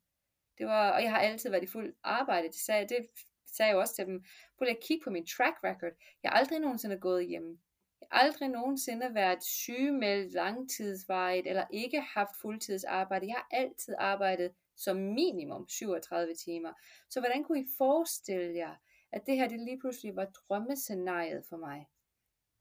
[0.59, 2.49] Det var, og jeg har altid været i fuld arbejde.
[2.49, 3.07] Det sagde, det
[3.47, 4.25] sagde jeg også til dem.
[4.59, 5.93] Prøv lige at kigge på min track record.
[6.23, 7.59] Jeg har aldrig nogensinde gået hjem.
[8.01, 13.27] Jeg har aldrig nogensinde været sygemeldt langtidsvejet, eller ikke haft fuldtidsarbejde.
[13.27, 16.73] Jeg har altid arbejdet som minimum 37 timer.
[17.11, 18.75] Så hvordan kunne I forestille jer,
[19.13, 21.87] at det her det lige pludselig var drømmescenariet for mig?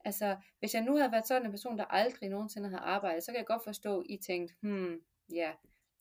[0.04, 3.32] Altså, hvis jeg nu havde været sådan en person, der aldrig nogensinde havde arbejdet, så
[3.32, 5.00] kan jeg godt forstå, at I tænkte, hmm,
[5.34, 5.52] ja,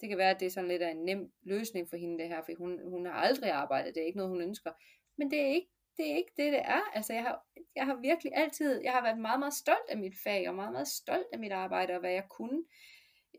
[0.01, 2.27] Det kan være, at det er sådan lidt af en nem løsning for hende det
[2.27, 4.71] her, for hun, hun har aldrig arbejdet, det er ikke noget, hun ønsker.
[5.17, 6.81] Men det er ikke det, er ikke det, det er.
[6.93, 7.45] Altså, jeg har,
[7.75, 10.71] jeg har virkelig altid, jeg har været meget, meget stolt af mit fag, og meget,
[10.71, 12.63] meget stolt af mit arbejde, og hvad jeg kunne.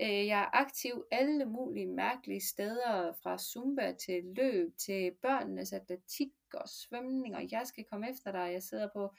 [0.01, 6.33] Øh, jeg er aktiv alle mulige mærkelige steder, fra zumba til løb, til børnenes atletik
[6.55, 8.53] og svømning, og jeg skal komme efter dig.
[8.53, 9.15] Jeg sidder på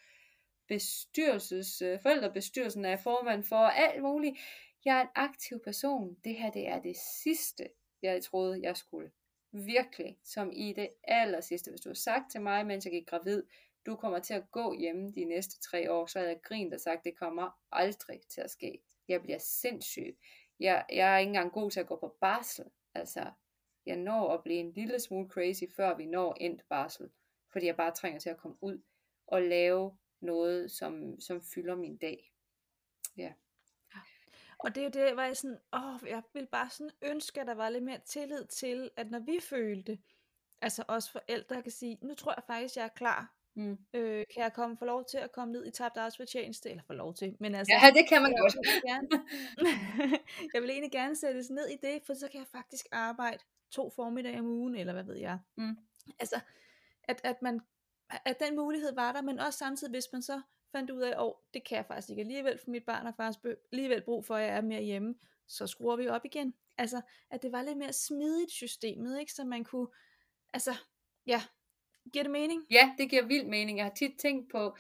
[0.68, 4.38] bestyrelses, øh, forældrebestyrelsen er formand for alt muligt.
[4.86, 6.18] Jeg er en aktiv person.
[6.24, 7.70] Det her, det er det sidste,
[8.02, 9.12] jeg troede, jeg skulle.
[9.52, 11.72] Virkelig, som i det aller sidste.
[11.72, 13.44] Hvis du har sagt til mig, mens jeg gik gravid,
[13.86, 16.80] du kommer til at gå hjemme de næste tre år, så havde jeg grint og
[16.80, 18.84] sagt, det kommer aldrig til at ske.
[19.08, 20.18] Jeg bliver sindssyg.
[20.60, 22.66] Jeg, jeg er ikke engang god til at gå på barsel.
[22.94, 23.32] Altså,
[23.86, 27.10] jeg når at blive en lille smule crazy, før vi når endt barsel.
[27.52, 28.82] Fordi jeg bare trænger til at komme ud
[29.28, 32.34] og lave noget, som, som fylder min dag.
[33.18, 33.34] Ja.
[34.60, 37.48] Og det er jo det, hvor jeg sådan, åh, jeg vil bare sådan ønske, at
[37.48, 40.00] der var lidt mere tillid til, at når vi følte,
[40.62, 43.36] altså os forældre kan sige, nu tror jeg faktisk, jeg er klar.
[43.56, 43.78] Mm.
[43.94, 46.70] Øh, kan jeg komme få lov til at komme ned i tabt arbejdsfortjeneste?
[46.70, 47.74] Eller få lov til, men altså...
[47.74, 48.56] Ja, det kan man jeg godt.
[48.56, 49.08] Vil gerne,
[50.54, 53.90] jeg vil egentlig gerne sættes ned i det, for så kan jeg faktisk arbejde to
[53.90, 55.40] formiddage om ugen, eller hvad ved jeg.
[55.58, 55.78] Mm.
[56.20, 56.40] Altså,
[57.04, 57.62] at, at man
[58.26, 60.42] at den mulighed var der, men også samtidig, hvis man så
[60.72, 63.14] fandt ud af, at oh, det kan jeg faktisk ikke alligevel, for mit barn har
[63.18, 65.16] faktisk alligevel brug for, at jeg er mere hjemme,
[65.48, 66.54] så skruer vi op igen.
[66.78, 69.34] Altså, at det var lidt mere smidigt systemet, ikke?
[69.34, 69.88] så man kunne,
[70.54, 70.72] altså,
[71.26, 71.42] ja,
[72.14, 72.66] giver det mening?
[72.72, 73.78] Ja, det giver vild mening.
[73.78, 74.78] Jeg har tit tænkt på,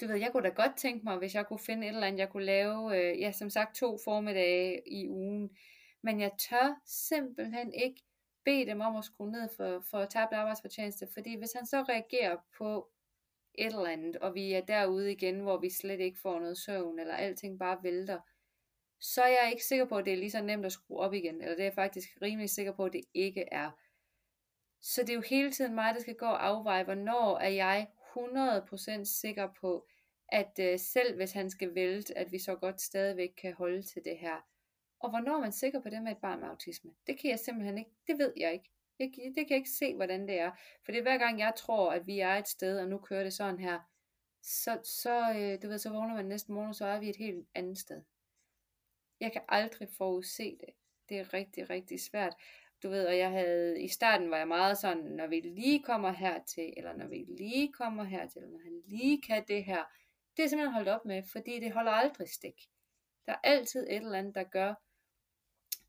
[0.00, 2.18] du ved, jeg kunne da godt tænke mig, hvis jeg kunne finde et eller andet,
[2.18, 5.50] jeg kunne lave, øh, ja, som sagt, to formiddage i ugen,
[6.02, 8.02] men jeg tør simpelthen ikke
[8.46, 12.36] bede dem om at skrue ned for, for tabt arbejdsfortjeneste, fordi hvis han så reagerer
[12.58, 12.88] på
[13.54, 16.98] et eller andet, og vi er derude igen, hvor vi slet ikke får noget søvn,
[16.98, 18.20] eller alting bare vælter,
[19.00, 21.14] så er jeg ikke sikker på, at det er lige så nemt at skrue op
[21.14, 23.70] igen, eller det er jeg faktisk rimelig sikker på, at det ikke er.
[24.80, 27.88] Så det er jo hele tiden mig, der skal gå og afveje, hvornår er jeg
[28.16, 29.86] 100% sikker på,
[30.28, 34.04] at øh, selv hvis han skal vælte, at vi så godt stadigvæk kan holde til
[34.04, 34.46] det her.
[35.00, 36.90] Og hvornår er man sikker på det med et barn med autisme?
[37.06, 37.90] Det kan jeg simpelthen ikke.
[38.06, 38.70] Det ved jeg ikke.
[38.98, 40.50] Jeg, det kan jeg ikke se, hvordan det er.
[40.84, 43.22] For det er hver gang, jeg tror, at vi er et sted, og nu kører
[43.22, 43.80] det sådan her,
[44.42, 47.48] så, så, øh, du ved, så vågner man næste morgen, så er vi et helt
[47.54, 48.02] andet sted.
[49.20, 50.74] Jeg kan aldrig forudse det.
[51.08, 52.34] Det er rigtig, rigtig svært.
[52.82, 56.12] Du ved, og jeg havde, i starten var jeg meget sådan, når vi lige kommer
[56.12, 59.84] hertil, eller når vi lige kommer hertil, eller når han lige kan det her,
[60.36, 62.68] det er simpelthen holdt op med, fordi det holder aldrig stik.
[63.26, 64.74] Der er altid et eller andet, der gør,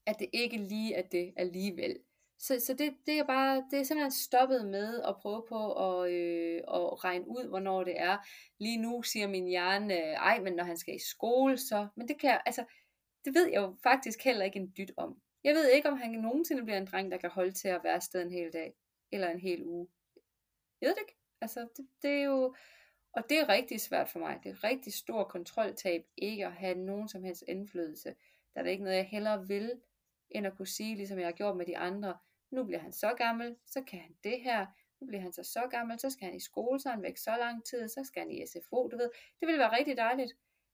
[0.07, 1.99] at det ikke lige er det alligevel.
[2.39, 6.11] Så, så det, det, er bare, det er simpelthen stoppet med at prøve på at,
[6.11, 8.17] øh, at regne ud, hvornår det er.
[8.59, 11.87] Lige nu siger min hjerne, øh, ej, men når han skal i skole, så...
[11.95, 12.65] Men det kan jeg, altså,
[13.25, 15.21] det ved jeg jo faktisk heller ikke en dyt om.
[15.43, 18.01] Jeg ved ikke, om han nogensinde bliver en dreng, der kan holde til at være
[18.01, 18.73] sted en hel dag.
[19.11, 19.87] Eller en hel uge.
[20.81, 21.17] Jeg ved det ikke.
[21.41, 22.55] Altså, det, det er jo...
[23.13, 24.39] Og det er rigtig svært for mig.
[24.43, 28.15] Det er rigtig stor kontroltab ikke at have nogen som helst indflydelse.
[28.53, 29.71] Der er det ikke noget, jeg hellere vil,
[30.31, 32.17] end at kunne sige, ligesom jeg har gjort med de andre,
[32.51, 34.65] nu bliver han så gammel, så kan han det her,
[34.99, 37.17] nu bliver han så så gammel, så skal han i skole, så er han væk
[37.17, 39.09] så lang tid, så skal han i SFO, du ved.
[39.39, 40.33] Det vil være rigtig dejligt.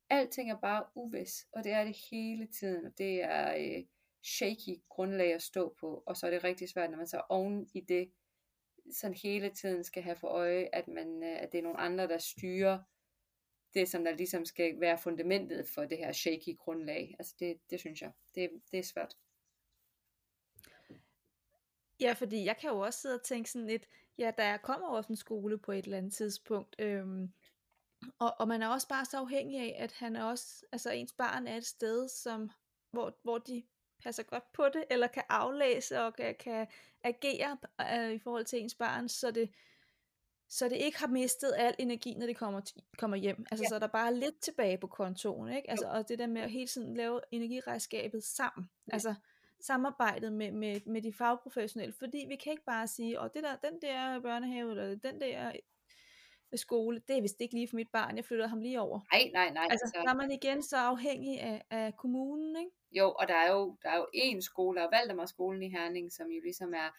[0.09, 3.83] Alting er bare uvis, og det er det hele tiden, og det er øh,
[4.23, 7.69] shaky grundlag at stå på, og så er det rigtig svært, når man så oven
[7.73, 8.11] i det,
[8.91, 12.07] sådan hele tiden skal have for øje, at, man, øh, at det er nogle andre,
[12.07, 12.79] der styrer
[13.73, 17.15] det, som der ligesom skal være fundamentet for det her shaky grundlag.
[17.19, 19.15] Altså det, det synes jeg, det, det er svært.
[21.99, 23.87] Ja, fordi jeg kan jo også sidde og tænke sådan lidt,
[24.17, 27.33] ja, der kommer også en skole på et eller andet tidspunkt, øhm,
[28.19, 31.13] og, og man er også bare så afhængig af, at han er også, altså ens
[31.13, 32.51] barn er et sted, som,
[32.91, 33.63] hvor, hvor de
[34.03, 36.67] passer godt på det, eller kan aflæse og kan, kan
[37.03, 39.49] agere øh, i forhold til ens barn, så det,
[40.49, 42.61] så det ikke har mistet al energi, når det kommer,
[42.97, 43.45] kommer hjem.
[43.51, 43.69] Altså, ja.
[43.69, 45.69] så der bare er lidt tilbage på kontoen, ikke?
[45.69, 48.69] Altså, og det der med at hele tiden lave energiregnskabet sammen.
[48.87, 48.93] Ja.
[48.93, 49.15] Altså,
[49.65, 53.55] samarbejdet med, med, med de fagprofessionelle, fordi vi kan ikke bare sige, og det der,
[53.69, 55.51] den der børnehave, eller den der
[56.57, 58.99] skole, det er vist ikke lige for mit barn, jeg flytter ham lige over.
[59.11, 59.67] Nej, nej, nej.
[59.69, 60.01] Altså, altså.
[60.05, 62.71] der er man igen så afhængig af, af kommunen, ikke?
[62.91, 65.69] Jo, og der er jo, der er jo én skole, der er Valdemar skolen i
[65.69, 66.89] Herning, som jo ligesom er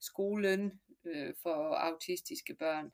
[0.00, 2.92] skolen øh, for autistiske børn.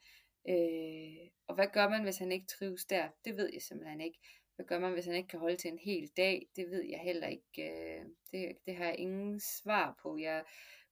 [0.49, 3.09] Øh, og hvad gør man, hvis han ikke trives der?
[3.25, 4.19] Det ved jeg simpelthen ikke.
[4.61, 6.47] Hvad gør man, hvis han ikke kan holde til en hel dag?
[6.57, 7.45] Det ved jeg heller ikke.
[7.59, 10.19] Øh, det, det har jeg ingen svar på.
[10.19, 10.45] Jeg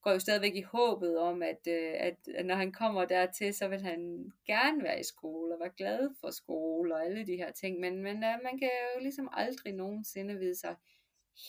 [0.03, 3.69] går jo stadigvæk i håbet om, at, øh, at, at når han kommer dertil, så
[3.69, 7.53] vil han gerne være i skole og være glad for skole og alle de her
[7.53, 7.81] ting.
[7.81, 10.77] Men, men øh, man kan jo ligesom aldrig nogensinde vide sig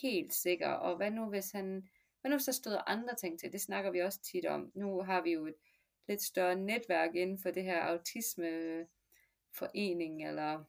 [0.02, 0.68] helt sikker.
[0.68, 1.88] Og hvad nu, hvis han
[2.22, 4.72] Men nu så stod andre ting til, det snakker vi også tit om.
[4.74, 5.56] Nu har vi jo et
[6.08, 10.64] lidt større netværk inden for det her autismeforening, eller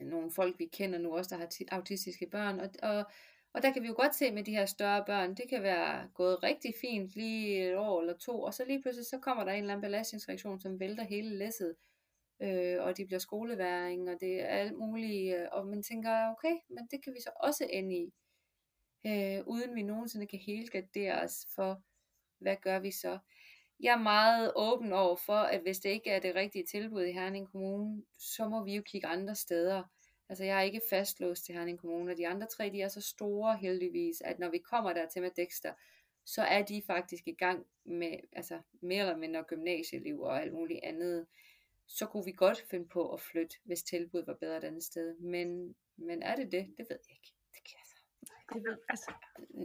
[0.00, 3.04] nogle folk, vi kender nu også, der har autistiske børn, og, og,
[3.52, 6.08] og der kan vi jo godt se med de her større børn, det kan være
[6.14, 9.52] gået rigtig fint lige et år eller to, og så lige pludselig så kommer der
[9.52, 11.76] en eller anden belastningsreaktion, som vælter hele læsset,
[12.42, 16.54] øh, og de bliver skoleværing, og det er alt muligt, øh, og man tænker, okay,
[16.68, 18.12] men det kan vi så også ende i,
[19.06, 21.82] øh, uden vi nogensinde kan helgardere os for,
[22.38, 23.18] hvad gør vi så?
[23.82, 27.12] Jeg er meget åben over for, at hvis det ikke er det rigtige tilbud i
[27.12, 29.82] Herning Kommune, så må vi jo kigge andre steder.
[30.28, 33.00] Altså jeg er ikke fastlåst til Herning Kommune, og de andre tre, de er så
[33.00, 35.72] store heldigvis, at når vi kommer der til med Dexter,
[36.24, 40.80] så er de faktisk i gang med, altså mere eller mindre gymnasieliv og alt muligt
[40.82, 41.26] andet.
[41.86, 45.14] Så kunne vi godt finde på at flytte, hvis tilbuddet var bedre et andet sted.
[45.18, 46.66] Men, men er det det?
[46.78, 47.32] Det ved jeg ikke.
[47.54, 47.96] Det kan jeg så.
[48.54, 49.12] Det ved, altså,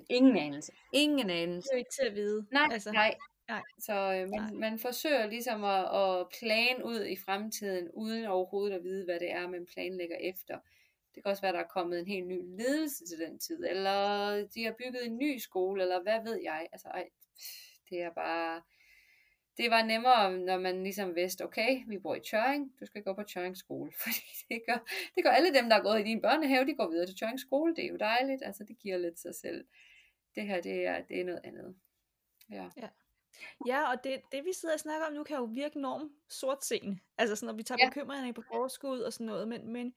[0.10, 0.72] Ingen anelse.
[0.94, 1.69] Ingen anelse.
[1.69, 2.48] det er jo ikke til at vide.
[2.52, 3.18] Nej, altså, nej.
[3.47, 3.63] Nej.
[3.79, 4.51] Så øh, man, Nej.
[4.51, 9.31] man forsøger ligesom at, at plane ud i fremtiden, uden overhovedet at vide, hvad det
[9.31, 10.59] er, man planlægger efter.
[11.15, 14.47] Det kan også være, der er kommet en helt ny ledelse til den tid, eller
[14.55, 16.67] de har bygget en ny skole, eller hvad ved jeg.
[16.71, 17.09] Altså, ej,
[17.89, 18.61] det er bare...
[19.57, 23.13] Det var nemmere, når man ligesom vidste, okay, vi bor i Tjøring, du skal gå
[23.13, 26.21] på Tjøring skole, fordi det gør, det gør alle dem, der er gået i din
[26.21, 29.19] børnehave, de går videre til Tjøring skole, det er jo dejligt, altså det giver lidt
[29.19, 29.65] sig selv.
[30.35, 31.75] Det her, det er, det er noget andet.
[32.51, 32.69] Ja.
[32.77, 32.87] Ja,
[33.91, 36.99] og det, det vi sidder og snakker om nu, kan jo virke enormt sortseende.
[37.18, 37.85] Altså sådan, når vi tager Ja.
[37.85, 37.89] ja.
[37.89, 39.47] bekymringerne på forskud og sådan noget.
[39.47, 39.93] Men, men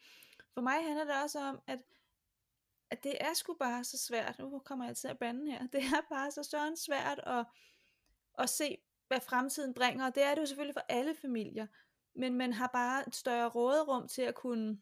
[0.55, 1.79] for mig handler det også om, at,
[2.91, 4.39] at det er sgu bare så svært.
[4.39, 5.67] Nu kommer jeg til at bande her.
[5.73, 7.45] Det er bare så søren svært at,
[8.39, 10.07] at se, hvad fremtiden bringer.
[10.07, 11.67] Og det er det jo selvfølgelig for alle familier.
[12.15, 14.81] Men man har bare et større råderum til at kunne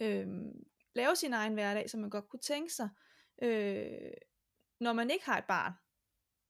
[0.00, 2.88] øhm, lave sin egen hverdag, som man godt kunne tænke sig.
[3.42, 4.10] Øh,
[4.80, 5.72] når man ikke har et barn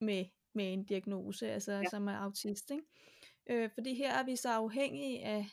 [0.00, 0.24] med,
[0.58, 1.78] med en diagnose, altså Ja.
[1.78, 1.84] ja.
[1.90, 2.70] som er autist.
[2.70, 2.84] Ikke?
[3.46, 5.46] Øh, fordi her er vi så afhængige af,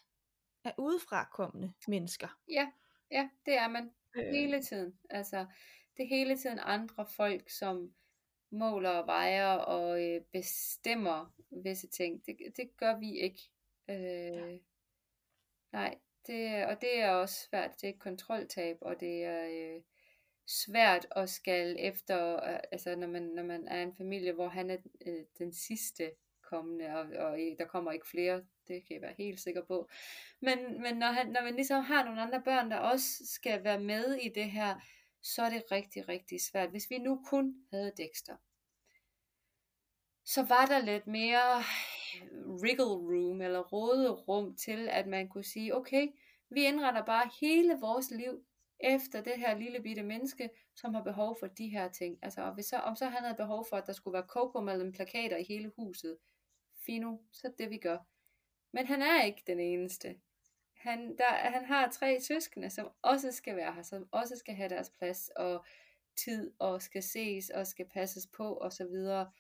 [0.63, 2.39] af udefrakommende mennesker.
[2.49, 2.71] Ja,
[3.11, 4.99] ja, det er man Øh, hele tiden.
[5.09, 5.45] Altså,
[5.97, 7.93] det er hele tiden andre folk, som
[8.49, 12.25] måler og vejer og øh, bestemmer visse ting.
[12.25, 13.41] Det, det gør vi ikke.
[13.89, 14.59] Øh,
[15.71, 17.81] nej, det, og det er også svært.
[17.81, 19.81] Det er kontroltab, og det er øh,
[20.47, 24.69] svært at skal efter, øh, altså når man, når man er en familie, hvor han
[24.69, 26.11] er øh, den sidste
[26.41, 29.89] kommende, og, og der kommer ikke flere, det kan jeg være helt sikker på.
[30.39, 33.79] Men, men når, han, når man ligesom har nogle andre børn, der også skal være
[33.79, 34.79] med i det her,
[35.21, 36.69] så er det rigtig, rigtig svært.
[36.69, 38.35] Hvis vi nu kun havde Dexter,
[40.25, 41.57] så var der lidt mere
[42.21, 46.07] øh, wriggle room, eller råderum til, at man kunne sige, okay,
[46.49, 48.45] vi indretter bare hele vores liv
[48.85, 52.19] efter det her lille bitte menneske, som har behov for de her ting.
[52.21, 54.61] Altså, og hvis så, om så han havde behov for, at der skulle være coco
[54.61, 56.17] mellem plakater i hele huset,
[56.85, 57.97] fino, så det vi gør.
[58.71, 60.15] Men han er ikke den eneste.
[60.73, 64.69] Han, der, han har tre søskende, som også skal være her, som også skal have
[64.69, 65.65] deres plads og
[66.15, 69.31] tid, og skal ses, og skal passes på, og så videre.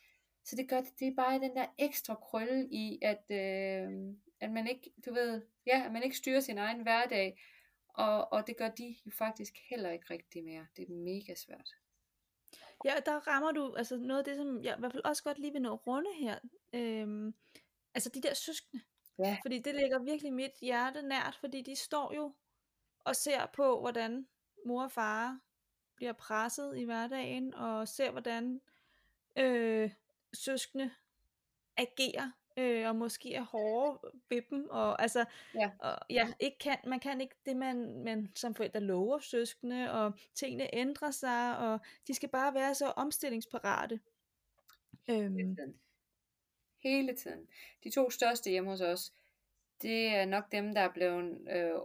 [0.43, 4.67] Så det gør, det er bare den der ekstra krølle i, at, øh, at man
[4.67, 7.39] ikke, du ved, ja, at man ikke styrer sin egen hverdag,
[7.97, 10.67] og, og det gør de jo faktisk heller ikke rigtig mere.
[10.75, 11.69] Det er mega svært.
[12.85, 15.39] Ja, der rammer du altså noget af det, som jeg i hvert fald også godt
[15.39, 16.39] lige vil nå runde her.
[16.73, 17.35] Øhm,
[17.93, 18.83] altså de der søskende.
[19.19, 19.37] Ja.
[19.43, 22.33] Fordi det ligger virkelig mit hjerte nært, fordi de står jo
[22.99, 24.27] og ser på, hvordan
[24.65, 25.39] mor og far
[25.95, 28.61] bliver presset i hverdagen, og ser, hvordan
[29.35, 29.91] øh,
[30.33, 30.91] søskende
[31.77, 35.25] agerer, øh, og måske er hårde ved dem, og altså,
[35.55, 35.71] Ja.
[35.79, 40.13] og, ja, ikke kan, man kan ikke det, man, man som forældre lover søskende, og
[40.35, 43.99] tingene ændrer sig, og de skal bare være så omstillingsparate.
[45.09, 45.79] Øhm, tiden.
[46.83, 47.47] Hele tiden.
[47.83, 49.13] De to største hjemme hos os,
[49.81, 51.79] det er nok dem, der er blevet, øh,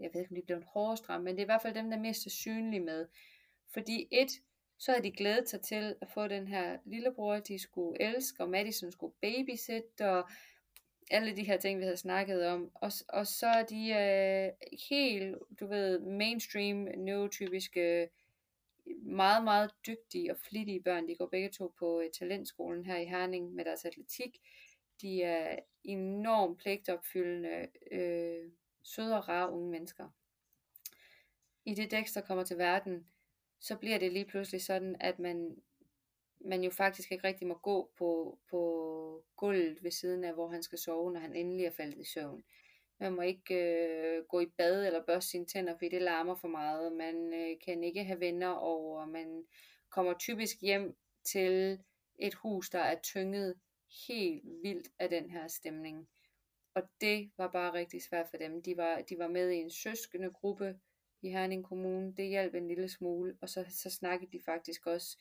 [0.00, 1.74] jeg ved ikke, om de er blevet hårdest ramt, men det er i hvert fald
[1.74, 3.06] dem, der er mest synlige med.
[3.72, 4.30] Fordi et,
[4.78, 8.48] så havde de glædet sig til at få den her lillebror, de skulle elske, og
[8.48, 10.28] Madison skulle babysitte, og
[11.10, 12.70] alle de her ting, vi havde snakket om.
[12.74, 18.08] Og, og så er de øh, helt, du ved, mainstream, neurotypiske,
[19.02, 21.08] meget, meget dygtige og flittige børn.
[21.08, 24.38] De går begge to på øh, talentskolen her i Herning med deres atletik.
[25.00, 28.50] De er enormt pligtopfyldende, øh,
[28.82, 30.08] søde og rare unge mennesker.
[31.64, 33.06] I det Dexter kommer til verden,
[33.60, 35.56] så bliver det lige pludselig sådan, at man,
[36.40, 40.62] man jo faktisk ikke rigtig må gå på, på gulvet ved siden af, hvor han
[40.62, 42.44] skal sove, når han endelig er faldet i søvn.
[42.98, 46.48] Man må ikke øh, gå i bad eller børste sine tænder, fordi det larmer for
[46.48, 46.92] meget.
[46.92, 49.06] Man øh, kan ikke have venner over.
[49.06, 49.44] Man
[49.90, 51.78] kommer typisk hjem til
[52.18, 53.54] et hus, der er tynget
[54.08, 56.08] helt vildt af den her stemning.
[56.74, 58.62] Og det var bare rigtig svært for dem.
[58.62, 60.78] De var, de var med i en søskende gruppe
[61.22, 62.14] i Herning Kommune.
[62.16, 63.36] Det hjalp en lille smule.
[63.40, 65.18] Og så, så snakkede de faktisk også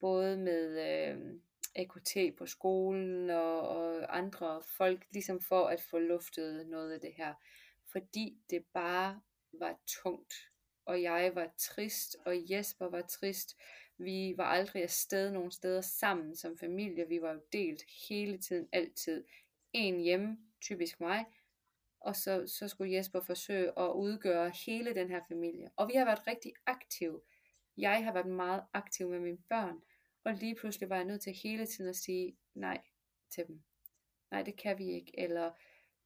[0.00, 1.40] både med øh,
[1.74, 7.12] AKT på skolen og, og andre folk, ligesom for at få luftet noget af det
[7.16, 7.34] her.
[7.92, 9.20] Fordi det bare
[9.52, 10.34] var tungt.
[10.84, 13.56] Og jeg var trist, og Jesper var trist.
[13.98, 17.08] Vi var aldrig afsted nogen steder sammen som familie.
[17.08, 19.24] Vi var jo delt hele tiden, altid.
[19.72, 21.24] En hjemme, typisk mig,
[22.00, 25.70] og så, så skulle Jesper forsøge at udgøre hele den her familie.
[25.76, 27.20] Og vi har været rigtig aktive.
[27.76, 29.76] Jeg har været meget aktiv med mine børn,
[30.24, 32.80] og lige pludselig var jeg nødt til hele tiden at sige nej
[33.30, 33.62] til dem.
[34.30, 35.20] Nej, det kan vi ikke.
[35.20, 35.52] Eller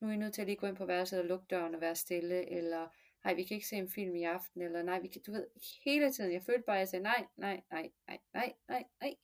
[0.01, 1.81] nu er I nødt til at lige gå ind på værelset og lukke døren og
[1.81, 2.51] være stille.
[2.51, 2.89] Eller
[3.25, 4.63] nej, vi kan ikke se en film i aften.
[4.63, 5.47] Eller nej, vi kan, du ved,
[5.85, 6.33] hele tiden.
[6.33, 9.15] Jeg følte bare, at jeg sagde nej, nej, nej, nej, nej, nej, nej.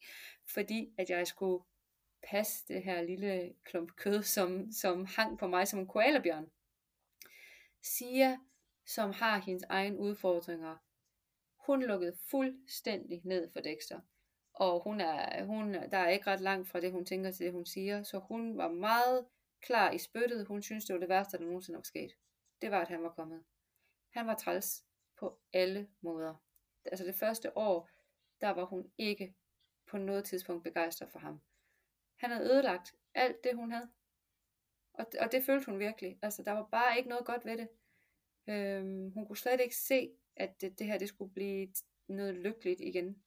[0.54, 1.64] Fordi at jeg skulle
[2.22, 6.50] passe det her lille klump kød, som, som hang på mig som en koalabjørn.
[7.82, 8.38] Sia,
[8.86, 10.76] som har hendes egne udfordringer,
[11.66, 14.00] hun lukkede fuldstændig ned for Dexter.
[14.54, 17.52] Og hun er, hun, der er ikke ret langt fra det, hun tænker til det,
[17.52, 18.02] hun siger.
[18.02, 19.26] Så hun var meget
[19.60, 20.46] klar i spyttet.
[20.46, 22.12] Hun synes, det var det værste, der nogensinde var sket.
[22.62, 23.44] Det var, at han var kommet.
[24.10, 24.84] Han var træls
[25.18, 26.34] på alle måder.
[26.84, 27.88] Altså det første år,
[28.40, 29.34] der var hun ikke
[29.90, 31.40] på noget tidspunkt begejstret for ham.
[32.16, 33.90] Han havde ødelagt alt det, hun havde.
[34.92, 36.18] Og, og det følte hun virkelig.
[36.22, 37.68] Altså, der var bare ikke noget godt ved det.
[38.46, 41.68] Øhm, hun kunne slet ikke se, at det, det her det skulle blive
[42.08, 43.22] noget lykkeligt igen.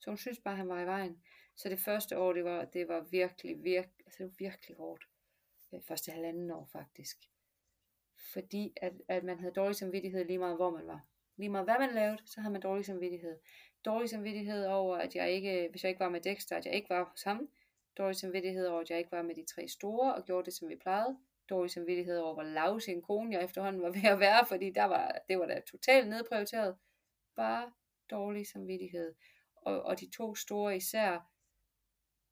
[0.00, 1.22] Så hun synes bare, at han var i vejen.
[1.54, 5.08] Så det første år, det var, det var virkelig, virkelig, altså det var virkelig hårdt.
[5.70, 7.16] Det første halvanden år faktisk.
[8.32, 11.06] Fordi at, at man havde dårlig samvittighed lige meget, hvor man var.
[11.36, 13.38] Lige meget hvad man lavede, så havde man dårlig samvittighed.
[13.84, 16.90] Dårlig samvittighed over, at jeg ikke, hvis jeg ikke var med Dexter, at jeg ikke
[16.90, 17.48] var hos ham
[17.98, 20.68] dårlig samvittighed over, at jeg ikke var med de tre store og gjorde det, som
[20.68, 21.18] vi plejede.
[21.50, 24.84] Dårlig samvittighed over, hvor lav sin kone jeg efterhånden var ved at være, fordi der
[24.84, 26.76] var, det var da totalt nedprioriteret.
[27.36, 27.72] Bare
[28.10, 29.14] dårlig samvittighed.
[29.56, 31.30] Og, og de to store især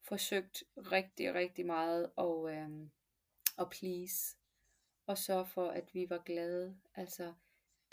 [0.09, 2.91] forsøgt rigtig, rigtig meget at, øhm,
[3.59, 4.37] at please.
[5.07, 6.77] Og sørge for, at vi var glade.
[6.95, 7.33] Altså,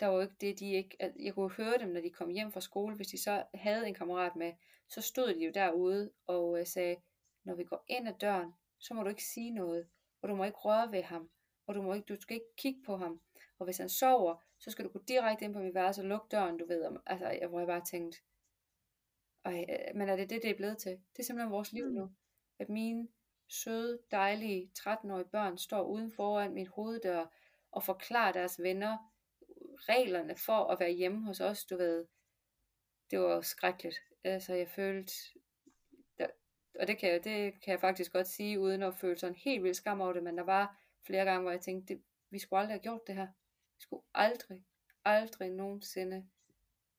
[0.00, 0.96] der var jo ikke det, de ikke...
[1.00, 3.88] At jeg kunne høre dem, når de kom hjem fra skole, hvis de så havde
[3.88, 4.52] en kammerat med,
[4.88, 6.96] så stod de jo derude og øh, sagde,
[7.44, 9.88] når vi går ind ad døren, så må du ikke sige noget,
[10.22, 11.30] og du må ikke røre ved ham,
[11.66, 13.20] og du, må ikke, du skal ikke kigge på ham.
[13.58, 16.26] Og hvis han sover, så skal du gå direkte ind på mit værelse og lukke
[16.30, 16.98] døren, du ved.
[17.06, 18.16] Altså, jeg, hvor jeg bare tænkt,
[19.44, 20.92] Ej, øh, men er det det, det er blevet til?
[20.92, 21.92] Det er simpelthen vores liv mm.
[21.92, 22.10] nu.
[22.58, 23.08] At mine
[23.48, 27.26] søde, dejlige 13-årige børn står uden foran mit hoveddør
[27.70, 28.98] og forklarer deres venner
[29.76, 32.06] reglerne for at være hjemme hos os, du ved.
[33.10, 33.96] Det var skrækkeligt.
[34.24, 35.12] Altså, jeg følte,
[36.80, 39.62] og det kan, jeg, det kan jeg faktisk godt sige, uden at føle sådan helt
[39.62, 42.60] vildt skam over det, men der var flere gange, hvor jeg tænkte, det, vi skulle
[42.60, 43.26] aldrig have gjort det her.
[43.76, 44.64] Vi skulle aldrig,
[45.04, 46.28] aldrig nogensinde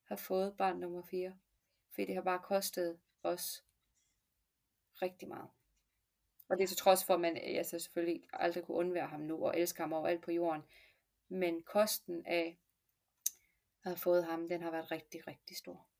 [0.04, 1.38] have fået barn nummer 4.
[1.94, 3.64] Fordi det har bare kostet os
[5.02, 5.50] rigtig meget.
[6.50, 9.46] Og det er så trods for, at man altså selvfølgelig aldrig kunne undvære ham nu,
[9.46, 10.64] og elsker ham alt på jorden.
[11.30, 12.60] Men kosten af
[13.84, 15.91] at have fået ham, den har været rigtig, rigtig stor.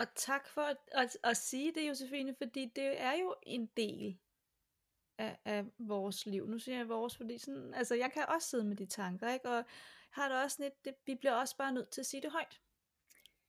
[0.00, 4.18] Og tak for at, at, at sige det, Josefine, fordi det er jo en del
[5.18, 6.46] af, af vores liv.
[6.46, 9.50] Nu siger jeg vores, fordi sådan, altså jeg kan også sidde med de tanker, ikke?
[9.50, 9.64] og
[10.10, 12.60] har det også lidt, det, vi bliver også bare nødt til at sige det højt.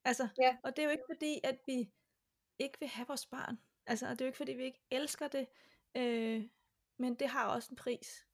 [0.05, 0.57] Altså, ja.
[0.63, 1.91] og det er jo ikke fordi, at vi
[2.59, 3.59] ikke vil have vores barn.
[3.85, 5.47] Altså, og det er jo ikke fordi, vi ikke elsker det,
[5.95, 6.49] øh,
[6.97, 8.27] men det har også en pris.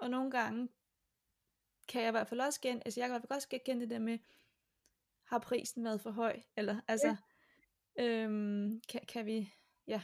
[0.00, 0.68] Og nogle gange
[1.88, 3.82] kan jeg i hvert fald også gen, altså jeg kan i hvert fald også kende
[3.82, 4.18] det der med,
[5.24, 6.42] har prisen været for høj?
[6.56, 7.16] Eller, altså,
[7.98, 9.52] Øhm, kan, kan vi,
[9.86, 10.02] ja,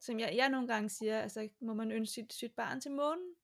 [0.00, 3.34] som jeg, jeg nogle gange siger, altså må man ønske sit, sit barn til månen?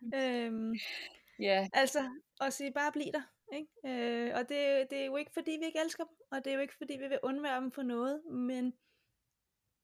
[0.00, 0.12] Mm.
[0.14, 0.74] Øhm,
[1.44, 1.68] yeah.
[1.72, 3.22] Altså, og sige bare bliv der.
[3.52, 3.68] Ikke?
[3.86, 6.54] Øh, og det, det er jo ikke fordi vi ikke elsker dem, og det er
[6.54, 8.74] jo ikke fordi vi vil undvære dem for noget, men,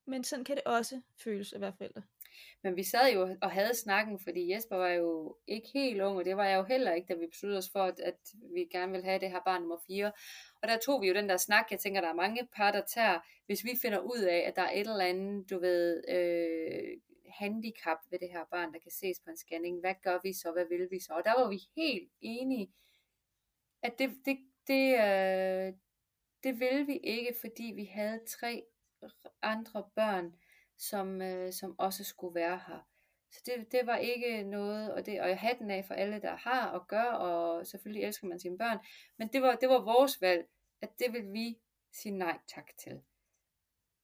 [0.06, 2.02] men sådan kan det også føles at være forældre.
[2.62, 6.24] Men vi sad jo og havde snakken, fordi Jesper var jo ikke helt ung, og
[6.24, 8.18] det var jeg jo heller ikke, da vi besluttede os for, at, at
[8.54, 10.12] vi gerne vil have det her barn nummer 4.
[10.62, 12.82] Og der tog vi jo den der snak, jeg tænker, der er mange par, der
[12.94, 17.00] tager, hvis vi finder ud af, at der er et eller andet, du ved, øh,
[17.28, 20.52] handicap ved det her barn, der kan ses på en scanning, hvad gør vi så,
[20.52, 21.12] hvad vil vi så?
[21.12, 22.72] Og der var vi helt enige,
[23.82, 25.72] at det, det, det, øh,
[26.42, 28.62] det ville vi ikke, fordi vi havde tre
[29.42, 30.34] andre børn,
[30.78, 32.86] som, øh, som også skulle være her.
[33.30, 36.36] Så det, det var ikke noget, og, det, og jeg hatten af for alle, der
[36.36, 38.78] har og gør, og selvfølgelig elsker man sine børn,
[39.18, 40.46] men det var, det var vores valg,
[40.82, 41.56] at det vil vi
[41.92, 43.00] sige nej tak til.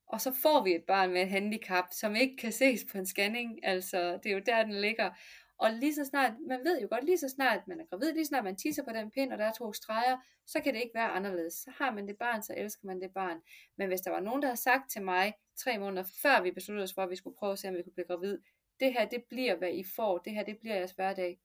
[0.07, 3.07] Og så får vi et barn med et handicap, som ikke kan ses på en
[3.07, 3.65] scanning.
[3.65, 5.11] Altså, det er jo der, den ligger.
[5.59, 8.25] Og lige så snart, man ved jo godt, lige så snart man er gravid, lige
[8.25, 10.17] så snart man tisser på den pind, og der er to streger,
[10.47, 11.55] så kan det ikke være anderledes.
[11.55, 13.41] Så har man det barn, så elsker man det barn.
[13.79, 16.85] Men hvis der var nogen, der havde sagt til mig, tre måneder før vi besluttede
[16.85, 18.39] os for, at vi skulle prøve at se, om vi kunne blive gravid,
[18.81, 21.41] det her, det bliver, hvad I får, det her, det bliver jeres hverdag,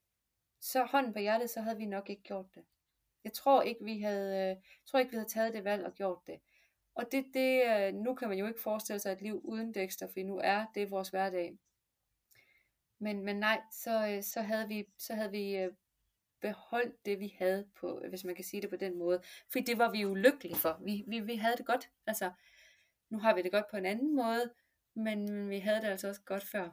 [0.60, 2.64] så hånden på hjertet, så havde vi nok ikke gjort det.
[3.24, 6.28] Jeg tror ikke, vi havde, øh, tror ikke, vi havde taget det valg og gjort
[6.28, 6.40] det.
[6.96, 10.08] Og det, det, øh, nu kan man jo ikke forestille sig et liv uden Dexter,
[10.08, 11.58] for nu er det vores hverdag.
[13.00, 15.72] Men, men nej, så, øh, så havde vi, så havde vi øh,
[16.42, 19.22] beholdt det, vi havde på, hvis man kan sige det på den måde.
[19.52, 20.80] For det var vi jo lykkelige for.
[20.84, 21.90] Vi, vi, vi havde det godt.
[22.08, 22.32] Altså,
[23.10, 24.54] nu har vi det godt på en anden måde,
[24.96, 26.70] men vi havde det altså også godt før.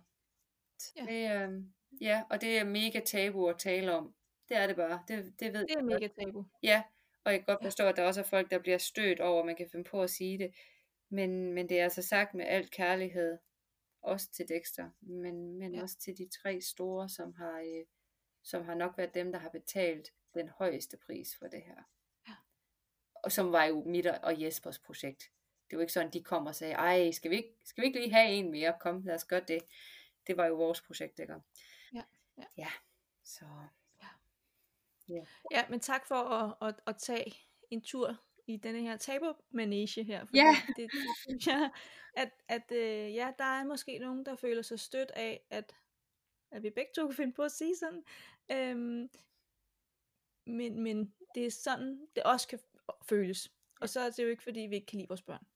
[0.96, 1.02] Ja.
[1.02, 1.62] Det, øh,
[2.00, 4.14] ja, og det er mega tabu at tale om.
[4.48, 5.02] Det er det bare.
[5.08, 6.44] Det, det ved Det er mega tabu.
[6.62, 6.82] Ja,
[7.24, 9.46] og jeg kan godt forstå, at der også er folk, der bliver stødt over, at
[9.46, 10.54] man kan finde på at sige det.
[11.08, 13.38] Men, men det er altså sagt med alt kærlighed.
[14.02, 15.82] Også til Dexter, men, men ja.
[15.82, 17.86] også til de tre store, som har, øh,
[18.42, 21.82] som har nok været dem, der har betalt den højeste pris for det her.
[22.28, 22.34] Ja.
[23.14, 25.22] Og som var jo mit og Jespers projekt.
[25.70, 28.00] Det var ikke sådan, de kom og sagde, ej, skal vi ikke, skal vi ikke
[28.00, 28.74] lige have en mere?
[28.80, 29.62] Kom, lad os gøre det.
[30.26, 31.34] Det var jo vores projekt, ikke?
[31.94, 32.02] Ja.
[32.38, 32.44] Ja.
[32.56, 32.68] ja.
[33.24, 33.44] Så
[35.08, 35.24] Ja.
[35.50, 37.34] ja, men tak for at, at, at tage
[37.70, 40.24] en tur i denne her tabermanege her.
[40.24, 40.56] Fordi Ja.
[40.76, 40.90] det,
[41.26, 41.70] det jeg,
[42.16, 45.74] at, at øh, ja, der er måske nogen, der føler sig stødt af, at,
[46.50, 48.04] at vi begge to kan finde på at sige sådan.
[48.52, 49.10] Øhm,
[50.46, 52.58] men, men det er sådan, det også kan
[53.08, 53.52] føles.
[53.80, 55.46] Og så er det jo ikke, fordi vi ikke kan lide vores børn.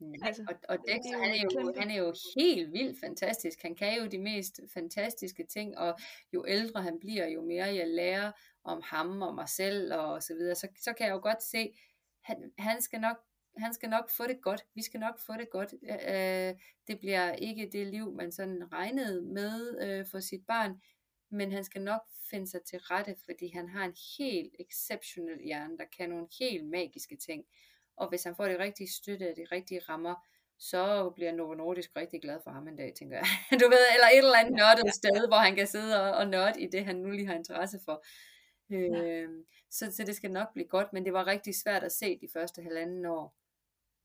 [0.00, 2.72] Nej, Altså, og, og det- det er jo han er, jo, han er jo helt
[2.72, 3.62] vildt fantastisk.
[3.62, 5.98] Han kan jo de mest fantastiske ting, og
[6.32, 8.32] jo ældre han bliver, jo mere jeg lærer
[8.64, 11.72] om ham og mig selv og så videre, så, så kan jeg jo godt se,
[12.22, 13.16] han, han skal nok
[13.56, 14.64] han skal nok få det godt.
[14.74, 15.74] Vi skal nok få det godt.
[15.82, 16.54] Øh,
[16.86, 20.80] det bliver ikke det liv, man sådan regnede med øh, for sit barn,
[21.30, 22.00] men han skal nok
[22.30, 26.66] finde sig til rette, fordi han har en helt exceptionel hjerne, der kan nogle helt
[26.68, 27.44] magiske ting.
[28.00, 30.14] Og hvis han får det rigtige støtte og de rigtige rammer,
[30.58, 33.26] så bliver Novo Nordisk rigtig glad for ham en dag, tænker jeg.
[33.60, 36.62] Du ved, eller et eller andet nørdet sted, hvor han kan sidde og, og nørde
[36.62, 38.04] i det, han nu lige har interesse for.
[38.70, 39.28] Øh,
[39.70, 42.28] så, så det skal nok blive godt, men det var rigtig svært at se de
[42.32, 43.36] første halvanden år.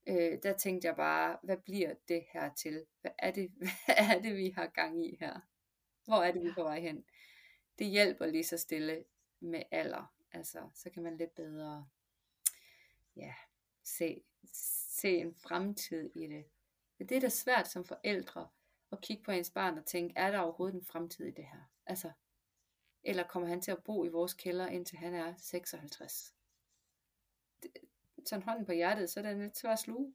[0.08, 2.86] Øh, der tænkte jeg bare, hvad bliver det her til?
[3.02, 3.52] Hvad er det,
[3.86, 5.40] hvad er det vi har gang i her?
[6.06, 7.06] Hvor er det, vi er på vej hen?
[7.80, 9.04] Det hjælper lige så stille
[9.40, 10.14] med alder.
[10.32, 11.88] Altså, så kan man lidt bedre
[13.16, 13.34] ja,
[13.86, 16.46] se, se en fremtid i det.
[16.98, 18.48] Men det er da svært som forældre
[18.92, 21.72] at kigge på ens barn og tænke, er der overhovedet en fremtid i det her?
[21.86, 22.12] Altså,
[23.04, 26.34] eller kommer han til at bo i vores kælder, indtil han er 56?
[27.64, 27.72] Det,
[28.26, 30.14] sådan hånden på hjertet, så er det lidt svært at sluge.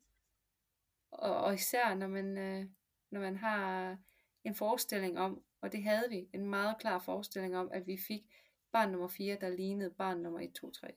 [1.11, 2.67] Og, og især når man, øh,
[3.11, 3.97] når man har
[4.45, 8.23] en forestilling om, og det havde vi, en meget klar forestilling om, at vi fik
[8.73, 10.95] barn nummer 4, der lignede barn nummer 1, 2, 3.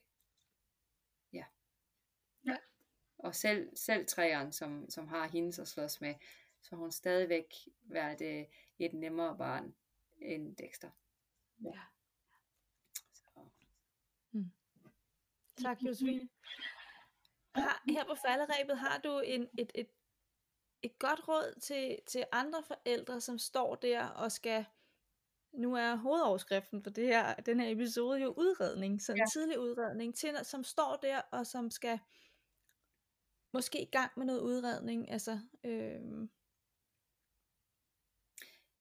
[1.32, 1.44] Ja.
[2.46, 2.56] Ja.
[3.24, 6.14] Og selv, selv træeren, som, som har hendes at slås med,
[6.60, 8.46] så har hun stadigvæk været et,
[8.78, 9.74] et nemmere barn
[10.20, 10.90] end Dexter.
[11.64, 11.80] Ja.
[13.14, 13.30] Så.
[15.62, 16.28] Tak, Josefine.
[17.54, 19.88] Har, her på falderæbet har du en, et, et,
[20.82, 24.64] et godt råd til, til andre forældre, som står der og skal...
[25.52, 29.24] Nu er hovedoverskriften for det her, den her episode jo udredning, så en Ja.
[29.32, 31.98] tidlig udredning, til, som står der og som skal
[33.54, 35.40] måske i gang med noget udredning, altså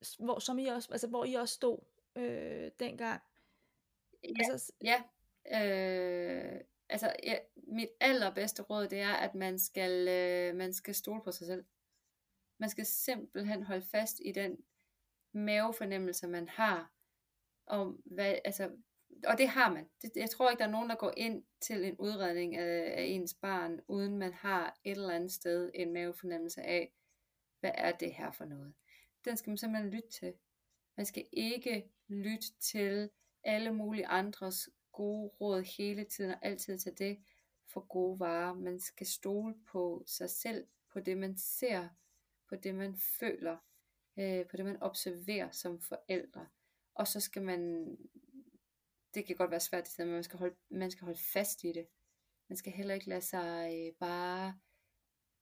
[0.03, 1.77] s- hvor, som I også, altså, hvor I også stod
[2.15, 3.21] øh, dengang.
[4.23, 5.03] Ja, Altså, ja.
[5.47, 11.21] Øh, altså, ja, mit allerbedste råd, det er, at man skal, øh, man skal stole
[11.23, 11.65] på sig selv.
[12.59, 14.57] Man skal simpelthen holde fast i den
[15.33, 16.93] mavefornemmelse, man har,
[17.65, 18.71] om hvad, altså,
[19.27, 19.89] og det har man.
[20.01, 23.03] Det, jeg tror ikke, der er nogen, der går ind til en udredning af, af
[23.03, 26.93] ens barn, uden man har et eller andet sted en mavefornemmelse af,
[27.59, 28.73] hvad er det her for noget.
[29.25, 30.33] Den skal man simpelthen lytte til.
[30.97, 33.09] Man skal ikke lytte til
[33.43, 37.19] alle mulige andres gode råd hele tiden, og altid tage det
[37.67, 38.53] for gode varer.
[38.53, 41.89] Man skal stole på sig selv, på det man ser,
[42.49, 43.57] på det man føler,
[44.17, 46.47] øh, på det man observerer som forældre.
[46.95, 47.87] Og så skal man,
[49.15, 51.71] det kan godt være svært, det men man skal, holde, man skal holde fast i
[51.71, 51.87] det.
[52.49, 54.59] Man skal heller ikke lade sig øh, bare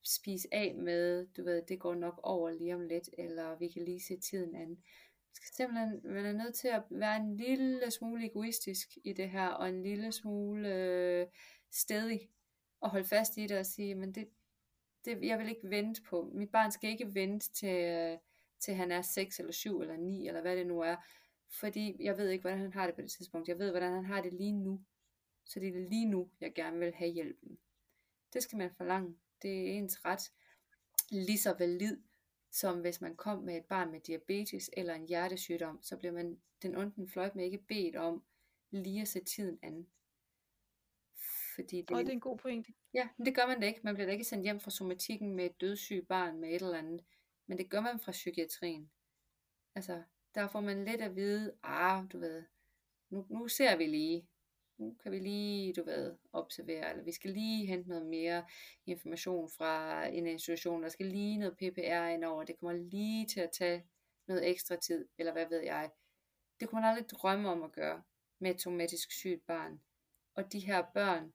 [0.04, 3.86] spise af med, du ved, det går nok over lige om lidt, eller vi kan
[3.86, 4.70] lige se tiden an.
[4.70, 9.30] Man skal simpelthen, man er nødt til at være en lille smule egoistisk i det
[9.30, 11.28] her, og en lille smule øh,
[11.72, 12.30] stedig,
[12.82, 14.30] og holde fast i det og sige, men det,
[15.06, 18.18] det, jeg vil ikke vente på, mit barn skal ikke vente til, øh,
[18.60, 20.96] til han er 6 eller 7 eller 9, eller hvad det nu er,
[21.52, 23.48] fordi jeg ved ikke, hvordan han har det på det tidspunkt.
[23.48, 24.82] Jeg ved, hvordan han har det lige nu.
[25.46, 27.58] Så det er lige nu, jeg gerne vil have hjælpen.
[28.34, 29.18] Det skal man forlange.
[29.42, 30.32] Det er ens ret
[31.12, 31.98] lige så valid,
[32.52, 36.42] som hvis man kom med et barn med diabetes eller en hjertesygdom, så bliver man
[36.62, 38.24] den onden fløjt med ikke bedt om
[38.72, 39.88] lige at sætte tiden an.
[41.56, 42.74] Fordi det, og det er en god pointe.
[42.94, 43.80] Ja, men det gør man da ikke.
[43.84, 46.78] Man bliver da ikke sendt hjem fra somatikken med et dødssygt barn med et eller
[46.78, 47.04] andet.
[47.48, 48.92] Men det gør man fra psykiatrien.
[49.76, 50.04] Altså,
[50.36, 52.44] der får man lidt at vide, ah, du ved,
[53.10, 54.28] nu, nu ser vi lige,
[54.78, 58.46] nu kan vi lige, du ved, observere, eller vi skal lige hente noget mere
[58.86, 63.40] information fra en institution, der skal lige noget PPR ind over, det kommer lige til
[63.40, 63.86] at tage
[64.28, 65.90] noget ekstra tid, eller hvad ved jeg.
[66.60, 68.04] Det kunne man aldrig drømme om at gøre
[68.40, 69.82] med et somatisk sygt barn.
[70.36, 71.34] Og de her børn,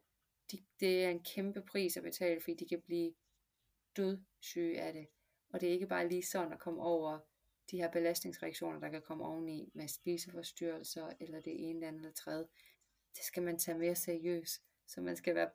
[0.52, 3.14] de, det er en kæmpe pris at betale, fordi de kan blive
[3.96, 5.06] dødsyge af det.
[5.52, 7.18] Og det er ikke bare lige sådan at komme over
[7.70, 12.12] de her belastningsreaktioner, der kan komme oveni med spiseforstyrrelser, eller det ene, det andet eller
[12.12, 12.46] tredje.
[13.16, 14.62] Det skal man tage mere seriøst.
[14.86, 15.50] Så man skal være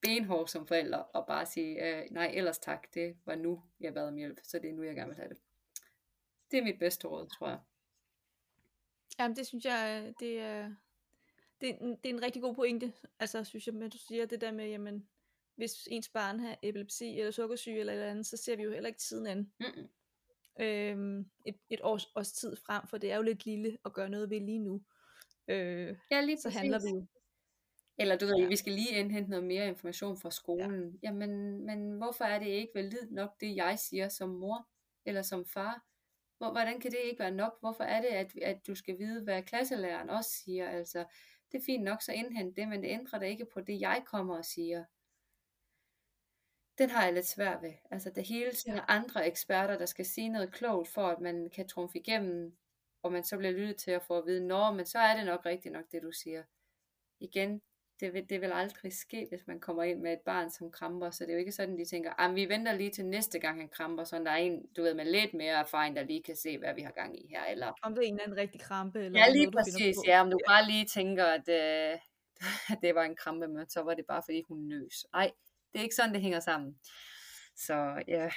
[0.00, 4.08] benhård som forælder, og bare sige, øh, nej, ellers tak, det var nu, jeg bad
[4.08, 5.38] om hjælp, så det er nu, jeg gerne vil have det.
[6.50, 7.58] Det er mit bedste råd, tror jeg.
[9.18, 10.74] Jamen, det synes jeg, det er,
[11.60, 12.92] det, det er en rigtig god pointe.
[13.18, 15.08] Altså, synes jeg, at du siger det der med, jamen,
[15.54, 18.88] hvis ens barn har epilepsi eller sukkersyge eller eller andet, så ser vi jo heller
[18.88, 19.52] ikke tiden an.
[19.60, 19.88] Mm-mm.
[20.60, 24.08] Øhm, et, et års, års tid frem, for det er jo lidt lille at gøre
[24.08, 24.82] noget ved lige nu.
[25.48, 26.60] Øh, ja, lige så præcis.
[26.60, 27.06] handler vi jo.
[27.98, 28.46] Eller du ved, ja.
[28.46, 30.98] vi skal lige indhente noget mere information fra skolen.
[31.02, 31.08] Ja.
[31.08, 34.68] Jamen, men hvorfor er det ikke valid nok, det jeg siger som mor
[35.06, 35.84] eller som far?
[36.38, 37.60] Hvor, hvordan kan det ikke være nok?
[37.60, 40.68] Hvorfor er det, at, at du skal vide, hvad klasselæreren også siger?
[40.68, 41.04] Altså,
[41.52, 44.02] det er fint nok, så indhent det, men det ændrer da ikke på det, jeg
[44.06, 44.84] kommer og siger
[46.80, 47.72] den har jeg lidt svært ved.
[47.90, 51.50] Altså det hele tiden er andre eksperter, der skal sige noget klogt, for at man
[51.54, 52.56] kan trumfe igennem,
[53.02, 55.26] og man så bliver lyttet til at få at vide, når, men så er det
[55.26, 56.42] nok rigtigt nok, det du siger.
[57.20, 57.62] Igen,
[58.00, 61.10] det vil, det vil aldrig ske, hvis man kommer ind med et barn, som kramper,
[61.10, 63.60] så det er jo ikke sådan, de tænker, at vi venter lige til næste gang,
[63.60, 66.36] han kramper, så der er en, du ved, med lidt mere erfaring, der lige kan
[66.36, 67.44] se, hvad vi har gang i her.
[67.44, 67.72] Eller...
[67.82, 69.04] Om det er en eller anden rigtig krampe.
[69.04, 71.98] Eller ja, lige noget, præcis, ja, om du bare lige tænker, at, øh,
[72.72, 75.06] at det var en krampe, men så var det bare, fordi hun nøs.
[75.12, 75.30] Nej,
[75.72, 76.78] det er ikke sådan, det hænger sammen.
[77.56, 78.30] Så ja,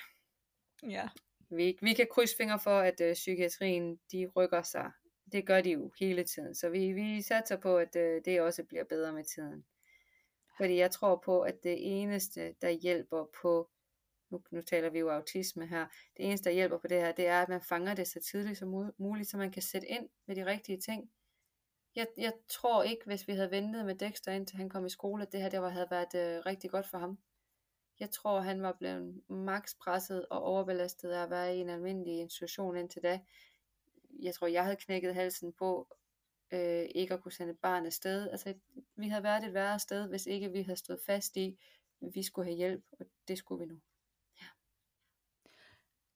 [0.90, 1.10] ja.
[1.50, 4.92] Vi, vi kan krydse fingre for, at øh, psykiatrien, de rykker sig.
[5.32, 6.56] Det gør de jo hele tiden.
[6.56, 9.66] Så vi, vi satser på, at øh, det også bliver bedre med tiden.
[10.58, 13.70] Fordi jeg tror på, at det eneste, der hjælper på,
[14.30, 15.88] nu, nu taler vi jo autisme her,
[16.18, 18.58] det eneste, der hjælper på det her, det er, at man fanger det så tidligt
[18.58, 21.12] som muligt, så man kan sætte ind med de rigtige ting.
[21.96, 25.24] Jeg, jeg tror ikke, hvis vi havde ventet med Dexter indtil han kom i skole,
[25.24, 27.20] at det her det var, havde været øh, rigtig godt for ham.
[28.00, 32.20] Jeg tror, han var blevet max presset og overbelastet af at være i en almindelig
[32.20, 33.20] institution indtil da.
[34.20, 35.88] Jeg tror, jeg havde knækket halsen på
[36.54, 38.30] øh, ikke at kunne sende et barn afsted.
[38.30, 38.54] Altså,
[38.96, 41.60] vi havde været et værre sted, hvis ikke vi havde stået fast i,
[42.02, 43.80] at vi skulle have hjælp, og det skulle vi nu.
[44.42, 44.48] Ja,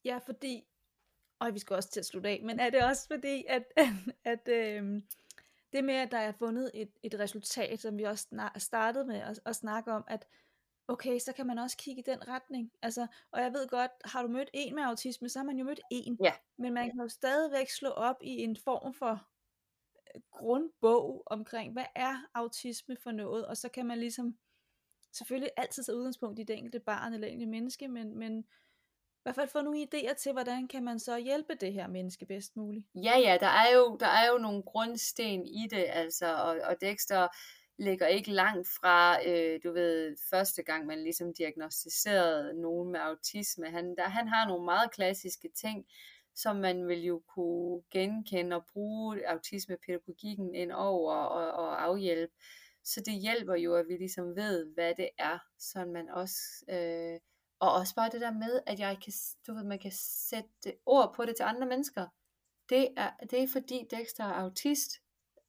[0.04, 0.68] ja fordi,
[1.40, 3.90] og vi skal også til at slutte af, men er det også fordi, at, at,
[4.24, 5.02] at øh,
[5.74, 9.40] det med, at der er fundet et, et resultat, som vi også startede med at,
[9.46, 10.28] at snakke om, at
[10.88, 12.72] okay, så kan man også kigge i den retning.
[12.82, 15.66] Altså, og jeg ved godt, har du mødt en med autisme, så har man jo
[15.66, 16.18] mødt en.
[16.24, 16.34] Ja.
[16.58, 19.28] Men man kan jo stadigvæk slå op i en form for
[20.16, 24.38] øh, grundbog omkring, hvad er autisme for noget, og så kan man ligesom
[25.14, 28.46] selvfølgelig altid tage udgangspunkt i det enkelte barn eller enkelte menneske, men, men
[29.28, 32.58] hvert fald få nogle idéer til, hvordan kan man så hjælpe det her menneske bedst
[32.58, 32.86] muligt.
[32.96, 36.76] Ja, ja, der er jo, der er jo nogle grundsten i det, altså, og, og
[36.82, 37.28] Dexter
[37.78, 43.70] ligger ikke langt fra, øh, du ved, første gang man ligesom diagnostiserede nogen med autisme.
[43.70, 45.86] Han, der, han har nogle meget klassiske ting,
[46.36, 52.34] som man vil jo kunne genkende og bruge autismepædagogikken ind over og, og afhjælpe.
[52.84, 56.40] Så det hjælper jo, at vi ligesom ved, hvad det er, så man også
[56.70, 57.20] øh,
[57.60, 59.14] og også bare det der med, at jeg kan,
[59.48, 62.08] du ved, man kan sætte ord på det til andre mennesker.
[62.70, 64.92] Det er, det er fordi Dexter er autist,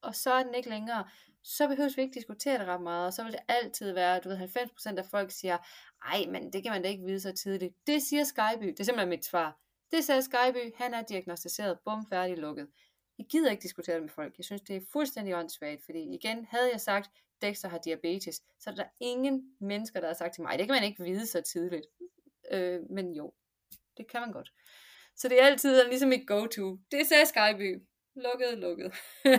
[0.03, 1.09] og så er den ikke længere.
[1.43, 4.29] Så behøver vi ikke diskutere det ret meget, og så vil det altid være, du
[4.29, 5.59] ved, 90% af folk siger,
[6.05, 7.75] ej, men det kan man da ikke vide så tidligt.
[7.87, 9.61] Det siger Skyby, det er simpelthen mit svar.
[9.93, 12.69] Det sagde Skyby, han er diagnostiseret, bum, færdig, lukket.
[13.19, 14.39] Jeg gider ikke diskutere det med folk.
[14.39, 17.11] Jeg synes, det er fuldstændig åndssvagt, fordi igen, havde jeg sagt,
[17.43, 20.75] Dexter har diabetes, så er der ingen mennesker, der har sagt til mig, det kan
[20.75, 21.87] man ikke vide så tidligt.
[22.53, 23.33] Øh, men jo,
[23.97, 24.53] det kan man godt.
[25.17, 26.79] Så det er altid ligesom et go-to.
[26.91, 27.83] Det sagde Skyby.
[28.15, 28.87] Lukket, lukket.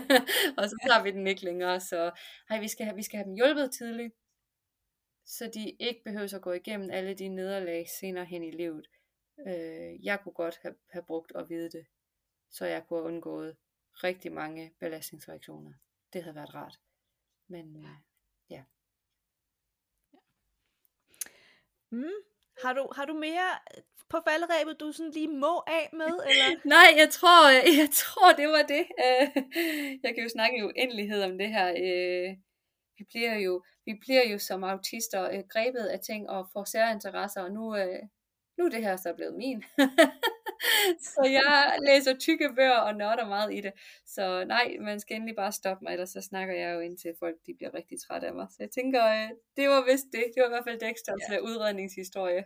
[0.57, 2.11] og så tager vi den ikke længere, så
[2.49, 4.13] hej, vi skal have, vi skal have dem hjulpet tidligt.
[5.25, 8.87] så de ikke behøver at gå igennem alle de nederlag senere hen i livet.
[9.47, 11.85] Øh, jeg kunne godt have, have brugt at vide det,
[12.49, 13.57] så jeg kunne have undgået
[14.03, 15.73] rigtig mange belastningsreaktioner.
[16.13, 16.79] Det havde været rart.
[17.49, 17.95] Men øh,
[18.49, 18.63] ja.
[21.91, 22.19] Mm.
[22.63, 23.49] Har du, har du mere
[24.09, 26.13] på falderæbet, du sådan lige må af med?
[26.29, 26.59] Eller?
[26.65, 27.49] Nej, jeg tror,
[27.81, 28.85] jeg tror, det var det.
[29.05, 29.43] Øh,
[30.03, 31.69] jeg kan jo snakke i uendelighed om det her.
[31.69, 32.37] Øh,
[32.97, 37.41] vi bliver jo, vi bliver jo som autister øh, grebet af ting og får særinteresser,
[37.41, 37.63] og nu,
[38.57, 39.63] nu er det her så blevet min.
[41.11, 43.73] så jeg læser tykke bøger og nørder meget i det.
[44.05, 47.35] Så nej, man skal endelig bare stoppe mig, ellers så snakker jeg jo indtil folk
[47.45, 48.47] de bliver rigtig trætte af mig.
[48.49, 50.25] Så jeg tænker, øh, det var vist det.
[50.33, 51.39] Det var i hvert fald Dexters ja.
[51.39, 52.43] udredningshistorie.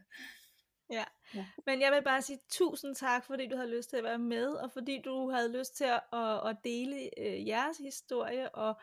[0.91, 1.03] Ja.
[1.35, 4.19] ja, men jeg vil bare sige tusind tak, fordi du havde lyst til at være
[4.19, 8.81] med, og fordi du havde lyst til at, at, at dele øh, jeres historie og,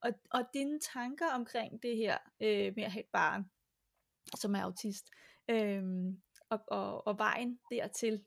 [0.00, 3.50] og, og dine tanker omkring det her øh, med at have et barn,
[4.36, 5.06] som er autist,
[5.48, 5.82] øh,
[6.50, 8.24] og, og, og vejen dertil.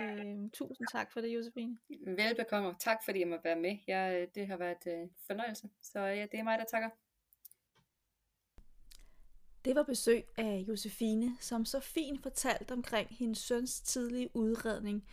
[0.00, 1.78] Øh, tusind tak for det, Josefine.
[2.06, 3.76] Velbekomme, tak fordi jeg må være med.
[3.86, 6.90] Jeg, øh, det har været en øh, fornøjelse, så ja, det er mig, der takker.
[9.64, 15.04] Det var besøg af Josefine, som så fint fortalte omkring hendes søns tidlige udredning.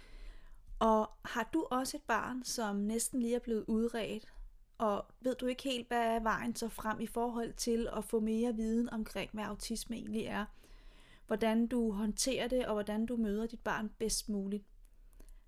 [0.79, 4.33] Og har du også et barn, som næsten lige er blevet udredt,
[4.77, 8.19] og ved du ikke helt, hvad er vejen så frem i forhold til at få
[8.19, 10.45] mere viden omkring, hvad autisme egentlig er,
[11.27, 14.63] hvordan du håndterer det, og hvordan du møder dit barn bedst muligt,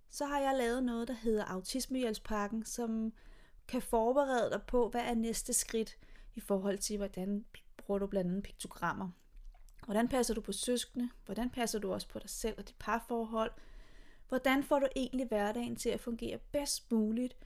[0.10, 3.14] så har jeg lavet noget, der hedder Autismehjælpspakken, som
[3.68, 5.98] kan forberede dig på, hvad er næste skridt
[6.36, 7.46] i forhold til, hvordan
[7.78, 9.10] bruger du blandt andet piktogrammer.
[9.86, 11.10] Hvordan passer du på søskende?
[11.26, 13.52] Hvordan passer du også på dig selv og dit parforhold?
[14.28, 17.38] Hvordan får du egentlig hverdagen til at fungere bedst muligt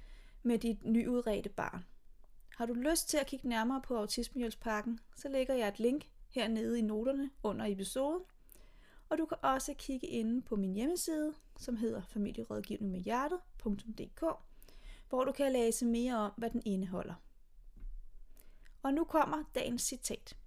[0.44, 1.86] med dit nyudredte barn?
[2.58, 6.80] Har du lyst til at kigge nærmere på Autismehjælpspakken, så lægger jeg et link hernede
[6.80, 8.22] i noterne under episoden.
[9.10, 14.24] Og du kan også kigge inde på min hjemmeside, som hedder familierådgivning med hjertet.dk,
[15.10, 17.14] hvor du kan læse mere om, hvad den indeholder.
[18.84, 20.38] Og nu kommer dagens citat.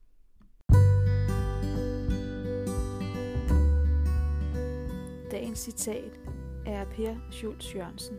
[5.31, 6.21] Dagens citat
[6.67, 8.17] er af Per Schultz Jørgensen.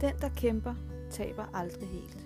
[0.00, 0.74] Den, der kæmper,
[1.10, 2.18] taber aldrig helt.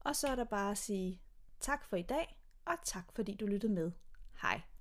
[0.00, 1.20] Og så er der bare at sige
[1.60, 3.92] tak for i dag, og tak fordi du lyttede med.
[4.42, 4.71] Hej.